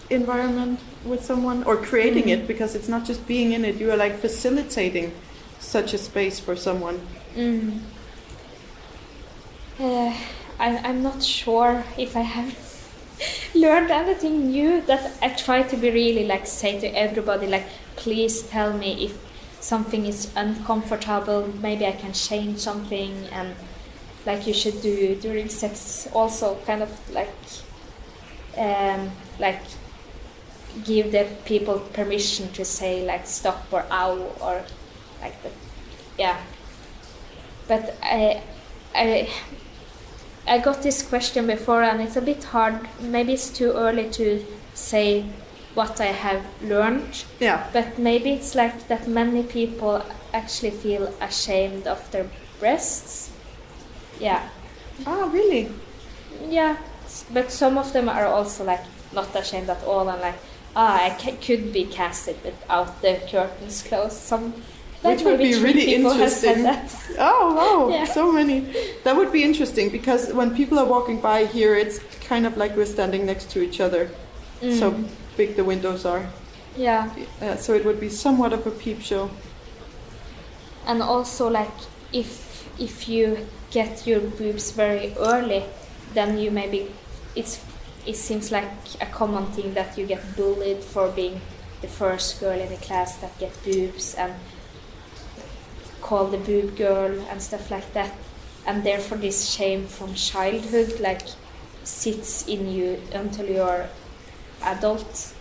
environment 0.09 0.79
with 1.05 1.21
someone 1.23 1.63
or 1.69 1.77
creating 1.77 2.23
Mm. 2.25 2.33
it 2.35 2.47
because 2.47 2.73
it's 2.73 2.89
not 2.89 3.05
just 3.05 3.27
being 3.27 3.53
in 3.53 3.63
it, 3.63 3.75
you 3.77 3.91
are 3.93 3.97
like 4.05 4.17
facilitating 4.17 5.11
such 5.61 5.93
a 5.93 5.97
space 5.97 6.39
for 6.39 6.55
someone. 6.55 6.99
Mm. 7.35 7.79
Uh, 9.79 10.13
I, 10.59 10.77
I'm 10.77 11.01
not 11.01 11.23
sure 11.23 11.83
if 11.97 12.15
I 12.15 12.21
have 12.21 12.55
learned 13.55 13.91
anything 13.91 14.49
new. 14.49 14.81
That 14.81 15.13
I 15.21 15.29
try 15.29 15.63
to 15.63 15.77
be 15.77 15.89
really 15.91 16.25
like 16.25 16.45
say 16.47 16.79
to 16.79 16.87
everybody 16.87 17.47
like, 17.47 17.67
please 17.95 18.43
tell 18.43 18.73
me 18.73 19.05
if 19.05 19.17
something 19.61 20.05
is 20.05 20.31
uncomfortable. 20.35 21.47
Maybe 21.61 21.85
I 21.85 21.93
can 21.93 22.13
change 22.13 22.59
something, 22.59 23.13
and 23.31 23.55
like 24.25 24.45
you 24.47 24.53
should 24.53 24.81
do 24.81 25.15
during 25.15 25.49
sex. 25.49 26.07
Also, 26.13 26.57
kind 26.65 26.83
of 26.83 26.91
like, 27.13 27.33
um, 28.57 29.11
like 29.39 29.61
give 30.83 31.11
the 31.11 31.27
people 31.45 31.79
permission 31.79 32.49
to 32.53 32.63
say 32.63 33.05
like 33.05 33.27
stop 33.27 33.67
or 33.71 33.85
ow 33.91 34.17
or 34.41 34.63
like 35.21 35.41
that. 35.43 35.51
Yeah. 36.17 36.37
But 37.67 37.95
I, 38.03 38.41
I, 38.95 39.29
I 40.47 40.57
got 40.59 40.81
this 40.81 41.01
question 41.03 41.47
before, 41.47 41.83
and 41.83 42.01
it's 42.01 42.15
a 42.15 42.21
bit 42.21 42.43
hard. 42.43 42.79
Maybe 42.99 43.33
it's 43.33 43.49
too 43.49 43.71
early 43.71 44.09
to 44.11 44.43
say 44.73 45.25
what 45.73 46.01
I 46.01 46.07
have 46.07 46.43
learned, 46.61 47.23
Yeah. 47.39 47.67
but 47.71 47.97
maybe 47.97 48.31
it's 48.31 48.55
like 48.55 48.87
that 48.89 49.07
many 49.07 49.43
people 49.43 50.03
actually 50.33 50.71
feel 50.71 51.13
ashamed 51.21 51.87
of 51.87 52.09
their 52.11 52.25
breasts. 52.59 53.31
Yeah, 54.19 54.49
Ah, 55.07 55.29
really? 55.31 55.71
yeah, 56.49 56.75
but 57.33 57.51
some 57.51 57.77
of 57.77 57.93
them 57.93 58.09
are 58.09 58.25
also 58.25 58.65
like 58.65 58.81
not 59.13 59.33
ashamed 59.35 59.69
at 59.69 59.81
all, 59.85 60.09
and 60.09 60.21
like, 60.21 60.35
ah, 60.75 61.05
I 61.05 61.09
could 61.41 61.71
be 61.71 61.85
casted 61.85 62.35
without 62.43 63.01
the 63.01 63.19
curtains 63.31 63.81
closed. 63.83 64.17
Some, 64.17 64.53
Which 65.03 65.21
would 65.23 65.39
be 65.39 65.55
really 65.55 65.85
people 65.85 66.13
have 66.13 66.31
said 66.31 66.57
interesting. 66.59 67.15
Oh, 67.19 67.53
wow, 67.55 67.89
Yeah. 67.95 68.05
so 68.05 68.31
many. 68.31 68.59
That 69.03 69.15
would 69.15 69.31
be 69.31 69.43
interesting 69.43 69.89
because 69.89 70.31
when 70.33 70.55
people 70.55 70.77
are 70.79 70.85
walking 70.85 71.19
by 71.19 71.45
here, 71.45 71.75
it's 71.75 71.99
kind 72.27 72.45
of 72.45 72.55
like 72.57 72.75
we're 72.77 72.85
standing 72.85 73.25
next 73.25 73.49
to 73.51 73.61
each 73.61 73.79
other. 73.81 74.09
So 74.61 74.91
Mm. 74.91 75.07
big 75.37 75.55
the 75.55 75.63
windows 75.63 76.05
are. 76.05 76.23
yeah. 76.77 77.09
Uh, 77.41 77.55
so 77.57 77.73
it 77.73 77.83
would 77.83 77.99
be 77.99 78.09
somewhat 78.09 78.53
of 78.53 78.65
a 78.67 78.71
peep 78.71 79.01
show. 79.01 79.29
and 80.87 81.01
also 81.01 81.47
like 81.49 81.71
if 82.11 82.29
if 82.79 83.07
you 83.07 83.37
get 83.71 84.07
your 84.07 84.19
boobs 84.19 84.71
very 84.71 85.13
early 85.19 85.63
then 86.13 86.37
you 86.39 86.49
maybe 86.51 86.79
it's 87.35 87.59
it 88.05 88.15
seems 88.15 88.51
like 88.51 88.69
a 88.99 89.05
common 89.05 89.45
thing 89.55 89.73
that 89.75 89.97
you 89.97 90.05
get 90.07 90.21
bullied 90.35 90.83
for 90.83 91.07
being 91.09 91.39
the 91.81 91.87
first 91.87 92.39
girl 92.39 92.59
in 92.59 92.69
the 92.69 92.77
class 92.87 93.15
that 93.17 93.31
get 93.39 93.51
boobs 93.63 94.15
and 94.15 94.33
called 96.11 96.31
the 96.31 96.43
boob 96.49 96.75
girl 96.75 97.13
and 97.29 97.41
stuff 97.41 97.71
like 97.71 97.89
that 97.93 98.11
and 98.67 98.83
therefore 98.83 99.17
this 99.17 99.39
shame 99.49 99.87
from 99.87 100.13
childhood 100.13 100.99
like 100.99 101.21
sits 101.83 102.47
in 102.47 102.69
you 102.69 102.99
until 103.13 103.47
you're 103.47 103.87
adult 104.63 105.33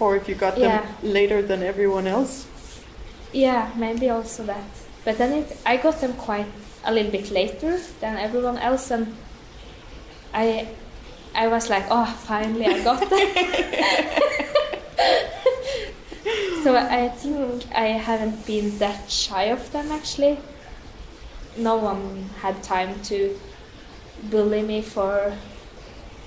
Or 0.00 0.14
if 0.16 0.28
you 0.28 0.34
got 0.36 0.54
them 0.54 0.62
Yeah. 0.64 0.86
later 1.02 1.42
than 1.42 1.62
everyone 1.62 2.06
else. 2.06 2.46
Yeah, 3.32 3.70
maybe 3.76 4.08
also 4.10 4.44
that. 4.44 4.70
But 5.04 5.18
then 5.18 5.32
it, 5.32 5.56
I 5.66 5.76
got 5.76 6.00
them 6.00 6.12
quite 6.12 6.46
a 6.84 6.92
little 6.92 7.10
bit 7.10 7.30
later 7.30 7.80
than 8.00 8.16
everyone 8.16 8.58
else, 8.58 8.90
and 8.92 9.16
I, 10.32 10.68
I 11.34 11.48
was 11.48 11.68
like, 11.68 11.86
oh, 11.90 12.06
finally 12.26 12.66
I 12.66 12.84
got 12.84 13.00
them. 13.10 13.28
so 16.68 16.76
I 16.76 17.08
think 17.08 17.64
I 17.74 17.86
haven't 17.96 18.44
been 18.46 18.76
that 18.78 19.10
shy 19.10 19.44
of 19.44 19.72
them 19.72 19.90
actually. 19.90 20.36
No 21.56 21.76
one 21.76 22.28
had 22.42 22.62
time 22.62 23.00
to 23.04 23.38
bully 24.30 24.60
me 24.60 24.82
for 24.82 25.32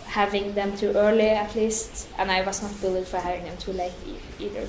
having 0.07 0.55
them 0.55 0.75
too 0.75 0.93
early, 0.95 1.29
at 1.29 1.55
least, 1.55 2.07
and 2.17 2.31
I 2.31 2.41
was 2.41 2.63
not 2.63 2.73
bullied 2.81 3.07
for 3.07 3.19
having 3.19 3.43
them 3.45 3.55
too 3.57 3.71
late 3.73 3.93
e- 4.07 4.45
either. 4.45 4.67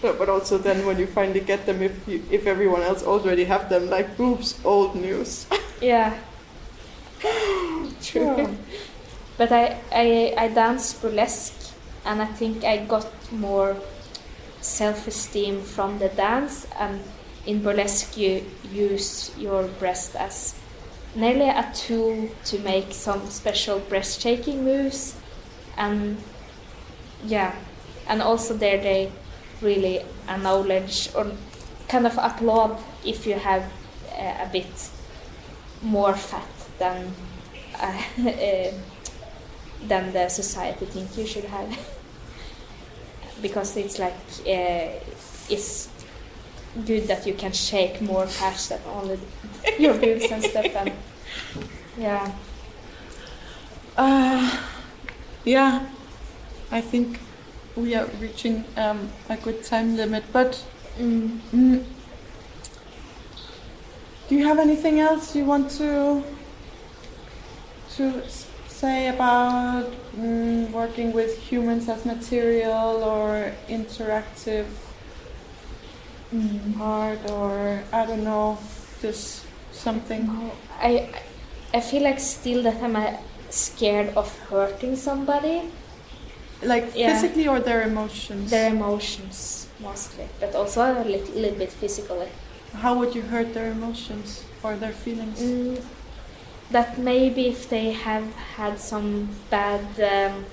But, 0.00 0.18
but 0.18 0.28
also 0.30 0.56
then 0.56 0.86
when 0.86 0.98
you 0.98 1.06
finally 1.06 1.40
get 1.40 1.66
them, 1.66 1.82
if 1.82 2.08
you, 2.08 2.22
if 2.30 2.46
everyone 2.46 2.80
else 2.82 3.02
already 3.04 3.44
have 3.44 3.68
them, 3.68 3.90
like 3.90 4.16
boobs, 4.16 4.58
old 4.64 4.94
news. 4.94 5.46
Yeah. 5.82 6.16
True. 8.00 8.36
Yeah. 8.36 8.50
But 9.36 9.52
I, 9.52 9.76
I 9.92 10.34
I 10.38 10.48
dance 10.48 10.94
burlesque 10.94 11.65
and 12.06 12.22
I 12.22 12.26
think 12.26 12.64
I 12.64 12.84
got 12.86 13.06
more 13.32 13.76
self 14.60 15.06
esteem 15.06 15.62
from 15.62 15.98
the 15.98 16.08
dance. 16.08 16.66
And 16.78 17.00
in 17.46 17.62
burlesque 17.62 18.16
you 18.16 18.44
use 18.72 19.30
your 19.38 19.64
breast 19.64 20.16
as 20.16 20.54
nearly 21.14 21.48
a 21.48 21.70
tool 21.74 22.28
to 22.44 22.58
make 22.58 22.92
some 22.92 23.28
special 23.28 23.78
breast 23.80 24.20
shaking 24.20 24.64
moves. 24.64 25.16
And 25.76 26.18
yeah. 27.24 27.54
And 28.08 28.22
also 28.22 28.54
there 28.54 28.78
they 28.78 29.12
really 29.60 30.00
acknowledge 30.28 31.10
or 31.14 31.32
kind 31.88 32.06
of 32.06 32.18
applaud 32.18 32.78
if 33.04 33.26
you 33.26 33.34
have 33.34 33.62
uh, 34.12 34.44
a 34.44 34.48
bit 34.52 34.90
more 35.82 36.14
fat 36.14 36.48
than 36.78 37.14
uh, 37.80 38.02
than 39.88 40.12
the 40.12 40.28
society 40.28 40.86
think 40.86 41.16
you 41.16 41.26
should 41.26 41.44
have 41.44 41.78
because 43.42 43.76
it's 43.76 43.98
like 43.98 44.14
uh, 44.46 44.88
it's 45.48 45.88
good 46.84 47.06
that 47.08 47.26
you 47.26 47.34
can 47.34 47.52
shake 47.52 48.00
more 48.00 48.26
fast 48.26 48.68
than 48.68 48.80
only 48.94 49.18
your 49.78 49.94
boobs 49.94 50.30
and 50.30 50.42
stuff 50.42 50.66
and 50.76 50.92
yeah 51.98 52.30
Uh, 53.96 54.60
yeah, 55.44 55.86
I 56.70 56.80
think 56.82 57.18
we 57.76 57.94
are 57.94 58.06
reaching 58.20 58.64
um, 58.76 59.10
a 59.30 59.36
good 59.36 59.64
time 59.64 59.96
limit. 59.96 60.24
But 60.32 60.62
mm. 60.98 61.38
mm, 61.52 61.84
do 64.28 64.34
you 64.34 64.44
have 64.46 64.58
anything 64.58 65.00
else 65.00 65.34
you 65.34 65.46
want 65.46 65.70
to 65.72 66.22
to 67.96 68.22
say 68.86 69.08
about 69.08 69.90
mm, 70.16 70.70
working 70.70 71.12
with 71.12 71.32
humans 71.50 71.88
as 71.88 72.04
material 72.14 73.02
or 73.14 73.52
interactive 73.68 74.66
Mm. 76.34 76.80
art 76.80 77.22
or 77.30 77.82
I 77.92 78.02
don't 78.08 78.24
know, 78.24 78.58
just 79.00 79.44
something? 79.72 80.22
No, 80.26 80.50
I 80.88 80.92
I 81.72 81.80
feel 81.80 82.02
like 82.08 82.18
still 82.18 82.60
that 82.66 82.78
I'm 82.82 82.96
uh, 82.96 83.12
scared 83.50 84.08
of 84.16 84.28
hurting 84.50 84.96
somebody 84.96 85.56
Like 86.72 86.86
Yeah. 86.96 87.08
physically 87.12 87.46
or 87.52 87.58
their 87.68 87.82
emotions? 87.90 88.50
their 88.50 88.68
emotions 88.76 89.68
mostly 89.88 90.26
but 90.40 90.50
also 90.58 90.80
a 90.82 91.04
little, 91.14 91.34
little 91.42 91.58
bit 91.62 91.72
physically 91.82 92.28
How 92.84 92.92
would 92.98 93.12
you 93.14 93.22
hurt 93.32 93.48
their 93.54 93.70
emotions 93.78 94.28
or 94.64 94.72
their 94.82 94.96
feelings? 95.04 95.38
Mm, 95.40 95.76
that 96.70 96.98
maybe 96.98 97.46
if 97.46 97.68
they 97.68 97.92
have 97.92 98.34
had 98.56 98.78
some 98.80 99.28
bad, 99.50 99.84
um, 100.00 100.44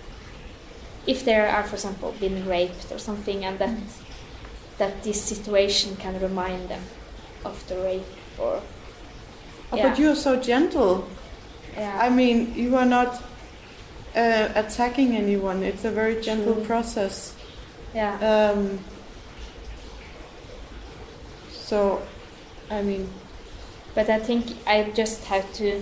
if 1.08 1.26
they 1.26 1.36
are, 1.36 1.64
for 1.64 1.76
example, 1.76 2.14
been 2.20 2.48
raped 2.48 2.92
or 2.92 3.00
something, 3.00 3.44
and 3.46 3.58
that 3.60 3.76
that 4.78 5.04
this 5.04 5.22
situation 5.22 5.96
can 5.98 6.20
remind 6.20 6.70
them 6.70 6.82
of 7.46 7.66
the 7.68 7.76
rape 7.78 8.06
or 8.40 8.62
Oh, 9.72 9.76
Yeah. 9.78 9.90
But 9.90 10.00
you 10.00 10.10
are 10.12 10.16
so 10.16 10.40
gentle. 10.40 11.08
yeah 11.76 11.98
I 12.00 12.10
mean, 12.10 12.54
you 12.56 12.76
are 12.78 12.86
not 12.86 13.22
uh, 14.16 14.50
attacking 14.56 15.16
anyone. 15.16 15.64
It's 15.64 15.86
a 15.86 15.92
very 15.92 16.22
gentle 16.22 16.56
True. 16.56 16.66
process. 16.66 17.34
yeah 17.96 18.18
Um, 18.22 18.80
so, 21.52 22.02
I 22.70 22.82
mean, 22.82 23.10
but 23.96 24.10
I 24.10 24.20
think 24.20 24.46
I 24.68 24.84
just 24.96 25.24
have 25.26 25.52
to 25.54 25.82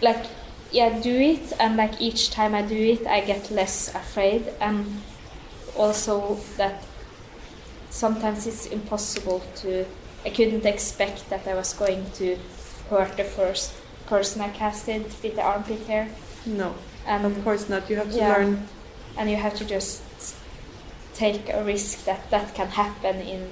like 0.00 0.26
yeah 0.72 1.00
do 1.00 1.14
it 1.14 1.52
and 1.58 1.76
like 1.76 2.00
each 2.00 2.30
time 2.30 2.54
I 2.54 2.62
do 2.62 2.76
it 2.76 3.06
I 3.06 3.20
get 3.20 3.50
less 3.50 3.94
afraid 3.94 4.46
and 4.60 4.86
also 5.76 6.36
that 6.56 6.84
sometimes 7.90 8.46
it's 8.46 8.66
impossible 8.66 9.42
to 9.56 9.84
I 10.24 10.30
couldn't 10.30 10.66
expect 10.66 11.30
that 11.30 11.46
I 11.46 11.54
was 11.54 11.72
going 11.72 12.10
to 12.14 12.36
hurt 12.90 13.16
the 13.16 13.24
first 13.24 13.72
person 14.06 14.40
I 14.42 14.48
casted 14.50 15.04
with 15.22 15.36
the 15.36 15.42
armpit 15.42 15.86
hair 15.86 16.08
no, 16.46 16.74
and 17.06 17.26
of 17.26 17.44
course 17.44 17.68
not. 17.68 17.90
You 17.90 17.96
have 17.96 18.10
to 18.12 18.16
Yeah. 18.18 18.28
learn. 18.32 18.68
and 19.16 19.28
you 19.28 19.36
have 19.36 19.56
to 19.56 19.64
just 19.64 20.00
take 21.14 21.48
a 21.52 21.64
risk 21.64 22.04
that 22.04 22.30
that 22.30 22.54
can 22.54 22.68
happen 22.68 23.16
in 23.20 23.50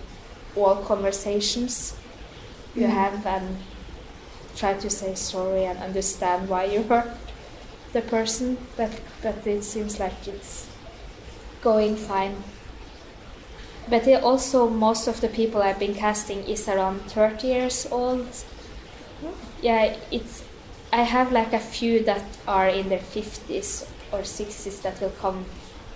all 0.54 0.76
conversations 0.76 1.94
you 2.76 2.86
Mm. 2.86 2.90
have 2.90 3.26
and 3.26 3.56
try 4.56 4.74
to 4.74 4.90
say 4.90 5.14
sorry 5.14 5.64
and 5.64 5.78
understand 5.78 6.48
why 6.48 6.64
you 6.64 6.82
hurt 6.82 7.10
the 7.92 8.00
person 8.02 8.56
but 8.76 8.90
but 9.22 9.46
it 9.46 9.62
seems 9.62 10.00
like 10.00 10.26
it's 10.26 10.66
going 11.62 11.96
fine. 11.96 12.36
But 13.88 14.06
it 14.06 14.22
also 14.22 14.68
most 14.68 15.08
of 15.08 15.20
the 15.20 15.28
people 15.28 15.62
I've 15.62 15.78
been 15.78 15.94
casting 15.94 16.42
is 16.44 16.68
around 16.68 17.00
30 17.10 17.46
years 17.46 17.86
old. 17.90 18.26
Yeah 19.62 19.96
it's 20.10 20.44
I 20.92 21.02
have 21.02 21.32
like 21.32 21.52
a 21.52 21.58
few 21.58 22.04
that 22.04 22.24
are 22.46 22.68
in 22.68 22.88
their 22.88 23.00
50s 23.00 23.86
or 24.12 24.20
60s 24.20 24.82
that 24.82 25.00
will 25.00 25.14
come 25.20 25.44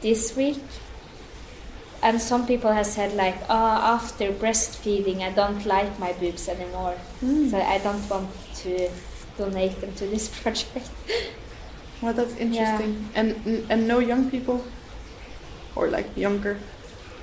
this 0.03 0.37
week 0.37 0.63
and 2.03 2.21
some 2.21 2.47
people 2.47 2.73
have 2.73 2.87
said 2.87 3.13
like 3.15 3.37
oh 3.49 3.77
after 3.97 4.33
breastfeeding 4.33 5.21
I 5.21 5.31
don't 5.33 5.65
like 5.67 5.99
my 5.99 6.13
boobs 6.15 6.49
anymore 6.49 6.97
Mm. 7.23 7.51
so 7.51 7.59
I 7.61 7.79
don't 7.79 8.09
want 8.11 8.31
to 8.63 8.89
donate 9.39 9.81
them 9.81 9.93
to 9.95 10.07
this 10.07 10.29
project 10.43 10.91
Well, 12.03 12.15
that's 12.15 12.35
interesting. 12.37 13.09
And 13.15 13.67
and 13.71 13.87
no 13.87 13.99
young 13.99 14.31
people, 14.31 14.65
or 15.77 15.89
like 15.89 16.09
younger 16.17 16.57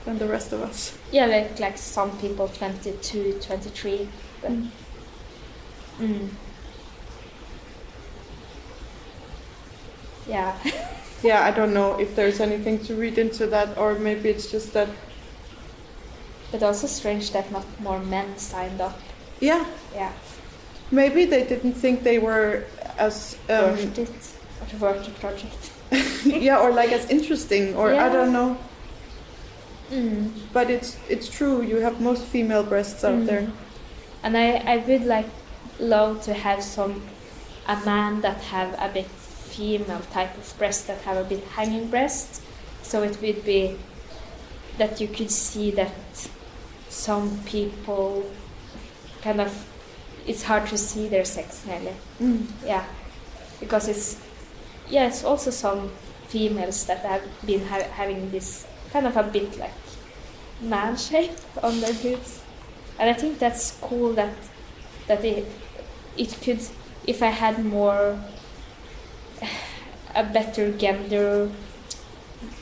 than 0.05 0.19
the 0.19 0.27
rest 0.27 0.53
of 0.53 0.61
us. 0.61 0.93
yeah 1.11 1.25
like, 1.25 1.59
like 1.59 1.77
some 1.77 2.11
people 2.19 2.47
22 2.47 3.39
23 3.41 4.07
but 4.41 4.51
Mm. 4.51 4.69
mm. 5.99 6.29
yeah 10.27 10.55
Yeah, 11.23 11.43
I 11.43 11.51
don't 11.51 11.73
know 11.73 11.99
if 11.99 12.15
there's 12.15 12.39
anything 12.39 12.79
to 12.85 12.95
read 12.95 13.17
into 13.17 13.47
that, 13.47 13.77
or 13.77 13.95
maybe 13.95 14.29
it's 14.29 14.51
just 14.51 14.73
that. 14.73 14.89
but 16.51 16.63
also 16.63 16.87
strange 16.87 17.31
that 17.31 17.51
not 17.51 17.65
more 17.79 17.99
men 17.99 18.37
signed 18.37 18.79
up 18.81 18.97
Yeah, 19.39 19.65
yeah 19.93 20.11
maybe 20.91 21.25
they 21.25 21.43
didn't 21.43 21.73
think 21.73 22.03
they 22.03 22.19
were 22.19 22.63
as 22.97 23.37
um, 23.49 23.75
worth 23.75 23.97
it 23.99 24.09
or 24.73 24.77
worth 24.79 25.05
the 25.05 25.11
project 25.19 25.71
yeah, 26.25 26.57
or 26.59 26.71
like 26.71 26.91
as 26.91 27.09
interesting, 27.09 27.75
or 27.75 27.93
I 27.93 28.09
don't 28.09 28.31
know. 28.33 28.57
mm. 29.91 30.31
But 30.53 30.69
it's 30.69 30.97
it's 31.09 31.29
true. 31.29 31.61
You 31.61 31.77
have 31.77 32.01
most 32.01 32.23
female 32.23 32.63
breasts 32.63 33.03
out 33.03 33.19
Mm. 33.21 33.25
there. 33.25 33.47
And 34.23 34.35
I, 34.37 34.57
I 34.73 34.77
would 34.87 35.03
like 35.05 35.29
love 35.79 36.21
to 36.23 36.33
have 36.33 36.61
some 36.63 37.01
a 37.67 37.75
man 37.85 38.21
that 38.21 38.41
have 38.51 38.73
a 38.79 38.89
bit 38.93 39.07
female 39.57 40.01
type 40.11 40.37
of 40.37 40.53
breast 40.57 40.87
that 40.87 41.01
have 41.01 41.17
a 41.17 41.23
bit 41.23 41.43
hanging 41.55 41.89
breast. 41.89 42.41
So 42.83 43.03
it 43.03 43.19
would 43.21 43.43
be 43.43 43.77
that 44.77 45.01
you 45.01 45.07
could 45.07 45.31
see 45.31 45.71
that 45.71 46.29
some 46.89 47.39
people 47.45 48.29
kind 49.21 49.41
of 49.41 49.65
it's 50.27 50.43
hard 50.43 50.67
to 50.67 50.77
see 50.77 51.07
their 51.07 51.25
sex 51.25 51.65
nearly. 51.65 51.95
Mm. 52.21 52.45
Yeah. 52.65 52.85
Because 53.59 53.87
it's 53.87 54.21
yeah, 54.89 55.07
it's 55.07 55.23
also 55.23 55.51
some 55.51 55.91
females 56.27 56.85
that 56.85 56.99
have 56.99 57.23
been 57.45 57.65
ha- 57.65 57.89
having 57.91 58.29
this 58.31 58.67
kind 58.91 59.07
of 59.07 59.17
a 59.17 59.23
bit 59.23 59.57
like 59.57 59.73
man 60.61 60.95
shape 60.97 61.31
on 61.63 61.79
their 61.81 61.93
boobs, 61.93 62.41
and 62.99 63.09
I 63.09 63.13
think 63.13 63.39
that's 63.39 63.77
cool 63.81 64.13
that 64.13 64.33
that 65.07 65.23
it 65.25 65.47
it 66.17 66.37
could 66.41 66.61
if 67.05 67.21
I 67.21 67.27
had 67.27 67.63
more 67.63 68.19
a 70.15 70.23
better 70.23 70.71
gender 70.71 71.49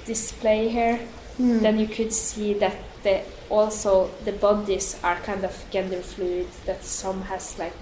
display 0.05 0.69
here, 0.69 0.99
Mm. 1.39 1.61
then 1.61 1.79
you 1.79 1.87
could 1.87 2.13
see 2.13 2.53
that 2.53 2.75
the 3.03 3.21
also 3.49 4.09
the 4.23 4.31
bodies 4.31 4.95
are 5.03 5.17
kind 5.25 5.43
of 5.43 5.53
gender 5.69 6.01
fluid. 6.01 6.47
That 6.65 6.83
some 6.85 7.23
has 7.23 7.59
like 7.59 7.73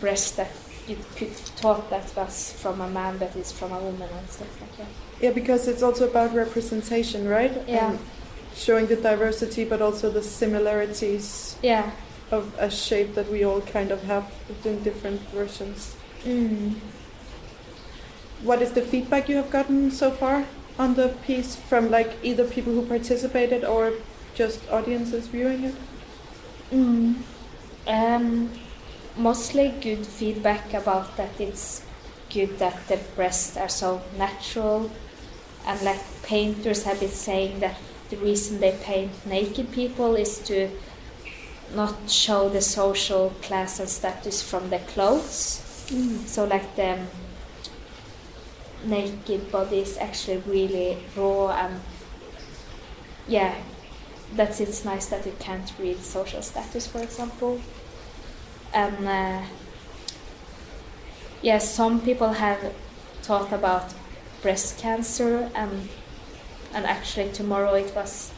breast 0.00 0.36
that 0.36 0.50
you 0.86 0.96
could 1.16 1.32
thought 1.60 1.90
that 1.90 2.14
was 2.16 2.52
from 2.52 2.80
a 2.80 2.88
man, 2.88 3.18
but 3.18 3.34
it's 3.36 3.52
from 3.52 3.72
a 3.72 3.78
woman 3.78 4.08
and 4.18 4.28
stuff 4.30 4.60
like 4.60 4.76
that. 4.78 4.86
Yeah, 5.20 5.32
because 5.32 5.66
it's 5.68 5.82
also 5.82 6.08
about 6.08 6.34
representation, 6.34 7.28
right? 7.28 7.52
Yeah. 7.66 7.90
And 7.90 7.98
showing 8.54 8.86
the 8.86 8.96
diversity, 8.96 9.64
but 9.64 9.82
also 9.82 10.10
the 10.10 10.22
similarities 10.22 11.56
Yeah. 11.62 11.90
of 12.30 12.52
a 12.58 12.70
shape 12.70 13.14
that 13.14 13.30
we 13.30 13.44
all 13.44 13.60
kind 13.60 13.90
of 13.90 14.02
have 14.04 14.24
in 14.64 14.82
different 14.82 15.20
versions. 15.34 15.94
Mm. 16.24 16.74
What 18.42 18.62
is 18.62 18.72
the 18.72 18.82
feedback 18.82 19.28
you 19.28 19.36
have 19.36 19.50
gotten 19.50 19.90
so 19.90 20.10
far 20.10 20.46
on 20.78 20.94
the 20.94 21.08
piece 21.26 21.56
from 21.56 21.90
like 21.90 22.16
either 22.22 22.44
people 22.44 22.72
who 22.72 22.86
participated 22.86 23.64
or 23.64 23.92
just 24.34 24.68
audiences 24.70 25.26
viewing 25.26 25.64
it? 25.64 25.74
Mm. 26.70 27.16
Um, 27.86 28.50
mostly 29.16 29.74
good 29.80 30.06
feedback 30.06 30.72
about 30.74 31.16
that 31.16 31.40
it's 31.40 31.82
good 32.30 32.58
that 32.58 32.86
the 32.88 32.98
breasts 33.16 33.56
are 33.56 33.68
so 33.68 34.02
natural 34.16 34.90
and 35.66 35.82
like 35.82 36.00
painters 36.22 36.84
have 36.84 37.00
been 37.00 37.08
saying 37.08 37.58
that 37.60 37.76
the 38.10 38.16
reason 38.18 38.60
they 38.60 38.78
paint 38.82 39.10
naked 39.26 39.72
people 39.72 40.14
is 40.14 40.38
to 40.38 40.70
not 41.74 42.08
show 42.08 42.48
the 42.48 42.60
social 42.60 43.30
class 43.42 43.80
and 43.80 43.88
status 43.88 44.42
from 44.42 44.70
their 44.70 44.84
clothes 44.94 45.67
so 46.26 46.44
like 46.44 46.76
the 46.76 46.98
naked 48.84 49.50
body 49.50 49.78
is 49.78 49.96
actually 49.98 50.38
really 50.46 50.98
raw 51.16 51.50
and 51.50 51.80
yeah 53.26 53.54
that's 54.34 54.60
it's 54.60 54.84
nice 54.84 55.06
that 55.06 55.24
you 55.24 55.32
can't 55.38 55.72
read 55.78 55.98
social 56.02 56.42
status 56.42 56.86
for 56.86 57.00
example. 57.02 57.60
And 58.74 59.08
uh, 59.08 59.42
yeah 61.40 61.58
some 61.58 62.00
people 62.02 62.32
have 62.34 62.74
thought 63.22 63.52
about 63.52 63.94
breast 64.42 64.78
cancer 64.78 65.50
and 65.54 65.88
and 66.74 66.84
actually 66.84 67.32
tomorrow 67.32 67.74
it 67.74 67.94
was 67.94 68.32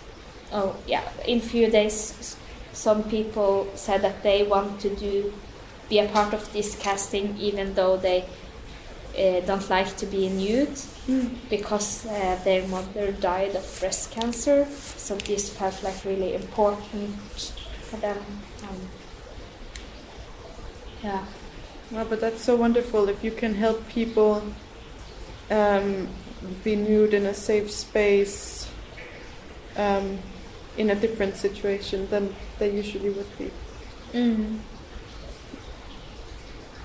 oh 0.52 0.76
yeah 0.86 1.02
in 1.26 1.40
few 1.40 1.68
days 1.68 2.36
some 2.72 3.02
people 3.04 3.68
said 3.74 4.02
that 4.02 4.22
they 4.22 4.44
want 4.44 4.80
to 4.80 4.94
do 4.94 5.32
be 5.90 5.98
a 5.98 6.08
part 6.08 6.32
of 6.32 6.50
this 6.54 6.76
casting 6.78 7.36
even 7.36 7.74
though 7.74 7.98
they 7.98 8.24
uh, 9.18 9.40
don't 9.44 9.68
like 9.68 9.96
to 9.98 10.06
be 10.06 10.28
nude 10.28 10.78
Mm. 11.10 11.34
because 11.48 12.06
uh, 12.06 12.38
their 12.44 12.66
mother 12.68 13.10
died 13.10 13.56
of 13.56 13.80
breast 13.80 14.12
cancer. 14.12 14.66
So 14.96 15.16
this 15.16 15.50
felt 15.50 15.82
like 15.82 16.04
really 16.04 16.34
important 16.34 17.16
for 17.82 17.96
them. 17.96 18.18
Um, 18.62 18.80
yeah. 21.02 21.24
Well, 21.90 22.04
but 22.04 22.20
that's 22.20 22.42
so 22.42 22.54
wonderful 22.54 23.08
if 23.08 23.24
you 23.24 23.32
can 23.32 23.54
help 23.54 23.88
people 23.88 24.42
um, 25.50 26.08
be 26.62 26.76
nude 26.76 27.14
in 27.14 27.26
a 27.26 27.34
safe 27.34 27.70
space 27.72 28.68
um, 29.76 30.18
in 30.76 30.90
a 30.90 30.94
different 30.94 31.34
situation 31.36 32.08
than 32.10 32.36
they 32.60 32.70
usually 32.70 33.10
would 33.10 33.38
be. 33.38 33.50
Mm. 34.12 34.60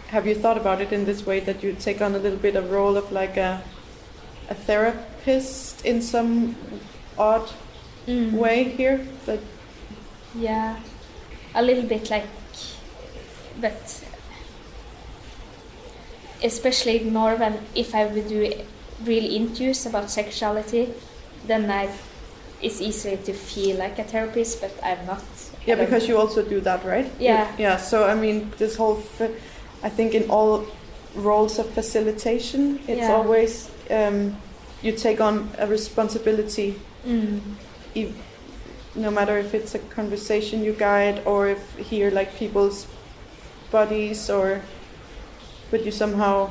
Have 0.09 0.27
you 0.27 0.35
thought 0.35 0.57
about 0.57 0.81
it 0.81 0.91
in 0.93 1.05
this 1.05 1.25
way 1.25 1.39
that 1.41 1.63
you 1.63 1.73
take 1.73 2.01
on 2.01 2.15
a 2.15 2.19
little 2.19 2.37
bit 2.37 2.55
of 2.55 2.71
role 2.71 2.95
of 2.97 3.11
like 3.11 3.37
a 3.37 3.61
a 4.49 4.53
therapist 4.53 5.83
in 5.85 6.01
some 6.01 6.55
odd 7.17 7.49
Mm. 8.07 8.33
way 8.33 8.63
here? 8.65 8.99
but 9.25 9.39
Yeah, 10.35 10.75
a 11.55 11.61
little 11.63 11.83
bit 11.89 12.09
like, 12.11 12.27
but 13.59 14.03
especially 16.43 16.99
more 16.99 17.35
when 17.35 17.57
if 17.73 17.95
I 17.95 18.05
would 18.05 18.27
do 18.27 18.51
really 19.03 19.35
interviews 19.35 19.85
about 19.85 20.11
sexuality, 20.11 20.93
then 21.47 21.71
I 21.71 21.89
it's 22.61 22.81
easier 22.81 23.17
to 23.17 23.33
feel 23.33 23.77
like 23.77 23.99
a 23.99 24.03
therapist, 24.03 24.61
but 24.61 24.71
I'm 24.83 25.05
not 25.05 25.23
Yeah, 25.65 25.75
because 25.75 26.07
you 26.07 26.17
also 26.17 26.41
do 26.43 26.61
that, 26.61 26.85
right? 26.85 27.09
Yeah. 27.19 27.47
Yeah. 27.57 27.77
So 27.77 28.05
I 28.05 28.13
mean, 28.15 28.51
this 28.57 28.75
whole, 28.75 29.01
I 29.83 29.89
think 29.89 30.13
in 30.13 30.29
all 30.29 30.65
roles 31.15 31.59
of 31.59 31.69
facilitation, 31.69 32.79
it's 32.87 33.01
Yeah. 33.01 33.15
always 33.15 33.69
um, 33.89 34.35
you 34.81 34.91
take 34.91 35.21
on 35.21 35.49
a 35.57 35.67
responsibility, 35.67 36.75
Mm. 37.05 37.39
if, 37.93 38.09
no 38.95 39.11
matter 39.11 39.37
if 39.37 39.53
it's 39.53 39.75
a 39.75 39.79
conversation 39.79 40.63
you 40.63 40.73
guide 40.73 41.21
or 41.25 41.47
if 41.47 41.59
here 41.77 42.09
like 42.11 42.35
people's 42.39 42.87
bodies 43.71 44.29
or, 44.29 44.61
but 45.71 45.85
you 45.85 45.91
somehow, 45.91 46.49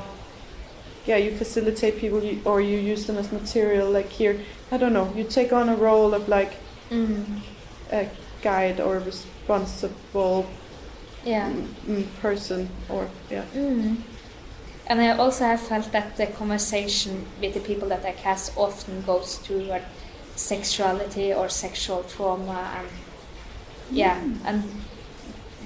yeah, 1.05 1.17
you 1.17 1.31
facilitate 1.31 1.99
people 1.99 2.23
you, 2.23 2.39
or 2.45 2.61
you 2.61 2.77
use 2.77 3.05
them 3.05 3.17
as 3.17 3.31
material. 3.31 3.89
Like 3.91 4.09
here, 4.09 4.39
I 4.71 4.77
don't 4.77 4.93
know, 4.93 5.11
you 5.15 5.23
take 5.23 5.51
on 5.53 5.69
a 5.69 5.75
role 5.75 6.13
of 6.13 6.27
like 6.29 6.53
Mm. 6.91 7.41
a 7.91 8.07
guide 8.41 8.79
or 8.79 8.99
responsible 8.99 10.45
Yeah. 11.25 11.51
mm, 11.87 12.05
person 12.21 12.69
or 12.89 13.09
yeah 13.29 13.45
Mm. 13.53 13.97
And 14.87 15.01
I 15.01 15.17
also 15.17 15.45
have 15.45 15.61
felt 15.61 15.91
that 15.93 16.15
the 16.15 16.27
conversation 16.27 17.25
with 17.41 17.55
the 17.55 17.59
people 17.59 17.89
that 17.89 18.05
I 18.05 18.11
cast 18.11 18.55
often 18.55 19.01
goes 19.01 19.39
toward 19.39 19.81
sexuality 20.35 21.33
or 21.33 21.49
sexual 21.49 22.03
trauma 22.03 22.71
and 22.77 22.87
yeah 23.89 24.21
and 24.45 24.63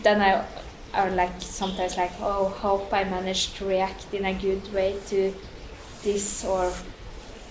then 0.03 0.22
I 0.22 0.45
are 0.93 1.12
like 1.12 1.41
sometimes 1.41 1.97
like 1.97 2.12
oh 2.22 2.45
hope 2.49 2.93
I 2.93 3.03
managed 3.03 3.57
to 3.57 3.66
react 3.66 4.14
in 4.14 4.26
a 4.26 4.34
good 4.34 4.74
way 4.74 4.95
to 5.07 5.34
this 6.03 6.45
or 6.45 6.72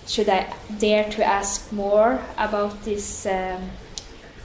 should 0.07 0.29
I 0.29 0.53
dare 0.79 1.09
to 1.11 1.23
ask 1.23 1.71
more 1.71 2.19
about 2.37 2.83
this 2.83 3.25
um, 3.25 3.69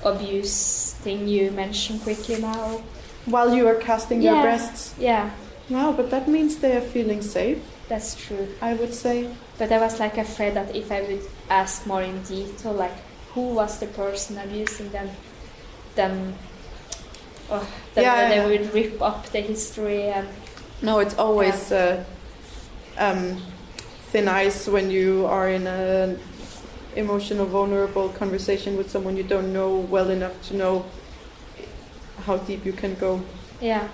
abuse 0.04 0.92
thing 1.02 1.26
you 1.26 1.50
mentioned 1.50 2.02
quickly 2.02 2.40
now 2.40 2.82
while 3.26 3.54
you 3.54 3.66
are 3.68 3.74
casting 3.76 4.22
your 4.22 4.40
breasts. 4.42 4.94
Yeah. 4.98 5.30
Wow 5.70 5.92
but 5.92 6.10
that 6.10 6.28
means 6.28 6.58
they 6.58 6.76
are 6.76 6.80
feeling 6.80 7.22
safe. 7.22 7.58
That's 7.88 8.14
true. 8.14 8.48
I 8.62 8.74
would 8.74 8.94
say. 8.94 9.28
But 9.58 9.70
I 9.72 9.78
was 9.78 10.00
like 10.00 10.16
afraid 10.18 10.54
that 10.54 10.74
if 10.74 10.90
I 10.90 11.02
would 11.02 11.22
ask 11.50 11.86
more 11.86 12.02
in 12.02 12.22
detail, 12.22 12.72
like 12.72 12.94
who 13.34 13.54
was 13.54 13.78
the 13.78 13.86
person 13.86 14.38
abusing 14.38 14.90
them, 14.90 15.10
then, 15.94 16.34
oh, 17.50 17.66
Yeah, 17.96 18.28
they 18.28 18.36
yeah. 18.36 18.46
would 18.46 18.74
rip 18.74 19.02
up 19.02 19.26
the 19.30 19.40
history 19.40 20.04
and 20.04 20.28
no 20.82 20.98
it's 20.98 21.14
always 21.18 21.72
uh, 21.72 22.02
um, 22.98 23.40
thin 24.10 24.28
ice 24.28 24.68
when 24.68 24.90
you 24.90 25.26
are 25.26 25.48
in 25.48 25.66
an 25.66 26.18
emotional 26.96 27.46
vulnerable 27.46 28.08
conversation 28.10 28.76
with 28.76 28.90
someone 28.90 29.16
you 29.16 29.22
don't 29.24 29.52
know 29.52 29.76
well 29.76 30.10
enough 30.10 30.40
to 30.48 30.56
know 30.56 30.84
how 32.26 32.36
deep 32.36 32.64
you 32.64 32.72
can 32.72 32.94
go 32.94 33.20
yeah, 33.60 33.88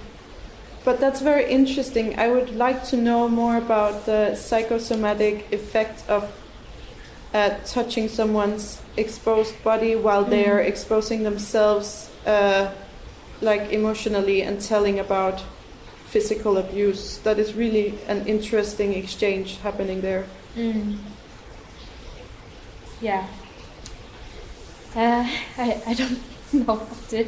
But 0.85 0.99
that's 0.99 1.21
very 1.21 1.49
interesting. 1.51 2.19
I 2.19 2.29
would 2.29 2.57
like 2.57 2.85
to 2.87 2.97
know 2.97 3.29
more 3.29 3.57
about 3.57 4.07
the 4.07 4.35
psychosomatic 4.35 5.53
effect 5.53 6.09
of 6.09 6.33
uh, 7.35 7.51
touching 7.65 8.09
someone's 8.09 8.81
exposed 8.97 9.63
body 9.63 9.95
while 9.95 10.25
they 10.25 10.47
are 10.47 10.59
exposing 10.59 11.23
themselves, 11.23 12.11
uh, 12.27 12.73
like 13.41 13.71
emotionally, 13.73 14.43
and 14.43 14.61
telling 14.61 14.99
about 14.99 15.45
physical 16.07 16.57
abuse. 16.57 17.19
That 17.19 17.39
is 17.39 17.55
really 17.55 17.99
an 18.09 18.27
interesting 18.27 18.95
exchange 18.95 19.59
happening 19.59 20.01
there. 20.01 20.25
mm. 20.57 20.97
yeah. 23.01 23.27
Uh, 24.97 25.29
I 25.59 25.83
I 25.87 25.95
don't 25.95 26.21
know 26.53 26.75
what 26.75 27.09
to 27.11 27.25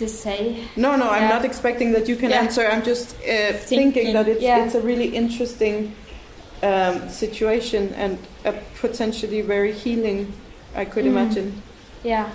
to 0.00 0.08
say. 0.08 0.64
No, 0.76 0.96
no, 0.96 1.08
I'm 1.16 1.28
not 1.28 1.44
expecting 1.44 1.92
that 1.92 2.08
you 2.08 2.16
can 2.16 2.30
Yeah. 2.30 2.42
answer. 2.44 2.62
I'm 2.72 2.82
just 2.92 3.08
uh, 3.16 3.52
thinking, 3.70 3.92
Thinking, 3.92 4.12
that 4.14 4.26
it's 4.28 4.42
yeah. 4.42 4.64
it's 4.64 4.74
a 4.74 4.80
really 4.90 5.08
interesting 5.22 5.76
um, 6.62 7.08
situation 7.08 7.82
and 7.94 8.18
a 8.44 8.52
potentially 8.80 9.42
very 9.54 9.72
healing. 9.72 10.32
I 10.82 10.84
could 10.92 11.04
Mm. 11.04 11.12
imagine. 11.14 11.48
Yeah. 12.04 12.26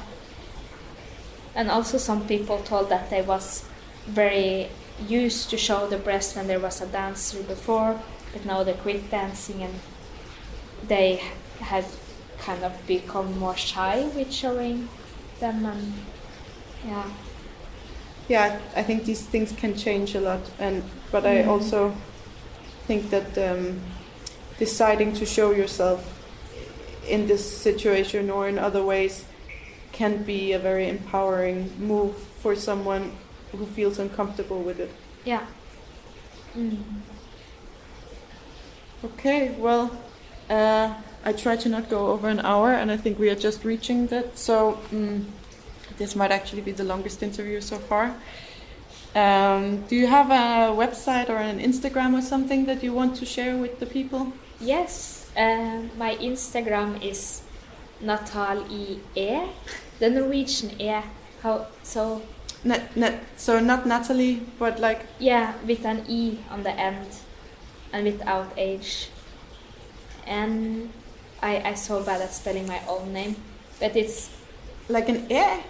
And 1.55 1.69
also 1.71 1.97
some 1.97 2.21
people 2.27 2.57
told 2.71 2.89
that 2.89 3.09
they 3.09 3.21
was 3.21 3.63
very 4.07 4.67
used 5.21 5.49
to 5.49 5.57
show 5.57 5.87
the 5.87 5.97
breast 5.97 6.35
when 6.35 6.47
there 6.47 6.59
was 6.59 6.81
a 6.81 6.85
dancer 6.85 7.41
before, 7.43 7.91
but 8.33 8.45
now 8.45 8.63
they 8.63 8.73
quit 8.73 9.09
dancing 9.11 9.63
and 9.63 9.73
they 10.87 11.21
had 11.59 11.85
kind 12.47 12.63
of 12.63 12.71
become 12.87 13.39
more 13.39 13.55
shy 13.57 13.95
with 14.15 14.31
showing 14.31 14.87
them 15.39 15.65
and 15.65 15.93
yeah. 16.87 17.03
Yeah, 18.27 18.59
I 18.75 18.83
think 18.83 19.05
these 19.05 19.21
things 19.21 19.51
can 19.51 19.75
change 19.75 20.15
a 20.15 20.19
lot, 20.21 20.41
and 20.59 20.83
but 21.11 21.25
I 21.25 21.43
Mm. 21.43 21.47
also 21.49 21.93
think 22.87 23.09
that 23.09 23.37
um, 23.37 23.79
deciding 24.59 25.13
to 25.13 25.25
show 25.25 25.51
yourself 25.51 26.01
in 27.07 27.27
this 27.27 27.43
situation 27.45 28.29
or 28.31 28.47
in 28.47 28.57
other 28.57 28.83
ways 28.83 29.25
can 29.91 30.23
be 30.23 30.53
a 30.53 30.59
very 30.59 30.89
empowering 30.89 31.69
move 31.79 32.15
for 32.41 32.55
someone 32.55 33.11
who 33.51 33.65
feels 33.65 33.99
uncomfortable 33.99 34.61
with 34.61 34.79
it. 34.79 34.91
Yeah. 35.25 35.41
Mm. 36.57 36.77
Okay, 39.03 39.51
well, 39.59 39.91
uh, 40.49 40.93
I 41.23 41.33
try 41.33 41.55
to 41.57 41.69
not 41.69 41.89
go 41.89 42.07
over 42.07 42.27
an 42.29 42.39
hour, 42.39 42.73
and 42.73 42.91
I 42.91 42.97
think 42.97 43.19
we 43.19 43.29
are 43.29 43.35
just 43.35 43.63
reaching 43.63 44.07
that. 44.07 44.37
So 44.37 44.79
mm, 44.91 45.25
this 45.97 46.15
might 46.15 46.31
actually 46.31 46.61
be 46.61 46.71
the 46.71 46.83
longest 46.83 47.23
interview 47.23 47.61
so 47.61 47.77
far. 47.77 48.15
Um, 49.15 49.83
do 49.87 49.95
you 49.95 50.07
have 50.07 50.29
a 50.29 50.75
website 50.75 51.29
or 51.29 51.37
an 51.37 51.59
Instagram 51.59 52.17
or 52.17 52.21
something 52.21 52.65
that 52.65 52.83
you 52.83 52.93
want 52.93 53.15
to 53.17 53.25
share 53.25 53.55
with 53.55 53.79
the 53.79 53.85
people? 53.85 54.33
Yes, 54.59 55.29
uh, 55.37 55.83
my 55.97 56.15
Instagram 56.17 57.01
is 57.01 57.41
Natal 58.01 58.65
E. 58.69 58.99
The 59.99 60.09
Norwegian 60.09 60.79
E. 60.81 61.01
How 61.41 61.67
so? 61.83 62.21
Net, 62.63 62.97
net, 62.97 63.23
so 63.37 63.59
not 63.59 63.85
Natalie, 63.85 64.41
but 64.59 64.79
like 64.79 65.05
Yeah, 65.19 65.53
with 65.65 65.85
an 65.85 66.03
E 66.09 66.39
on 66.49 66.63
the 66.63 66.71
end 66.71 67.07
and 67.93 68.05
without 68.05 68.51
H. 68.57 69.09
And 70.27 70.89
I, 71.41 71.61
I 71.61 71.73
so 71.75 72.03
bad 72.03 72.21
at 72.21 72.33
spelling 72.33 72.67
my 72.67 72.81
own 72.87 73.13
name, 73.13 73.35
but 73.79 73.95
it's 73.95 74.29
like 74.89 75.09
an 75.09 75.31
e. 75.31 75.61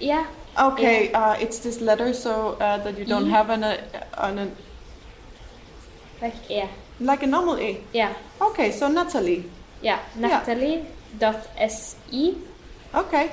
yeah, 0.00 0.26
Okay, 0.58 1.12
uh, 1.12 1.34
it's 1.34 1.58
this 1.60 1.80
letter, 1.80 2.12
so 2.12 2.56
uh, 2.60 2.78
that 2.78 2.98
you 2.98 3.04
don't 3.04 3.26
E. 3.26 3.30
have 3.30 3.48
an, 3.50 3.62
uh, 3.62 3.76
an, 4.18 4.38
an 4.38 4.56
like 6.20 6.50
E. 6.50 6.64
like 7.00 7.22
a 7.22 7.26
normal 7.26 7.58
e. 7.60 7.78
Yeah, 7.92 8.12
Okay, 8.40 8.72
so 8.72 8.88
Natalie. 8.88 9.44
yeah. 9.82 10.00
Natalie 10.16 10.84
dot 11.18 11.46
se. 11.68 12.34
Okay. 12.94 13.30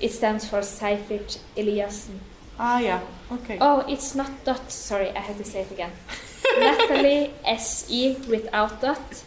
It 0.00 0.10
stands 0.12 0.48
for 0.48 0.62
Seifert 0.62 1.38
Eliassen. 1.56 2.18
Ah, 2.58 2.78
yeah. 2.80 3.00
Okay. 3.30 3.56
Oh, 3.60 3.84
it's 3.88 4.14
not 4.14 4.30
dot. 4.44 4.70
Sorry, 4.70 5.10
I 5.10 5.20
have 5.20 5.38
to 5.38 5.44
say 5.44 5.60
it 5.62 5.70
again. 5.70 5.92
Natalie 6.58 7.30
se 7.56 8.16
without 8.28 8.80
dot. 8.82 9.24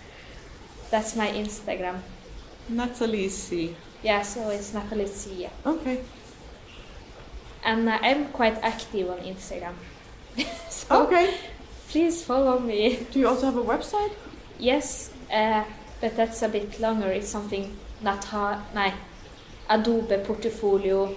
That's 0.91 1.15
my 1.15 1.27
Instagram. 1.29 2.01
Natalie 2.69 3.29
C. 3.29 3.75
Yeah, 4.06 4.22
so 4.22 4.49
it's 4.51 4.72
Natalie 4.72 5.08
C. 5.08 5.47
Okay. 5.66 5.99
And 7.64 7.89
uh, 7.89 7.97
I'm 8.03 8.28
quite 8.28 8.56
active 8.62 9.10
on 9.10 9.18
Instagram. 9.18 9.74
so 10.70 11.08
Okay. 11.08 11.34
please 11.89 12.24
follow 12.24 12.60
me. 12.60 12.99
Do 13.12 13.20
you 13.20 13.28
also 13.28 13.47
have 13.47 13.58
a 13.58 13.64
website? 13.64 14.12
Yes, 14.60 15.10
uh, 15.34 15.64
but 16.01 16.16
that's 16.16 16.43
a 16.43 16.47
bit 16.49 16.80
longer. 16.80 17.08
It's 17.08 17.28
something 17.28 17.76
Nata 18.03 18.62
nej, 18.76 18.93
Adobe 19.72 20.18
Portfolio 20.24 21.16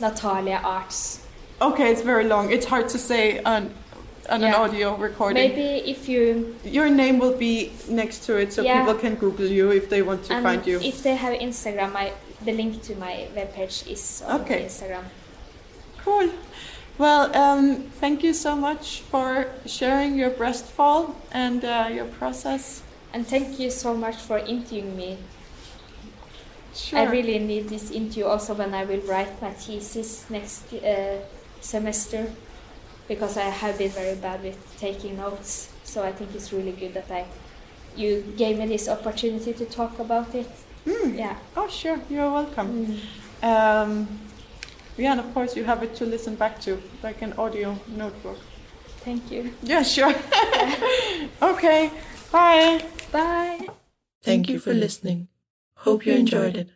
Natalia 0.00 0.62
Arts. 0.64 1.26
Okay, 1.60 1.92
it's 1.92 2.00
very 2.02 2.24
long. 2.24 2.50
It's 2.50 2.64
hard 2.64 2.88
to 2.88 2.98
say 2.98 3.40
on 4.28 4.42
on 4.42 4.48
an 4.48 4.54
audio 4.54 4.96
recording. 4.96 5.48
Maybe 5.48 5.90
if 5.90 6.08
you 6.08 6.56
Your 6.64 6.88
name 6.88 7.18
will 7.18 7.36
be 7.36 7.72
next 7.88 8.24
to 8.26 8.36
it, 8.36 8.52
so 8.52 8.62
Yeah. 8.62 8.78
people 8.78 8.94
can 8.94 9.14
Google 9.14 9.46
you 9.46 9.70
if 9.70 9.88
they 9.88 10.02
want 10.02 10.24
to 10.24 10.34
and 10.34 10.42
find 10.42 10.66
you. 10.66 10.80
if 10.80 11.02
they 11.02 11.16
have 11.16 11.34
Instagram, 11.38 11.92
my 11.92 12.12
the 12.44 12.52
link 12.52 12.82
to 12.82 12.94
my 12.96 13.28
webpage 13.34 13.86
is 13.90 14.22
on 14.26 14.40
Okay. 14.40 14.64
Instagram. 14.64 15.04
Cool. 16.04 16.30
Well, 16.98 17.34
um, 17.36 17.90
thank 18.00 18.22
you 18.22 18.32
so 18.32 18.56
much 18.56 19.02
for 19.10 19.46
sharing 19.66 20.16
your 20.18 20.30
Breastfall 20.30 21.14
and 21.32 21.64
uh, 21.64 21.88
your 21.92 22.06
process. 22.06 22.82
And 23.12 23.26
thank 23.26 23.60
you 23.60 23.70
so 23.70 23.94
much 23.94 24.16
for 24.16 24.38
interviewing 24.38 24.96
me. 24.96 25.18
Sure. 26.74 26.98
I 26.98 27.04
really 27.04 27.38
need 27.38 27.68
this 27.68 27.90
interview 27.90 28.26
also 28.26 28.54
when 28.54 28.74
I 28.74 28.84
will 28.84 29.00
write 29.08 29.40
my 29.40 29.50
thesis 29.50 30.24
next 30.30 30.72
uh, 30.72 31.18
semester 31.60 32.32
because 33.08 33.36
I 33.36 33.44
have 33.44 33.78
been 33.78 33.90
very 33.90 34.16
bad 34.16 34.42
with 34.42 34.58
taking 34.78 35.16
notes. 35.16 35.72
So 35.84 36.02
I 36.02 36.12
think 36.12 36.34
it's 36.34 36.52
really 36.52 36.72
good 36.72 36.94
that 36.94 37.10
I 37.10 37.26
you 37.96 38.22
gave 38.36 38.58
me 38.58 38.66
this 38.66 38.88
opportunity 38.88 39.52
to 39.54 39.64
talk 39.64 39.98
about 39.98 40.34
it. 40.34 40.50
Mm. 40.86 41.16
Yeah. 41.18 41.36
Oh, 41.56 41.68
sure. 41.68 41.98
You're 42.10 42.30
welcome. 42.30 43.00
Mm. 43.42 43.42
Um, 43.42 44.08
Yeah, 44.98 45.12
and 45.12 45.20
of 45.20 45.32
course 45.34 45.56
you 45.56 45.64
have 45.64 45.82
it 45.82 45.94
to 45.96 46.06
listen 46.06 46.36
back 46.36 46.58
to, 46.62 46.80
like 47.02 47.20
an 47.22 47.34
audio 47.36 47.78
notebook. 47.86 48.38
Thank 49.04 49.30
you. 49.30 49.52
Yeah, 49.62 49.82
sure. 49.82 50.14
okay, 51.42 51.90
bye. 52.32 52.82
Bye. 53.12 53.68
Thank 54.22 54.48
you 54.48 54.58
for 54.58 54.72
listening. 54.72 55.28
Hope 55.84 56.06
you 56.06 56.14
enjoyed 56.14 56.56
it. 56.56 56.68